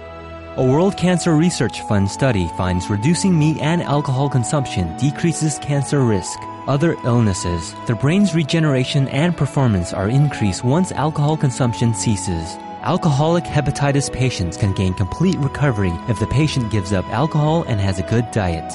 A 0.58 0.64
World 0.64 0.96
Cancer 0.96 1.36
Research 1.36 1.82
Fund 1.82 2.10
study 2.10 2.48
finds 2.48 2.90
reducing 2.90 3.38
meat 3.38 3.58
and 3.58 3.80
alcohol 3.80 4.28
consumption 4.28 4.96
decreases 4.96 5.56
cancer 5.60 6.00
risk 6.00 6.36
other 6.66 6.96
illnesses, 7.04 7.74
the 7.86 7.94
brain's 7.94 8.34
regeneration 8.34 9.08
and 9.08 9.36
performance 9.36 9.94
are 9.94 10.08
increased 10.08 10.64
once 10.64 10.90
alcohol 10.92 11.36
consumption 11.36 11.94
ceases. 11.94 12.56
Alcoholic 12.82 13.44
hepatitis 13.44 14.12
patients 14.12 14.56
can 14.56 14.72
gain 14.74 14.92
complete 14.94 15.38
recovery 15.38 15.92
if 16.08 16.18
the 16.18 16.26
patient 16.26 16.70
gives 16.70 16.92
up 16.92 17.06
alcohol 17.06 17.62
and 17.68 17.80
has 17.80 17.98
a 18.00 18.10
good 18.10 18.30
diet. 18.32 18.70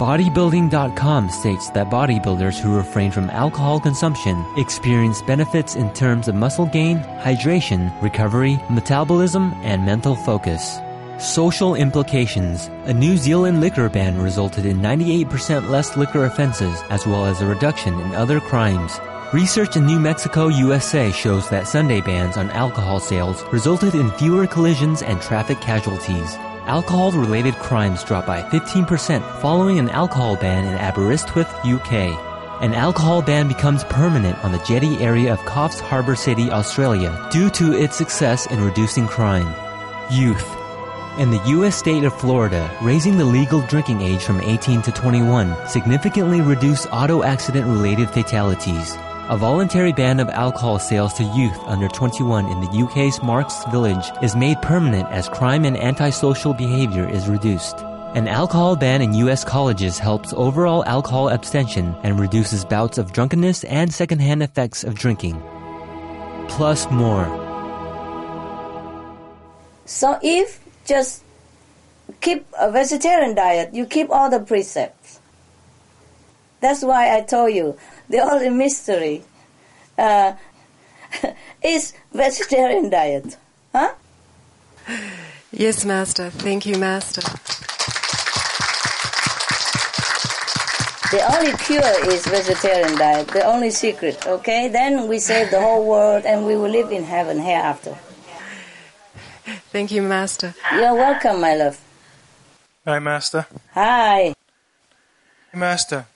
Bodybuilding.com 0.00 1.28
states 1.28 1.68
that 1.72 1.90
bodybuilders 1.90 2.58
who 2.58 2.74
refrain 2.74 3.10
from 3.10 3.28
alcohol 3.28 3.78
consumption 3.78 4.42
experience 4.56 5.20
benefits 5.20 5.76
in 5.76 5.92
terms 5.92 6.26
of 6.26 6.34
muscle 6.34 6.64
gain, 6.64 7.00
hydration, 7.20 7.92
recovery, 8.00 8.58
metabolism, 8.70 9.52
and 9.62 9.84
mental 9.84 10.16
focus. 10.16 10.78
Social 11.18 11.74
implications. 11.74 12.68
A 12.86 12.94
New 12.94 13.18
Zealand 13.18 13.60
liquor 13.60 13.90
ban 13.90 14.16
resulted 14.18 14.64
in 14.64 14.78
98% 14.78 15.68
less 15.68 15.94
liquor 15.98 16.24
offenses 16.24 16.82
as 16.88 17.06
well 17.06 17.26
as 17.26 17.42
a 17.42 17.46
reduction 17.46 17.92
in 18.00 18.14
other 18.14 18.40
crimes. 18.40 18.98
Research 19.34 19.76
in 19.76 19.84
New 19.84 20.00
Mexico, 20.00 20.48
USA 20.48 21.12
shows 21.12 21.50
that 21.50 21.68
Sunday 21.68 22.00
bans 22.00 22.38
on 22.38 22.48
alcohol 22.52 23.00
sales 23.00 23.42
resulted 23.52 23.94
in 23.94 24.10
fewer 24.12 24.46
collisions 24.46 25.02
and 25.02 25.20
traffic 25.20 25.60
casualties. 25.60 26.38
Alcohol 26.70 27.10
related 27.10 27.56
crimes 27.56 28.04
dropped 28.04 28.28
by 28.28 28.42
15% 28.42 29.40
following 29.40 29.80
an 29.80 29.90
alcohol 29.90 30.36
ban 30.36 30.64
in 30.64 30.78
Aberystwyth, 30.78 31.52
UK. 31.64 31.92
An 32.62 32.74
alcohol 32.74 33.22
ban 33.22 33.48
becomes 33.48 33.82
permanent 33.82 34.38
on 34.44 34.52
the 34.52 34.60
jetty 34.60 34.96
area 34.98 35.32
of 35.32 35.40
Coffs 35.40 35.80
Harbour 35.80 36.14
City, 36.14 36.48
Australia, 36.52 37.10
due 37.32 37.50
to 37.50 37.72
its 37.72 37.96
success 37.96 38.46
in 38.46 38.62
reducing 38.62 39.08
crime. 39.08 39.52
Youth. 40.12 40.48
In 41.18 41.32
the 41.32 41.42
U.S. 41.56 41.74
state 41.74 42.04
of 42.04 42.14
Florida, 42.14 42.70
raising 42.80 43.18
the 43.18 43.24
legal 43.24 43.62
drinking 43.62 44.00
age 44.00 44.22
from 44.22 44.40
18 44.40 44.80
to 44.82 44.92
21 44.92 45.56
significantly 45.66 46.40
reduced 46.40 46.86
auto 46.92 47.24
accident 47.24 47.66
related 47.66 48.08
fatalities. 48.10 48.96
A 49.30 49.36
voluntary 49.36 49.92
ban 49.92 50.18
of 50.18 50.28
alcohol 50.28 50.80
sales 50.80 51.12
to 51.14 51.22
youth 51.22 51.56
under 51.66 51.86
21 51.86 52.46
in 52.46 52.60
the 52.60 52.82
UK's 52.82 53.22
Marks 53.22 53.62
Village 53.66 54.10
is 54.24 54.34
made 54.34 54.60
permanent 54.60 55.08
as 55.08 55.28
crime 55.28 55.64
and 55.64 55.76
antisocial 55.76 56.52
behavior 56.52 57.08
is 57.08 57.28
reduced. 57.28 57.76
An 58.16 58.26
alcohol 58.26 58.74
ban 58.74 59.02
in 59.02 59.14
U.S. 59.14 59.44
colleges 59.44 60.00
helps 60.00 60.32
overall 60.32 60.84
alcohol 60.84 61.28
abstention 61.28 61.94
and 62.02 62.18
reduces 62.18 62.64
bouts 62.64 62.98
of 62.98 63.12
drunkenness 63.12 63.62
and 63.62 63.94
secondhand 63.94 64.42
effects 64.42 64.82
of 64.82 64.96
drinking. 64.96 65.40
Plus 66.48 66.90
more. 66.90 67.26
So 69.84 70.18
if 70.24 70.58
just 70.84 71.22
keep 72.20 72.48
a 72.58 72.72
vegetarian 72.72 73.36
diet, 73.36 73.74
you 73.74 73.86
keep 73.86 74.10
all 74.10 74.28
the 74.28 74.40
precepts. 74.40 75.20
That's 76.60 76.82
why 76.82 77.16
I 77.16 77.20
told 77.20 77.54
you 77.54 77.78
the 78.10 78.18
only 78.18 78.50
mystery 78.50 79.22
uh, 79.96 80.34
is 81.64 81.94
vegetarian 82.12 82.90
diet. 82.90 83.36
Huh? 83.72 83.94
Yes, 85.52 85.84
Master. 85.84 86.28
Thank 86.30 86.66
you, 86.66 86.76
Master. 86.76 87.22
The 91.10 91.22
only 91.36 91.52
cure 91.58 92.12
is 92.12 92.26
vegetarian 92.26 92.96
diet, 92.96 93.28
the 93.28 93.44
only 93.44 93.70
secret, 93.70 94.26
okay? 94.26 94.68
Then 94.68 95.08
we 95.08 95.18
save 95.18 95.50
the 95.50 95.60
whole 95.60 95.84
world 95.84 96.24
and 96.24 96.46
we 96.46 96.54
will 96.54 96.70
live 96.70 96.92
in 96.92 97.02
heaven 97.02 97.40
hereafter. 97.40 97.96
Thank 99.72 99.90
you, 99.90 100.02
Master. 100.02 100.54
You're 100.72 100.94
welcome, 100.94 101.40
my 101.40 101.56
love. 101.56 101.80
Hi, 102.86 103.00
Master. 103.00 103.46
Hi. 103.74 104.34
Master, 105.52 106.06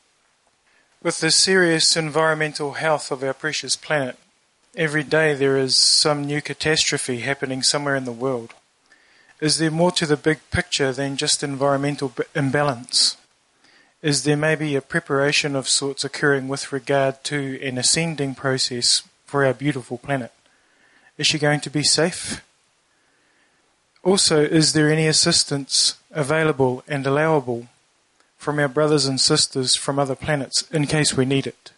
with 1.05 1.21
the 1.21 1.31
serious 1.31 1.99
environmental 1.99 2.73
health 2.73 3.13
of 3.13 3.23
our 3.23 3.35
precious 3.35 3.77
planet, 3.77 4.17
every 4.75 5.03
day 5.03 5.35
there 5.35 5.59
is 5.59 5.77
some 5.77 6.25
new 6.25 6.41
catastrophe 6.41 7.19
happening 7.19 7.63
somewhere 7.63 7.95
in 7.95 8.07
the 8.07 8.11
world. 8.11 8.55
Is 9.39 9.59
there 9.59 9.71
more 9.71 9.93
to 9.93 10.07
the 10.07 10.17
big 10.17 10.39
picture 10.51 10.93
than 10.95 11.19
just 11.19 11.43
environmental 11.43 12.11
imbalance? 12.35 13.19
Is 14.01 14.25
there 14.25 14.37
maybe 14.37 14.75
a 14.75 14.81
preparation 14.81 15.55
of 15.55 15.69
sorts 15.69 16.05
occurring 16.05 16.49
with 16.49 16.73
regard 16.73 17.23
to 17.25 17.61
an 17.63 17.77
ascending 17.77 18.35
process 18.35 19.03
for 19.27 19.45
our 19.45 19.53
beautiful 19.53 19.99
planet? 19.99 20.33
Is 21.19 21.27
she 21.27 21.39
going 21.39 21.61
to 21.61 21.71
be 21.71 21.83
safe? 21.83 22.43
Also, 24.03 24.43
is 24.43 24.73
there 24.73 24.91
any 24.91 25.07
assistance 25.07 25.99
available 26.13 26.83
and 26.89 27.07
allowable 27.07 27.69
from 28.45 28.59
our 28.59 28.69
brothers 28.69 29.07
and 29.07 29.19
sisters 29.19 29.75
from 29.75 29.99
other 29.99 30.15
planets 30.15 30.69
in 30.71 30.87
case 30.87 31.17
we 31.17 31.25
need 31.25 31.47
it? 31.47 31.73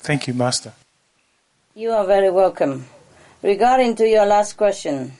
Thank 0.00 0.28
you, 0.28 0.34
Master. 0.34 0.74
You 1.74 1.92
are 1.92 2.04
very 2.04 2.30
welcome. 2.30 2.84
Regarding 3.42 3.96
to 3.96 4.06
your 4.06 4.26
last 4.26 4.58
question, 4.58 5.14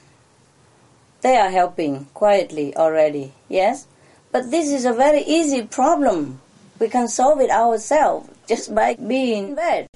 they 1.21 1.37
are 1.37 1.49
helping 1.49 2.05
quietly 2.13 2.75
already, 2.77 3.33
yes? 3.49 3.87
But 4.31 4.51
this 4.51 4.69
is 4.69 4.85
a 4.85 4.93
very 4.93 5.21
easy 5.21 5.63
problem. 5.63 6.39
We 6.77 6.87
can 6.87 7.07
solve 7.07 7.41
it 7.41 7.49
ourselves 7.49 8.29
just 8.47 8.75
by 8.75 8.93
being 8.93 9.55
veg. 9.55 9.87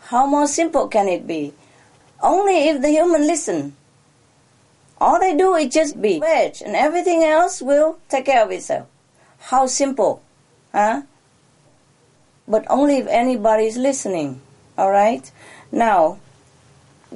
How 0.00 0.26
more 0.26 0.48
simple 0.48 0.86
can 0.88 1.08
it 1.08 1.26
be? 1.26 1.54
Only 2.20 2.68
if 2.68 2.82
the 2.82 2.90
human 2.90 3.26
listen. 3.26 3.74
All 5.00 5.18
they 5.18 5.34
do 5.34 5.54
is 5.54 5.72
just 5.72 6.00
be 6.00 6.20
veg, 6.20 6.60
and 6.62 6.76
everything 6.76 7.24
else 7.24 7.62
will 7.62 7.98
take 8.10 8.26
care 8.26 8.44
of 8.44 8.50
itself. 8.50 8.86
How 9.46 9.66
simple, 9.66 10.22
huh? 10.72 11.02
But 12.46 12.64
only 12.70 12.98
if 12.98 13.06
anybody 13.08 13.66
is 13.66 13.76
listening. 13.76 14.40
All 14.78 14.90
right. 14.90 15.30
Now, 15.70 16.18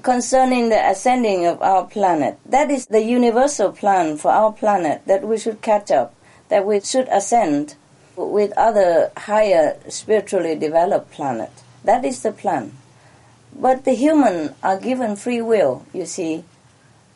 concerning 0.03 0.69
the 0.69 0.91
ascending 0.91 1.47
of 1.47 1.63
our 1.63 1.85
planet. 1.85 2.39
That 2.45 2.71
is 2.71 2.87
the 2.87 3.03
universal 3.03 3.73
plan 3.73 4.17
for 4.17 4.31
our 4.31 4.53
planet 4.53 5.03
that 5.07 5.27
we 5.27 5.39
should 5.39 5.63
catch 5.63 5.91
up, 5.91 6.15
that 6.49 6.67
we 6.67 6.81
should 6.81 7.09
ascend 7.09 7.77
with 8.17 8.57
other 8.57 9.13
higher 9.17 9.79
spiritually 9.89 10.57
developed 10.57 11.13
planet. 11.13 11.51
That 11.85 12.05
is 12.05 12.23
the 12.23 12.33
plan. 12.33 12.73
But 13.55 13.85
the 13.85 13.95
human 13.95 14.55
are 14.63 14.79
given 14.79 15.17
free 15.17 15.41
will, 15.41 15.87
you 15.93 16.05
see. 16.07 16.45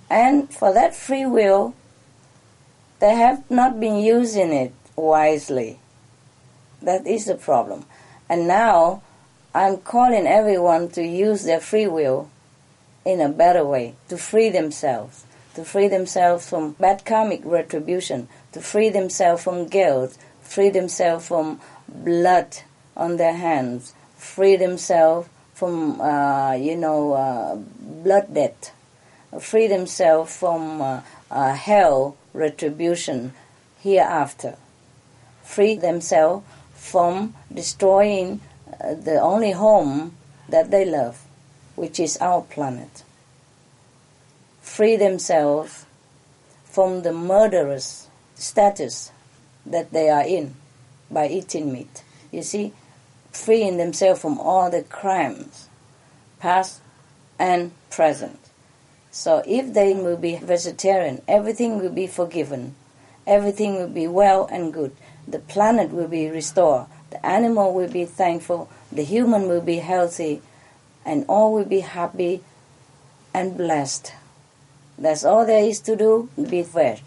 And 0.09 0.53
for 0.53 0.73
that 0.73 0.95
free 0.95 1.27
will, 1.27 1.75
they 3.01 3.15
have 3.15 3.51
not 3.51 3.81
been 3.81 3.97
using 3.97 4.53
it 4.53 4.73
wisely. 4.97 5.79
That 6.83 7.07
is 7.07 7.27
the 7.27 7.35
problem. 7.35 7.85
And 8.29 8.47
now 8.47 9.03
I'm 9.55 9.79
calling 9.79 10.27
everyone 10.27 10.91
to 10.91 11.05
use 11.05 11.45
their 11.45 11.61
free 11.61 11.87
will 11.87 12.31
in 13.05 13.21
a 13.21 13.29
better 13.29 13.65
way, 13.65 13.95
to 14.09 14.17
free 14.17 14.51
themselves, 14.51 15.25
to 15.55 15.65
free 15.65 15.89
themselves 15.89 16.49
from 16.49 16.73
bad 16.73 17.05
karmic 17.05 17.41
retribution, 17.45 18.29
to 18.53 18.61
free 18.61 18.91
themselves 18.91 19.43
from 19.43 19.67
guilt, 19.67 20.17
free 20.41 20.71
themselves 20.71 21.27
from 21.27 21.61
blood 21.89 22.59
on 22.97 23.17
their 23.17 23.35
hands, 23.35 23.95
free 24.17 24.57
themselves 24.57 25.29
from, 25.55 26.01
uh, 26.01 26.53
you 26.53 26.77
know, 26.77 27.13
uh, 27.13 27.57
blood 27.57 28.33
debt, 28.33 28.73
free 29.41 29.67
themselves 29.67 30.37
from 30.37 30.81
uh, 30.81 31.01
uh 31.31 31.55
hell 31.55 32.17
retribution 32.33 33.33
hereafter, 33.83 34.57
free 35.55 35.75
themselves 35.75 36.45
from 36.75 37.35
destroying 37.53 38.41
uh, 38.81 38.95
the 38.95 39.19
only 39.21 39.53
home 39.53 40.17
that 40.49 40.71
they 40.71 40.85
love 40.85 41.17
which 41.81 41.99
is 41.99 42.19
our 42.19 42.43
planet, 42.43 43.05
free 44.61 44.97
themselves 44.97 45.87
from 46.65 47.01
the 47.01 47.13
murderous 47.13 48.09
status 48.35 49.13
that 49.65 49.91
they 49.91 50.11
are 50.11 50.23
in 50.23 50.55
by 51.11 51.27
eating 51.27 51.73
meat. 51.73 52.05
You 52.31 52.43
see, 52.43 52.75
freeing 53.33 53.79
themselves 53.79 54.21
from 54.21 54.39
all 54.39 54.71
the 54.71 54.83
crimes, 54.83 55.71
past 56.39 56.83
and 57.39 57.73
present. 57.89 58.51
So 59.11 59.43
if 59.47 59.73
they 59.73 59.95
will 59.95 60.19
be 60.19 60.37
vegetarian, 60.37 61.23
everything 61.27 61.79
will 61.79 61.93
be 61.93 62.07
forgiven, 62.07 62.75
everything 63.27 63.77
will 63.77 63.89
be 63.89 64.07
well 64.07 64.47
and 64.53 64.71
good. 64.71 64.95
The 65.31 65.39
planet 65.39 65.93
will 65.93 66.09
be 66.09 66.29
restored, 66.29 66.87
the 67.11 67.25
animal 67.25 67.73
will 67.73 67.89
be 67.89 68.05
thankful, 68.05 68.69
the 68.91 69.05
human 69.05 69.47
will 69.49 69.61
be 69.61 69.77
healthy, 69.77 70.43
and 71.05 71.25
all 71.29 71.53
will 71.53 71.65
be 71.65 71.81
happy 71.81 72.43
and 73.33 73.57
blessed. 73.57 74.13
That's 74.99 75.25
all 75.25 75.47
there 75.47 75.65
is 75.65 75.79
to 75.83 75.95
do, 75.95 76.29
be 76.37 76.63
veg. 76.63 77.01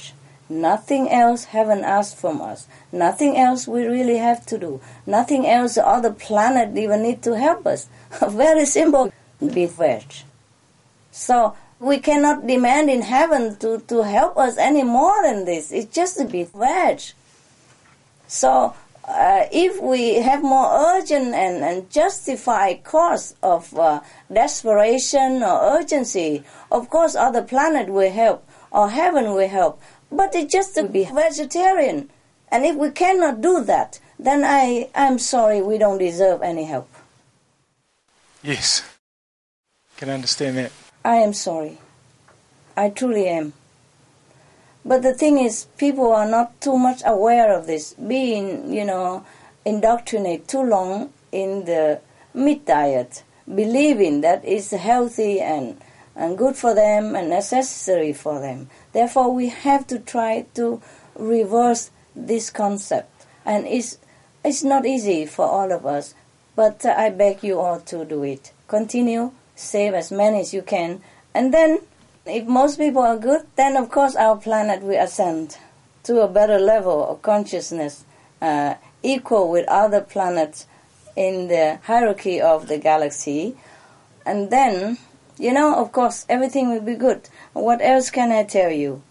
Nothing 0.48 1.10
else 1.10 1.46
heaven 1.46 1.84
asked 1.84 2.16
from 2.16 2.42
us. 2.42 2.68
Nothing 2.92 3.38
else 3.38 3.68
we 3.68 3.86
really 3.86 4.18
have 4.18 4.46
to 4.48 4.58
do. 4.58 4.80
Nothing 5.06 5.46
else 5.46 5.76
the 5.76 5.86
other 5.86 6.12
planet 6.12 6.78
even 6.78 7.04
need 7.04 7.22
to 7.24 7.38
help 7.38 7.68
us. 7.68 7.90
Very 8.30 8.66
simple, 8.66 9.12
be 9.40 9.66
veg. 9.66 10.06
So 11.12 11.56
we 11.80 12.00
cannot 12.00 12.48
demand 12.48 12.90
in 12.90 13.02
heaven 13.02 13.58
to, 13.58 13.80
to 13.88 14.04
help 14.04 14.38
us 14.38 14.58
any 14.58 14.84
more 14.84 15.22
than 15.24 15.44
this. 15.44 15.72
It's 15.72 15.94
just 15.94 16.18
to 16.18 16.26
be 16.26 16.44
veg. 16.46 17.02
So 18.28 18.76
uh, 19.08 19.46
if 19.52 19.82
we 19.82 20.16
have 20.16 20.42
more 20.42 20.96
urgent 20.96 21.34
and, 21.34 21.64
and 21.64 21.90
justified 21.90 22.84
cause 22.84 23.36
of 23.44 23.78
uh, 23.78 24.02
desperation 24.32 25.44
or 25.44 25.78
urgency, 25.78 26.44
of 26.72 26.90
course 26.90 27.16
other 27.16 27.42
planet 27.42 27.90
will 27.90 28.12
help 28.12 28.48
or 28.72 28.90
heaven 28.90 29.34
will 29.34 29.48
help. 29.48 29.82
But 30.12 30.36
it 30.36 30.50
just 30.50 30.76
to 30.76 30.88
be 30.88 31.06
vegetarian. 31.06 32.10
And 32.50 32.66
if 32.66 32.76
we 32.76 32.92
cannot 32.92 33.42
do 33.42 33.64
that, 33.64 34.00
then 34.20 34.44
I, 34.46 34.90
I'm 34.96 35.20
sorry 35.20 35.62
we 35.62 35.78
don't 35.78 35.98
deserve 35.98 36.42
any 36.42 36.66
help. 36.66 36.90
Yes. 38.44 38.84
Can 39.98 40.10
understand 40.10 40.58
that. 40.58 40.72
I 41.04 41.16
am 41.16 41.34
sorry. 41.34 41.78
I 42.78 42.90
truly 42.90 43.28
am. 43.28 43.54
But 44.86 45.02
the 45.02 45.14
thing 45.14 45.40
is, 45.40 45.68
people 45.78 46.12
are 46.12 46.28
not 46.28 46.60
too 46.60 46.78
much 46.78 47.02
aware 47.06 47.54
of 47.54 47.68
this, 47.68 47.94
being, 47.94 48.74
you 48.74 48.84
know, 48.84 49.26
indoctrinated 49.66 50.48
too 50.48 50.62
long 50.62 51.14
in 51.32 51.66
the 51.66 52.02
meat 52.34 52.66
diet, 52.66 53.24
believing 53.48 54.22
that 54.22 54.44
it's 54.44 54.72
healthy 54.72 55.40
and, 55.40 55.80
and 56.16 56.38
good 56.38 56.56
for 56.56 56.74
them 56.74 57.16
and 57.16 57.30
necessary 57.30 58.12
for 58.12 58.42
them. 58.42 58.70
Therefore, 58.92 59.34
we 59.34 59.50
have 59.50 59.88
to 59.88 60.00
try 60.00 60.46
to 60.56 60.82
reverse 61.16 61.92
this 62.16 62.50
concept. 62.50 63.26
And 63.46 63.66
it's, 63.68 63.98
it's 64.44 64.64
not 64.64 64.86
easy 64.86 65.26
for 65.26 65.46
all 65.46 65.72
of 65.72 65.86
us, 65.86 66.14
but 66.56 66.86
I 66.86 67.10
beg 67.10 67.44
you 67.44 67.60
all 67.60 67.80
to 67.82 68.04
do 68.06 68.24
it. 68.24 68.52
Continue, 68.68 69.32
save 69.56 69.94
as 69.94 70.12
many 70.12 70.42
as 70.42 70.54
you 70.54 70.62
can, 70.62 71.02
and 71.34 71.54
then 71.54 71.80
if 72.26 72.48
most 72.48 72.78
people 72.78 73.02
are 73.02 73.18
good, 73.18 73.46
then 73.56 73.76
of 73.76 73.90
course 73.90 74.16
our 74.16 74.38
planet 74.38 74.82
will 74.82 75.02
ascend 75.02 75.58
to 76.04 76.22
a 76.22 76.28
better 76.28 76.60
level 76.60 77.10
of 77.10 77.22
consciousness, 77.22 78.06
uh, 78.42 78.76
equal 79.02 79.50
with 79.50 79.68
other 79.68 80.02
planets 80.02 80.68
in 81.16 81.48
the 81.48 81.80
hierarchy 81.84 82.42
of 82.42 82.68
the 82.68 82.78
galaxy. 82.78 83.56
And 84.26 84.50
then, 84.50 84.98
you 85.38 85.54
know, 85.54 85.76
of 85.76 85.92
course, 85.92 86.26
everything 86.30 86.70
will 86.70 86.82
be 86.82 86.96
good. 86.96 87.30
What 87.54 87.82
else 87.82 88.10
can 88.10 88.32
I 88.32 88.44
tell 88.44 88.72
you? 88.72 89.02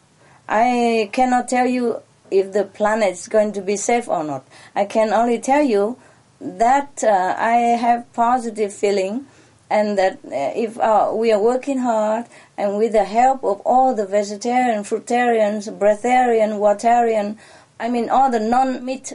I 0.48 1.10
cannot 1.12 1.48
tell 1.48 1.66
you 1.66 2.02
if 2.30 2.52
the 2.52 2.64
planet 2.64 3.12
is 3.12 3.28
going 3.28 3.52
to 3.52 3.60
be 3.60 3.76
safe 3.76 4.09
or 4.09 4.24
not. 4.24 4.47
I 4.74 4.86
can 4.86 5.12
only 5.12 5.39
tell 5.39 5.62
you 5.62 5.98
that 6.40 7.05
uh, 7.05 7.34
I 7.39 7.76
have 7.78 8.12
positive 8.12 8.72
feeling 8.72 9.26
and 9.73 9.97
that 9.97 10.19
uh, 10.27 10.53
if 10.55 10.78
uh, 10.78 11.11
we 11.15 11.32
are 11.32 11.40
working 11.40 11.78
hard 11.78 12.27
and 12.59 12.77
with 12.77 12.93
the 12.93 13.05
help 13.05 13.43
of 13.43 13.61
all 13.65 13.94
the 13.94 14.07
vegetarian, 14.07 14.85
fruitarians, 14.85 15.62
breatharian, 15.78 16.61
waterian, 16.61 17.39
I 17.81 17.89
mean 17.89 18.11
all 18.11 18.31
the 18.31 18.39
non-meat 18.39 19.15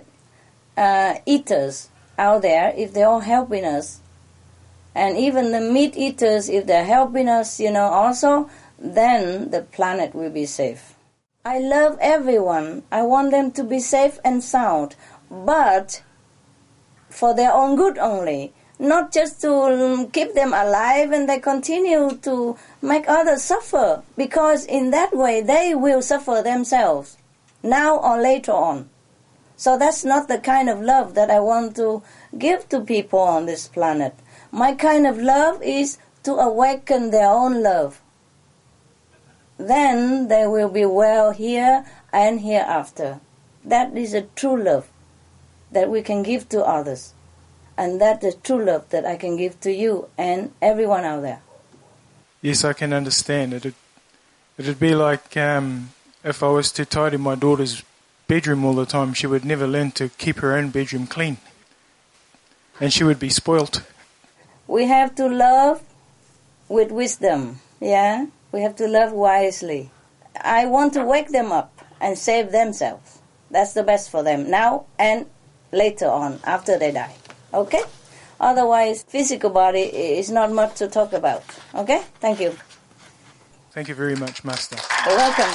uh, 0.76 1.14
eaters 1.28 1.90
out 2.18 2.42
there, 2.42 2.74
if 2.76 2.92
they're 2.92 3.08
all 3.08 3.20
helping 3.20 3.66
us, 3.66 4.02
and 4.96 5.16
even 5.16 5.52
the 5.52 5.62
meat 5.62 5.96
eaters, 5.96 6.50
if 6.50 6.66
they're 6.66 6.92
helping 6.98 7.30
us, 7.30 7.60
you 7.60 7.72
know, 7.72 7.86
also, 7.86 8.50
then 8.80 9.52
the 9.52 9.62
planet 9.62 10.16
will 10.16 10.32
be 10.32 10.48
safe. 10.48 10.96
I 11.46 11.60
love 11.60 12.00
everyone. 12.02 12.82
I 12.92 13.04
want 13.04 13.30
them 13.30 13.52
to 13.52 13.64
be 13.64 13.80
safe 13.80 14.18
and 14.26 14.44
sound, 14.44 14.96
but 15.30 16.02
for 17.12 17.36
their 17.36 17.54
own 17.54 17.76
good 17.76 18.00
only 18.00 18.54
not 18.80 19.12
just 19.12 19.42
to 19.42 19.52
um, 19.52 20.10
keep 20.12 20.34
them 20.34 20.54
alive 20.54 21.12
and 21.12 21.28
they 21.28 21.40
continue 21.40 22.16
to 22.22 22.58
make 22.82 23.06
others 23.08 23.44
suffer 23.44 24.04
because 24.16 24.66
in 24.66 24.92
that 24.92 25.16
way 25.16 25.42
they 25.42 25.74
will 25.74 26.02
suffer 26.02 26.42
themselves 26.44 27.18
now 27.64 27.98
or 27.98 28.22
later 28.22 28.52
on. 28.52 28.90
So 29.56 29.78
that's 29.78 30.06
not 30.06 30.28
the 30.28 30.38
kind 30.38 30.70
of 30.70 30.82
love 30.82 31.16
that 31.16 31.32
I 31.32 31.40
want 31.40 31.76
to 31.78 32.04
give 32.38 32.70
to 32.70 32.82
people 32.82 33.20
on 33.20 33.48
this 33.48 33.68
planet. 33.68 34.14
My 34.52 34.74
kind 34.74 35.08
of 35.08 35.18
love 35.18 35.64
is 35.64 35.98
to 36.24 36.34
awaken 36.34 37.10
their 37.10 37.30
own 37.30 37.64
love. 37.64 38.02
Then 39.58 40.28
they 40.28 40.46
will 40.46 40.70
be 40.70 40.86
well 40.86 41.32
here 41.32 41.86
and 42.14 42.42
hereafter. 42.42 43.20
That 43.66 43.98
is 43.98 44.14
a 44.14 44.22
true 44.36 44.62
love 44.62 44.88
that 45.72 45.90
we 45.90 46.04
can 46.04 46.22
give 46.22 46.48
to 46.50 46.64
others. 46.64 47.16
And 47.78 48.02
that 48.02 48.24
is 48.24 48.36
true 48.36 48.64
love 48.64 48.90
that 48.90 49.06
I 49.06 49.18
can 49.18 49.38
give 49.38 49.60
to 49.62 49.72
you 49.72 50.10
and 50.18 50.52
everyone 50.62 51.06
out 51.06 51.22
there. 51.22 51.42
Yes, 52.42 52.64
I 52.64 52.74
can 52.74 52.92
understand. 52.92 53.54
It'd, 53.54 53.76
it'd 54.58 54.80
be 54.80 54.96
like 54.96 55.38
um, 55.38 55.92
if 56.24 56.42
I 56.42 56.48
was 56.48 56.72
to 56.74 56.86
tidy 56.86 57.18
my 57.18 57.36
daughter's 57.36 57.84
bedroom 58.28 58.66
all 58.66 58.74
the 58.74 58.86
time, 58.86 59.14
she 59.14 59.28
would 59.28 59.46
never 59.46 59.68
learn 59.68 59.92
to 59.92 60.10
keep 60.10 60.40
her 60.40 60.56
own 60.56 60.70
bedroom 60.70 61.08
clean. 61.08 61.38
And 62.80 62.92
she 62.92 63.04
would 63.04 63.20
be 63.20 63.30
spoilt. 63.30 63.84
We 64.68 64.86
have 64.86 65.16
to 65.16 65.28
love 65.28 65.82
with 66.68 66.92
wisdom, 66.92 67.60
yeah? 67.80 68.28
We 68.52 68.62
have 68.62 68.76
to 68.78 68.88
love 68.88 69.14
wisely. 69.14 69.92
I 70.42 70.66
want 70.66 70.94
to 70.94 71.04
wake 71.04 71.30
them 71.30 71.52
up 71.52 71.82
and 72.00 72.18
save 72.18 72.52
themselves. 72.52 73.20
That's 73.50 73.74
the 73.74 73.84
best 73.84 74.10
for 74.10 74.24
them 74.24 74.50
now 74.50 74.86
and 75.00 75.26
later 75.72 76.08
on 76.08 76.40
after 76.44 76.78
they 76.78 76.92
die. 76.92 77.16
Okay? 77.54 77.82
Otherwise, 78.40 79.04
physical 79.04 79.50
body 79.50 79.82
is 79.82 80.30
not 80.30 80.52
much 80.52 80.76
to 80.76 80.88
talk 80.88 81.14
about. 81.14 81.44
Okay? 81.74 82.04
Thank 82.20 82.40
you. 82.40 82.56
Thank 83.72 83.88
you 83.90 83.96
very 83.96 84.16
much, 84.16 84.44
Master. 84.44 84.78
You're 85.06 85.18
welcome. 85.18 85.54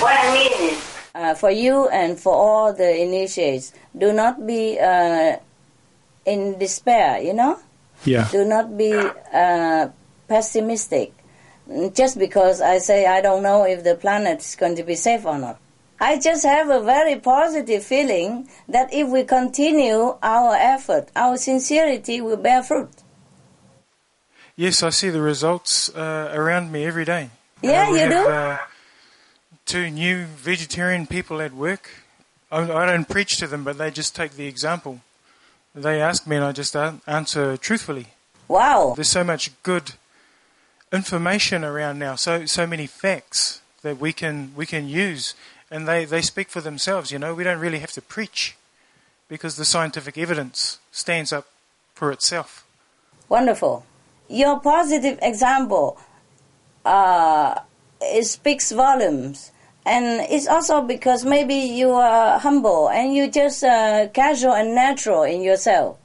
What 0.00 0.16
I 0.20 0.34
mean 0.34 0.70
is, 0.70 1.00
uh, 1.14 1.34
for 1.34 1.50
you 1.50 1.88
and 1.88 2.18
for 2.18 2.34
all 2.34 2.72
the 2.72 3.00
initiates, 3.00 3.72
do 3.96 4.12
not 4.12 4.46
be 4.46 4.78
uh, 4.78 5.36
in 6.26 6.58
despair, 6.58 7.20
you 7.22 7.32
know? 7.32 7.58
Yeah. 8.04 8.28
Do 8.30 8.44
not 8.44 8.76
be 8.76 8.92
uh, 9.32 9.88
pessimistic 10.28 11.12
just 11.94 12.18
because 12.18 12.60
I 12.60 12.78
say 12.78 13.06
I 13.06 13.20
don't 13.20 13.42
know 13.42 13.64
if 13.64 13.84
the 13.84 13.94
planet 13.94 14.40
is 14.40 14.56
going 14.56 14.76
to 14.76 14.82
be 14.82 14.94
safe 14.94 15.24
or 15.24 15.38
not. 15.38 15.58
I 16.00 16.18
just 16.18 16.44
have 16.44 16.68
a 16.70 16.80
very 16.80 17.16
positive 17.16 17.84
feeling 17.84 18.48
that 18.68 18.92
if 18.92 19.08
we 19.08 19.24
continue 19.24 20.16
our 20.22 20.54
effort, 20.54 21.08
our 21.14 21.36
sincerity 21.36 22.20
will 22.20 22.36
bear 22.36 22.62
fruit. 22.62 22.90
Yes, 24.56 24.82
I 24.82 24.90
see 24.90 25.10
the 25.10 25.20
results 25.22 25.88
uh, 25.88 26.30
around 26.34 26.70
me 26.70 26.84
every 26.84 27.04
day. 27.04 27.30
Yeah, 27.62 27.88
Uh, 27.88 27.90
you 27.90 27.98
have, 27.98 28.10
do? 28.10 28.28
Uh, 28.28 28.58
two 29.66 29.90
new 29.90 30.24
vegetarian 30.24 31.06
people 31.06 31.40
at 31.40 31.52
work. 31.52 31.90
I, 32.52 32.60
I 32.60 32.86
don't 32.86 33.08
preach 33.08 33.38
to 33.38 33.46
them, 33.46 33.64
but 33.64 33.78
they 33.78 33.90
just 33.90 34.14
take 34.14 34.32
the 34.32 34.46
example. 34.46 35.00
They 35.74 36.00
ask 36.00 36.26
me, 36.26 36.36
and 36.36 36.44
I 36.44 36.52
just 36.52 36.76
answer 36.76 37.56
truthfully. 37.56 38.08
Wow. 38.46 38.92
There's 38.94 39.08
so 39.08 39.24
much 39.24 39.50
good 39.62 39.94
information 40.94 41.64
around 41.64 41.98
now, 41.98 42.14
so 42.14 42.46
so 42.46 42.66
many 42.66 42.86
facts 42.86 43.60
that 43.82 43.98
we 43.98 44.12
can 44.12 44.52
we 44.56 44.66
can 44.66 44.88
use, 44.88 45.34
and 45.70 45.86
they, 45.86 46.04
they 46.04 46.22
speak 46.22 46.48
for 46.48 46.60
themselves. 46.60 47.10
You 47.10 47.18
know, 47.18 47.34
we 47.34 47.44
don't 47.44 47.60
really 47.60 47.80
have 47.80 47.92
to 47.92 48.02
preach 48.02 48.56
because 49.28 49.56
the 49.56 49.64
scientific 49.64 50.16
evidence 50.16 50.78
stands 50.92 51.32
up 51.32 51.46
for 51.94 52.12
itself. 52.12 52.64
Wonderful. 53.28 53.84
Your 54.28 54.60
positive 54.60 55.18
example 55.20 55.98
uh, 56.84 57.60
it 58.00 58.24
speaks 58.24 58.72
volumes. 58.72 59.52
And 59.86 60.26
it's 60.30 60.48
also 60.48 60.80
because 60.80 61.24
maybe 61.24 61.54
you 61.54 61.90
are 61.90 62.38
humble 62.38 62.88
and 62.88 63.14
you 63.14 63.30
just 63.30 63.62
uh, 63.62 64.08
casual 64.14 64.54
and 64.54 64.74
natural 64.74 65.24
in 65.24 65.42
yourself. 65.42 65.98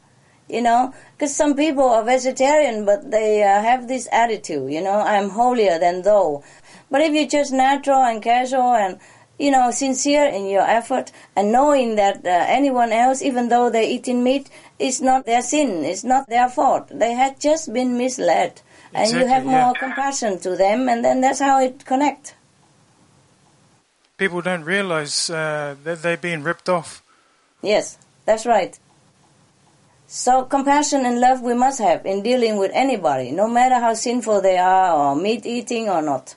You 0.49 0.61
know, 0.61 0.94
because 1.20 1.36
some 1.36 1.54
people 1.54 1.84
are 1.84 2.06
vegetarian, 2.06 2.86
but 2.86 3.12
they 3.12 3.44
uh, 3.44 3.62
have 3.62 3.90
this 3.90 4.08
attitude, 4.10 4.72
you 4.72 4.82
know, 4.82 5.02
I'm 5.02 5.32
holier 5.32 5.78
than 5.78 6.02
thou. 6.04 6.44
But 6.90 7.02
if 7.02 7.12
you're 7.14 7.28
just 7.28 7.52
natural 7.52 8.02
and 8.02 8.24
casual 8.24 8.74
and, 8.74 9.00
you 9.38 9.52
know, 9.52 9.70
sincere 9.70 10.28
in 10.28 10.46
your 10.46 10.62
effort 10.62 11.12
and 11.36 11.52
knowing 11.52 11.98
that 11.98 12.26
uh, 12.26 12.30
anyone 12.48 12.94
else, 12.94 13.22
even 13.22 13.50
though 13.50 13.70
they're 13.70 13.84
eating 13.84 14.24
meat, 14.24 14.50
it's 14.80 15.02
not 15.02 15.26
their 15.26 15.41
sin, 15.41 15.84
it's 15.84 16.06
not 16.06 16.30
their 16.30 16.48
fault. 16.48 16.88
They 16.88 17.12
had 17.12 17.41
just 17.41 17.74
been 17.74 17.98
misled. 17.98 18.62
And 18.94 19.12
you 19.12 19.28
have 19.28 19.44
yeah. 19.44 19.66
more 19.66 19.74
compassion 19.74 20.40
to 20.40 20.56
them, 20.56 20.88
and 20.88 21.04
then 21.04 21.20
that's 21.20 21.40
how 21.40 21.60
it 21.60 21.84
connects. 21.86 22.34
People 24.18 24.41
don't 24.41 24.64
realize 24.64 25.30
uh, 25.30 25.76
that 25.84 26.02
they're 26.02 26.16
being 26.16 26.44
ripped 26.44 26.70
off. 26.70 27.04
Yes, 27.62 27.98
that's 28.26 28.46
right. 28.46 28.80
So 30.11 30.44
compassion 30.44 31.06
and 31.06 31.19
love 31.19 31.41
we 31.44 31.53
must 31.53 31.77
have 31.77 32.03
in 32.03 32.23
dealing 32.23 32.57
with 32.57 32.72
anybody, 32.73 33.30
no 33.30 33.48
matter 33.48 33.76
how 33.76 33.94
sinful 33.94 34.41
they 34.41 34.57
are 34.57 34.91
or 34.91 35.15
meat 35.15 35.45
eating 35.45 35.88
or 35.88 36.02
not. 36.02 36.34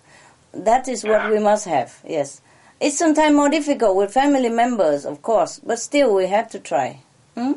That 0.52 0.88
is 0.88 1.04
what 1.04 1.30
we 1.30 1.38
must 1.38 1.64
have, 1.64 1.98
yes. 2.06 2.42
It's 2.80 2.98
sometimes 2.98 3.34
more 3.34 3.48
difficult 3.48 3.96
with 3.96 4.12
family 4.12 4.50
members, 4.50 5.06
of 5.06 5.22
course, 5.22 5.58
but 5.58 5.78
still 5.78 6.14
we 6.14 6.26
have 6.26 6.50
to 6.50 6.58
try. 6.58 7.00
Hmm? 7.34 7.52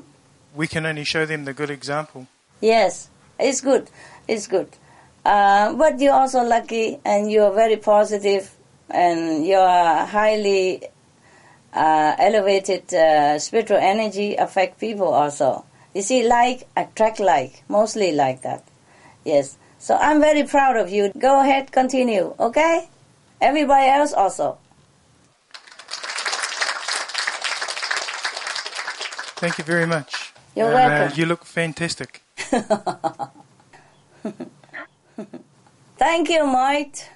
We 0.55 0.67
can 0.67 0.85
only 0.85 1.03
show 1.03 1.25
them 1.25 1.43
the 1.43 1.51
good 1.53 1.69
example. 1.69 2.27
Yes, 2.61 3.09
it's 3.37 3.59
good. 3.59 3.89
It's 4.25 4.47
good. 4.47 4.69
Uh, 5.25 5.73
but 5.73 5.99
you're 5.99 6.13
also 6.13 6.43
lucky 6.43 6.97
and 7.03 7.29
you're 7.29 7.53
very 7.53 7.75
positive 7.75 8.55
and 8.89 9.45
your 9.45 9.67
highly 9.67 10.81
uh, 11.73 12.15
elevated 12.17 12.93
uh, 12.93 13.37
spiritual 13.37 13.79
energy 13.81 14.35
affect 14.35 14.79
people 14.79 15.09
also. 15.09 15.65
You 15.95 16.01
see, 16.01 16.27
like 16.27 16.67
attract 16.75 17.21
like, 17.21 17.63
mostly 17.69 18.11
like 18.11 18.41
that. 18.41 18.63
Yes. 19.23 19.55
So 19.79 19.95
I'm 19.95 20.19
very 20.19 20.43
proud 20.43 20.75
of 20.75 20.89
you. 20.89 21.09
Go 21.17 21.39
ahead, 21.39 21.71
continue, 21.71 22.35
okay? 22.37 22.89
Everybody 23.39 23.87
else 23.87 24.11
also. 24.11 24.57
Thank 29.39 29.57
you 29.57 29.63
very 29.63 29.85
much. 29.87 30.33
You're 30.55 30.67
And, 30.67 30.75
uh, 30.75 30.79
welcome. 30.89 31.19
you 31.19 31.25
look 31.27 31.45
fantastic. 31.45 32.21
Thank 35.97 36.29
you, 36.29 36.45
mate. 36.45 37.09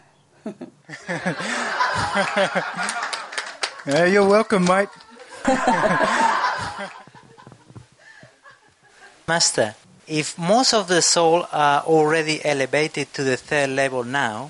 yeah, 3.86 4.06
you're 4.14 4.28
welcome, 4.28 4.64
mate. 4.64 4.88
Master, 9.30 9.76
if 10.08 10.40
most 10.40 10.74
of 10.74 10.88
the 10.88 11.04
soul 11.04 11.46
are 11.52 11.84
already 11.84 12.44
elevated 12.44 13.14
to 13.14 13.24
the 13.24 13.38
third 13.38 13.70
level 13.70 14.04
now, 14.04 14.50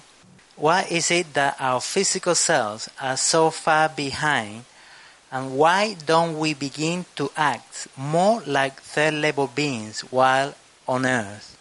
why 0.55 0.87
is 0.89 1.11
it 1.11 1.33
that 1.33 1.57
our 1.59 1.81
physical 1.81 2.33
selves 2.33 2.89
are 3.01 3.17
so 3.17 3.49
far 3.49 3.89
behind 3.89 4.63
and 5.33 5.57
why 5.57 5.97
don't 6.05 6.39
we 6.39 6.53
begin 6.53 7.03
to 7.17 7.29
act 7.35 7.89
more 7.97 8.41
like 8.47 8.79
third 8.79 9.15
level 9.15 9.47
beings 9.47 9.99
while 10.11 10.55
on 10.87 11.05
earth? 11.05 11.57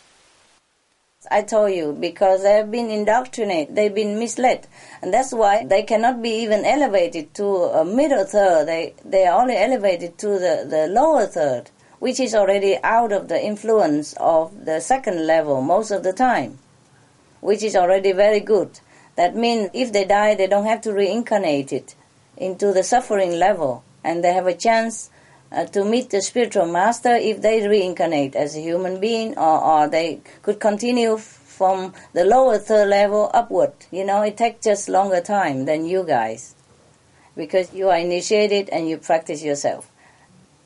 I 1.29 1.43
told 1.43 1.73
you, 1.73 1.97
because 1.99 2.45
they 2.45 2.53
have 2.53 2.71
been 2.71 2.89
indoctrinated, 2.89 3.75
they've 3.75 3.93
been 3.93 4.21
misled. 4.21 4.69
And 5.03 5.13
that's 5.13 5.33
why 5.33 5.65
they 5.65 5.83
cannot 5.83 6.23
be 6.23 6.31
even 6.45 6.65
elevated 6.65 7.35
to 7.35 7.47
a 7.81 7.85
middle 7.85 8.25
third. 8.25 8.69
They, 8.69 8.95
they 9.05 9.27
are 9.27 9.41
only 9.43 9.57
elevated 9.57 10.19
to 10.19 10.29
the, 10.39 10.65
the 10.71 10.87
lower 10.87 11.27
third, 11.27 11.71
which 11.99 12.21
is 12.21 12.35
already 12.35 12.79
out 12.83 13.13
of 13.13 13.29
the 13.29 13.43
influence 13.43 14.15
of 14.19 14.65
the 14.65 14.81
second 14.81 15.27
level 15.27 15.61
most 15.63 15.91
of 15.91 16.03
the 16.03 16.13
time, 16.13 16.59
which 17.41 17.63
is 17.63 17.75
already 17.75 18.13
very 18.13 18.41
good. 18.41 18.81
That 19.17 19.35
means 19.35 19.71
if 19.73 19.93
they 19.93 20.05
die, 20.05 20.35
they 20.35 20.47
don't 20.47 20.67
have 20.67 20.81
to 20.83 20.93
reincarnate 20.93 21.73
it 21.73 21.95
into 22.37 22.73
the 22.73 22.85
suffering 22.85 23.33
level, 23.33 23.83
and 24.05 24.23
they 24.23 24.33
have 24.33 24.47
a 24.47 24.55
chance 24.55 25.11
uh, 25.51 25.65
to 25.65 25.85
meet 25.85 26.11
the 26.11 26.23
spiritual 26.23 26.67
master 26.67 27.15
if 27.15 27.43
they 27.43 27.67
reincarnate 27.67 28.37
as 28.37 28.55
a 28.55 28.61
human 28.61 29.01
being, 29.01 29.37
or, 29.37 29.61
or 29.61 29.89
they 29.89 30.21
could 30.43 30.61
continue 30.61 31.17
from 31.17 31.93
the 32.13 32.25
lower 32.25 32.59
third 32.59 32.89
level 32.89 33.29
upward. 33.35 33.73
You 33.91 34.05
know, 34.05 34.23
it 34.23 34.37
takes 34.37 34.65
just 34.65 34.89
longer 34.89 35.21
time 35.21 35.65
than 35.65 35.85
you 35.85 36.05
guys, 36.05 36.55
because 37.37 37.75
you 37.75 37.89
are 37.89 37.99
initiated 37.99 38.69
and 38.69 38.89
you 38.89 38.99
practice 38.99 39.43
yourself, 39.43 39.91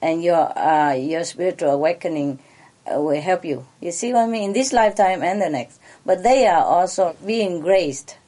and 0.02 0.22
your 0.22 0.58
uh, 0.58 0.92
your 0.92 1.24
spiritual 1.24 1.70
awakening 1.70 2.40
uh, 2.84 3.00
will 3.00 3.20
help 3.20 3.44
you. 3.44 3.64
You 3.80 3.92
see 3.92 4.12
what 4.12 4.24
I 4.24 4.26
mean? 4.26 4.50
In 4.50 4.52
this 4.52 4.72
lifetime 4.72 5.22
and 5.22 5.40
the 5.40 5.48
next, 5.48 5.80
but 6.04 6.22
they 6.24 6.46
are 6.46 6.64
also 6.64 7.16
being 7.24 7.60
graced, 7.60 8.18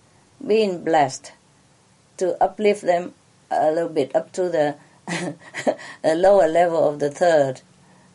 being 0.46 0.84
blessed, 0.84 1.32
to 2.18 2.42
uplift 2.42 2.82
them 2.82 3.12
a 3.50 3.72
little 3.72 3.88
bit 3.88 4.14
up 4.14 4.32
to 4.32 4.48
the 4.48 4.76
lower 6.04 6.46
level 6.46 6.88
of 6.88 7.00
the 7.00 7.10
third 7.10 7.60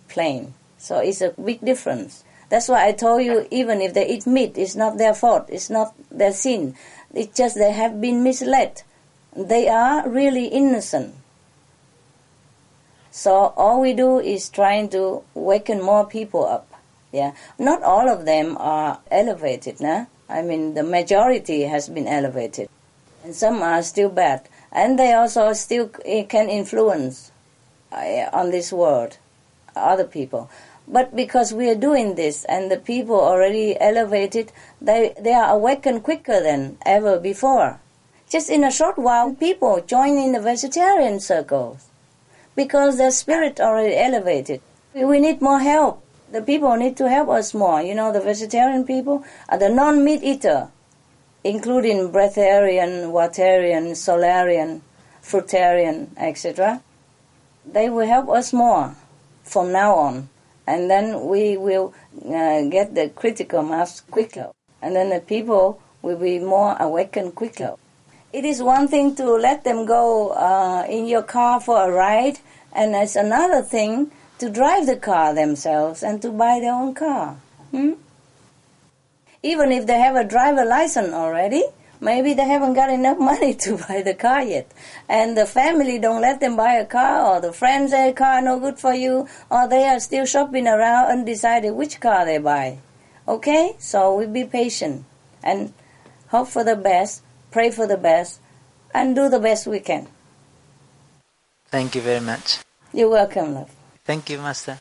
plane. 0.07 0.53
So 0.77 0.99
it's 0.99 1.21
a 1.21 1.31
big 1.31 1.59
difference. 1.61 2.23
That's 2.49 2.67
why 2.67 2.87
I 2.87 2.93
told 2.93 3.23
you, 3.23 3.45
even 3.51 3.79
if 3.81 3.93
they 3.93 4.07
eat 4.07 4.25
meat, 4.25 4.57
it's 4.57 4.75
not 4.75 4.97
their 4.97 5.13
fault. 5.13 5.49
It's 5.49 5.69
not 5.69 5.93
their 6.09 6.33
sin. 6.33 6.75
It's 7.13 7.37
just 7.37 7.55
they 7.55 7.71
have 7.71 8.01
been 8.01 8.23
misled. 8.23 8.81
They 9.35 9.67
are 9.67 10.09
really 10.09 10.45
innocent. 10.45 11.13
So 13.23 13.53
all 13.57 13.81
we 13.81 13.93
do 13.93 14.19
is 14.19 14.49
trying 14.49 14.87
to 14.89 15.23
waken 15.33 15.81
more 15.81 16.05
people 16.05 16.45
up. 16.45 16.67
Yeah, 17.11 17.31
not 17.57 17.83
all 17.83 18.07
of 18.07 18.25
them 18.25 18.55
are 18.57 18.99
elevated. 19.11 19.81
Nah? 19.81 20.05
I 20.29 20.41
mean, 20.41 20.73
the 20.73 20.83
majority 20.83 21.63
has 21.63 21.89
been 21.89 22.07
elevated, 22.07 22.69
and 23.23 23.35
some 23.35 23.61
are 23.61 23.81
still 23.83 24.09
bad 24.09 24.47
and 24.71 24.99
they 24.99 25.13
also 25.13 25.53
still 25.53 25.87
can 25.87 26.49
influence 26.49 27.31
uh, 27.91 28.29
on 28.31 28.51
this 28.51 28.71
world 28.71 29.17
other 29.75 30.03
people 30.03 30.49
but 30.87 31.15
because 31.15 31.53
we 31.53 31.69
are 31.69 31.75
doing 31.75 32.15
this 32.15 32.45
and 32.45 32.71
the 32.71 32.77
people 32.77 33.19
already 33.19 33.79
elevated 33.79 34.51
they 34.81 35.13
they 35.19 35.33
are 35.33 35.53
awakened 35.53 36.03
quicker 36.03 36.41
than 36.41 36.77
ever 36.85 37.19
before 37.19 37.79
just 38.29 38.49
in 38.49 38.63
a 38.63 38.71
short 38.71 38.97
while 38.97 39.33
people 39.33 39.81
join 39.81 40.17
in 40.17 40.31
the 40.33 40.41
vegetarian 40.41 41.19
circles 41.19 41.88
because 42.61 42.97
their 42.97 43.11
spirit 43.23 43.55
already 43.59 43.95
elevated. 43.95 44.59
We 44.93 45.17
need 45.19 45.39
more 45.41 45.61
help. 45.73 46.03
The 46.35 46.41
people 46.41 46.75
need 46.75 46.95
to 46.97 47.07
help 47.07 47.29
us 47.29 47.53
more. 47.53 47.79
You 47.81 47.95
know 47.95 48.11
the 48.11 48.25
vegetarian 48.31 48.83
people 48.85 49.23
are 49.47 49.57
the 49.57 49.69
non-meat 49.69 50.21
eater 50.23 50.61
including 51.43 52.11
breatharian, 52.11 53.11
waterian, 53.11 53.95
solarian, 53.95 54.81
fruitarian, 55.21 56.07
etc. 56.17 56.81
They 57.65 57.89
will 57.89 58.07
help 58.07 58.29
us 58.29 58.51
more 58.51 58.95
from 59.43 59.71
now 59.71 59.95
on, 59.95 60.29
and 60.67 60.89
then 60.89 61.27
we 61.27 61.57
will 61.57 61.93
uh, 62.25 62.63
get 62.63 62.95
the 62.95 63.09
critical 63.09 63.63
mass 63.63 64.01
quicker, 64.01 64.51
and 64.81 64.95
then 64.95 65.09
the 65.09 65.21
people 65.21 65.81
will 66.01 66.17
be 66.17 66.39
more 66.39 66.75
awakened 66.79 67.35
quicker. 67.35 67.75
It 68.31 68.45
is 68.45 68.61
one 68.61 68.87
thing 68.87 69.15
to 69.15 69.25
let 69.33 69.63
them 69.63 69.85
go 69.85 70.29
uh, 70.29 70.85
in 70.87 71.07
your 71.07 71.23
car 71.23 71.59
for 71.59 71.83
a 71.83 71.91
ride, 71.91 72.39
and 72.73 72.95
it's 72.95 73.15
another 73.15 73.61
thing 73.61 74.11
to 74.37 74.49
drive 74.49 74.85
the 74.85 74.95
car 74.95 75.33
themselves 75.33 76.03
and 76.03 76.21
to 76.21 76.31
buy 76.31 76.59
their 76.59 76.73
own 76.73 76.93
car. 76.93 77.37
Hmm? 77.71 77.93
even 79.41 79.71
if 79.71 79.85
they 79.87 79.97
have 79.99 80.15
a 80.15 80.23
driver 80.23 80.65
license 80.65 81.13
already, 81.13 81.63
maybe 82.01 82.33
they 82.33 82.43
haven't 82.45 82.73
got 82.73 82.89
enough 82.89 83.17
money 83.31 83.53
to 83.53 83.77
buy 83.77 84.01
the 84.01 84.13
car 84.13 84.43
yet. 84.43 84.71
And 85.07 85.37
the 85.37 85.45
family 85.45 85.99
don't 85.99 86.21
let 86.21 86.39
them 86.39 86.55
buy 86.55 86.73
a 86.73 86.85
car, 86.85 87.35
or 87.35 87.41
the 87.41 87.53
friends 87.53 87.91
say 87.91 88.13
car 88.13 88.41
no 88.41 88.59
good 88.59 88.79
for 88.79 88.93
you, 88.93 89.27
or 89.49 89.67
they 89.67 89.85
are 89.85 89.99
still 89.99 90.25
shopping 90.25 90.67
around 90.67 91.07
undecided 91.07 91.73
which 91.73 91.99
car 91.99 92.25
they 92.25 92.37
buy. 92.37 92.79
Okay? 93.27 93.75
So 93.79 94.15
we 94.15 94.25
be 94.25 94.43
patient 94.43 95.05
and 95.43 95.73
hope 96.27 96.47
for 96.49 96.63
the 96.63 96.75
best, 96.75 97.23
pray 97.51 97.71
for 97.71 97.87
the 97.87 97.97
best, 97.97 98.39
and 98.93 99.15
do 99.15 99.29
the 99.29 99.39
best 99.39 99.67
we 99.67 99.79
can. 99.79 100.07
Thank 101.67 101.95
you 101.95 102.01
very 102.01 102.19
much. 102.19 102.59
You're 102.93 103.09
welcome, 103.09 103.53
love. 103.53 103.71
Thank 104.05 104.29
you, 104.29 104.39
Master. 104.39 104.79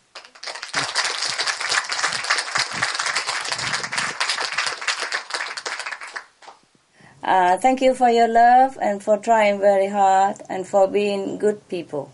Uh, 7.23 7.59
thank 7.59 7.83
you 7.83 7.95
for 7.95 8.09
your 8.09 8.27
love 8.27 8.79
and 8.81 9.03
for 9.03 9.19
trying 9.19 9.61
very 9.61 9.89
hard 9.89 10.37
and 10.49 10.67
for 10.67 10.89
being 10.89 11.37
good 11.37 11.69
people. 11.69 12.11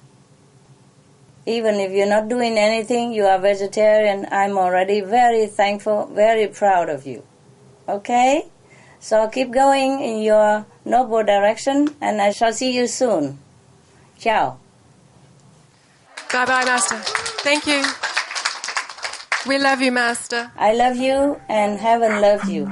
Even 1.46 1.76
if 1.76 1.92
you're 1.92 2.08
not 2.08 2.28
doing 2.28 2.58
anything, 2.58 3.12
you 3.12 3.24
are 3.24 3.38
vegetarian, 3.38 4.26
I'm 4.32 4.58
already 4.58 5.02
very 5.02 5.46
thankful, 5.46 6.06
very 6.06 6.48
proud 6.48 6.88
of 6.88 7.06
you. 7.06 7.22
Okay? 7.88 8.48
So 9.04 9.28
keep 9.28 9.50
going 9.52 10.00
in 10.00 10.22
your 10.22 10.64
noble 10.86 11.22
direction 11.22 11.94
and 12.00 12.22
I 12.22 12.32
shall 12.32 12.54
see 12.54 12.72
you 12.74 12.86
soon. 12.86 13.38
Ciao. 14.16 14.56
Bye 16.32 16.46
bye, 16.46 16.64
Master. 16.64 16.96
Thank 17.44 17.66
you. 17.66 17.84
We 19.46 19.58
love 19.58 19.82
you, 19.82 19.92
Master. 19.92 20.50
I 20.56 20.72
love 20.72 20.96
you 20.96 21.38
and 21.50 21.78
heaven 21.78 22.22
loves 22.22 22.48
you. 22.48 22.64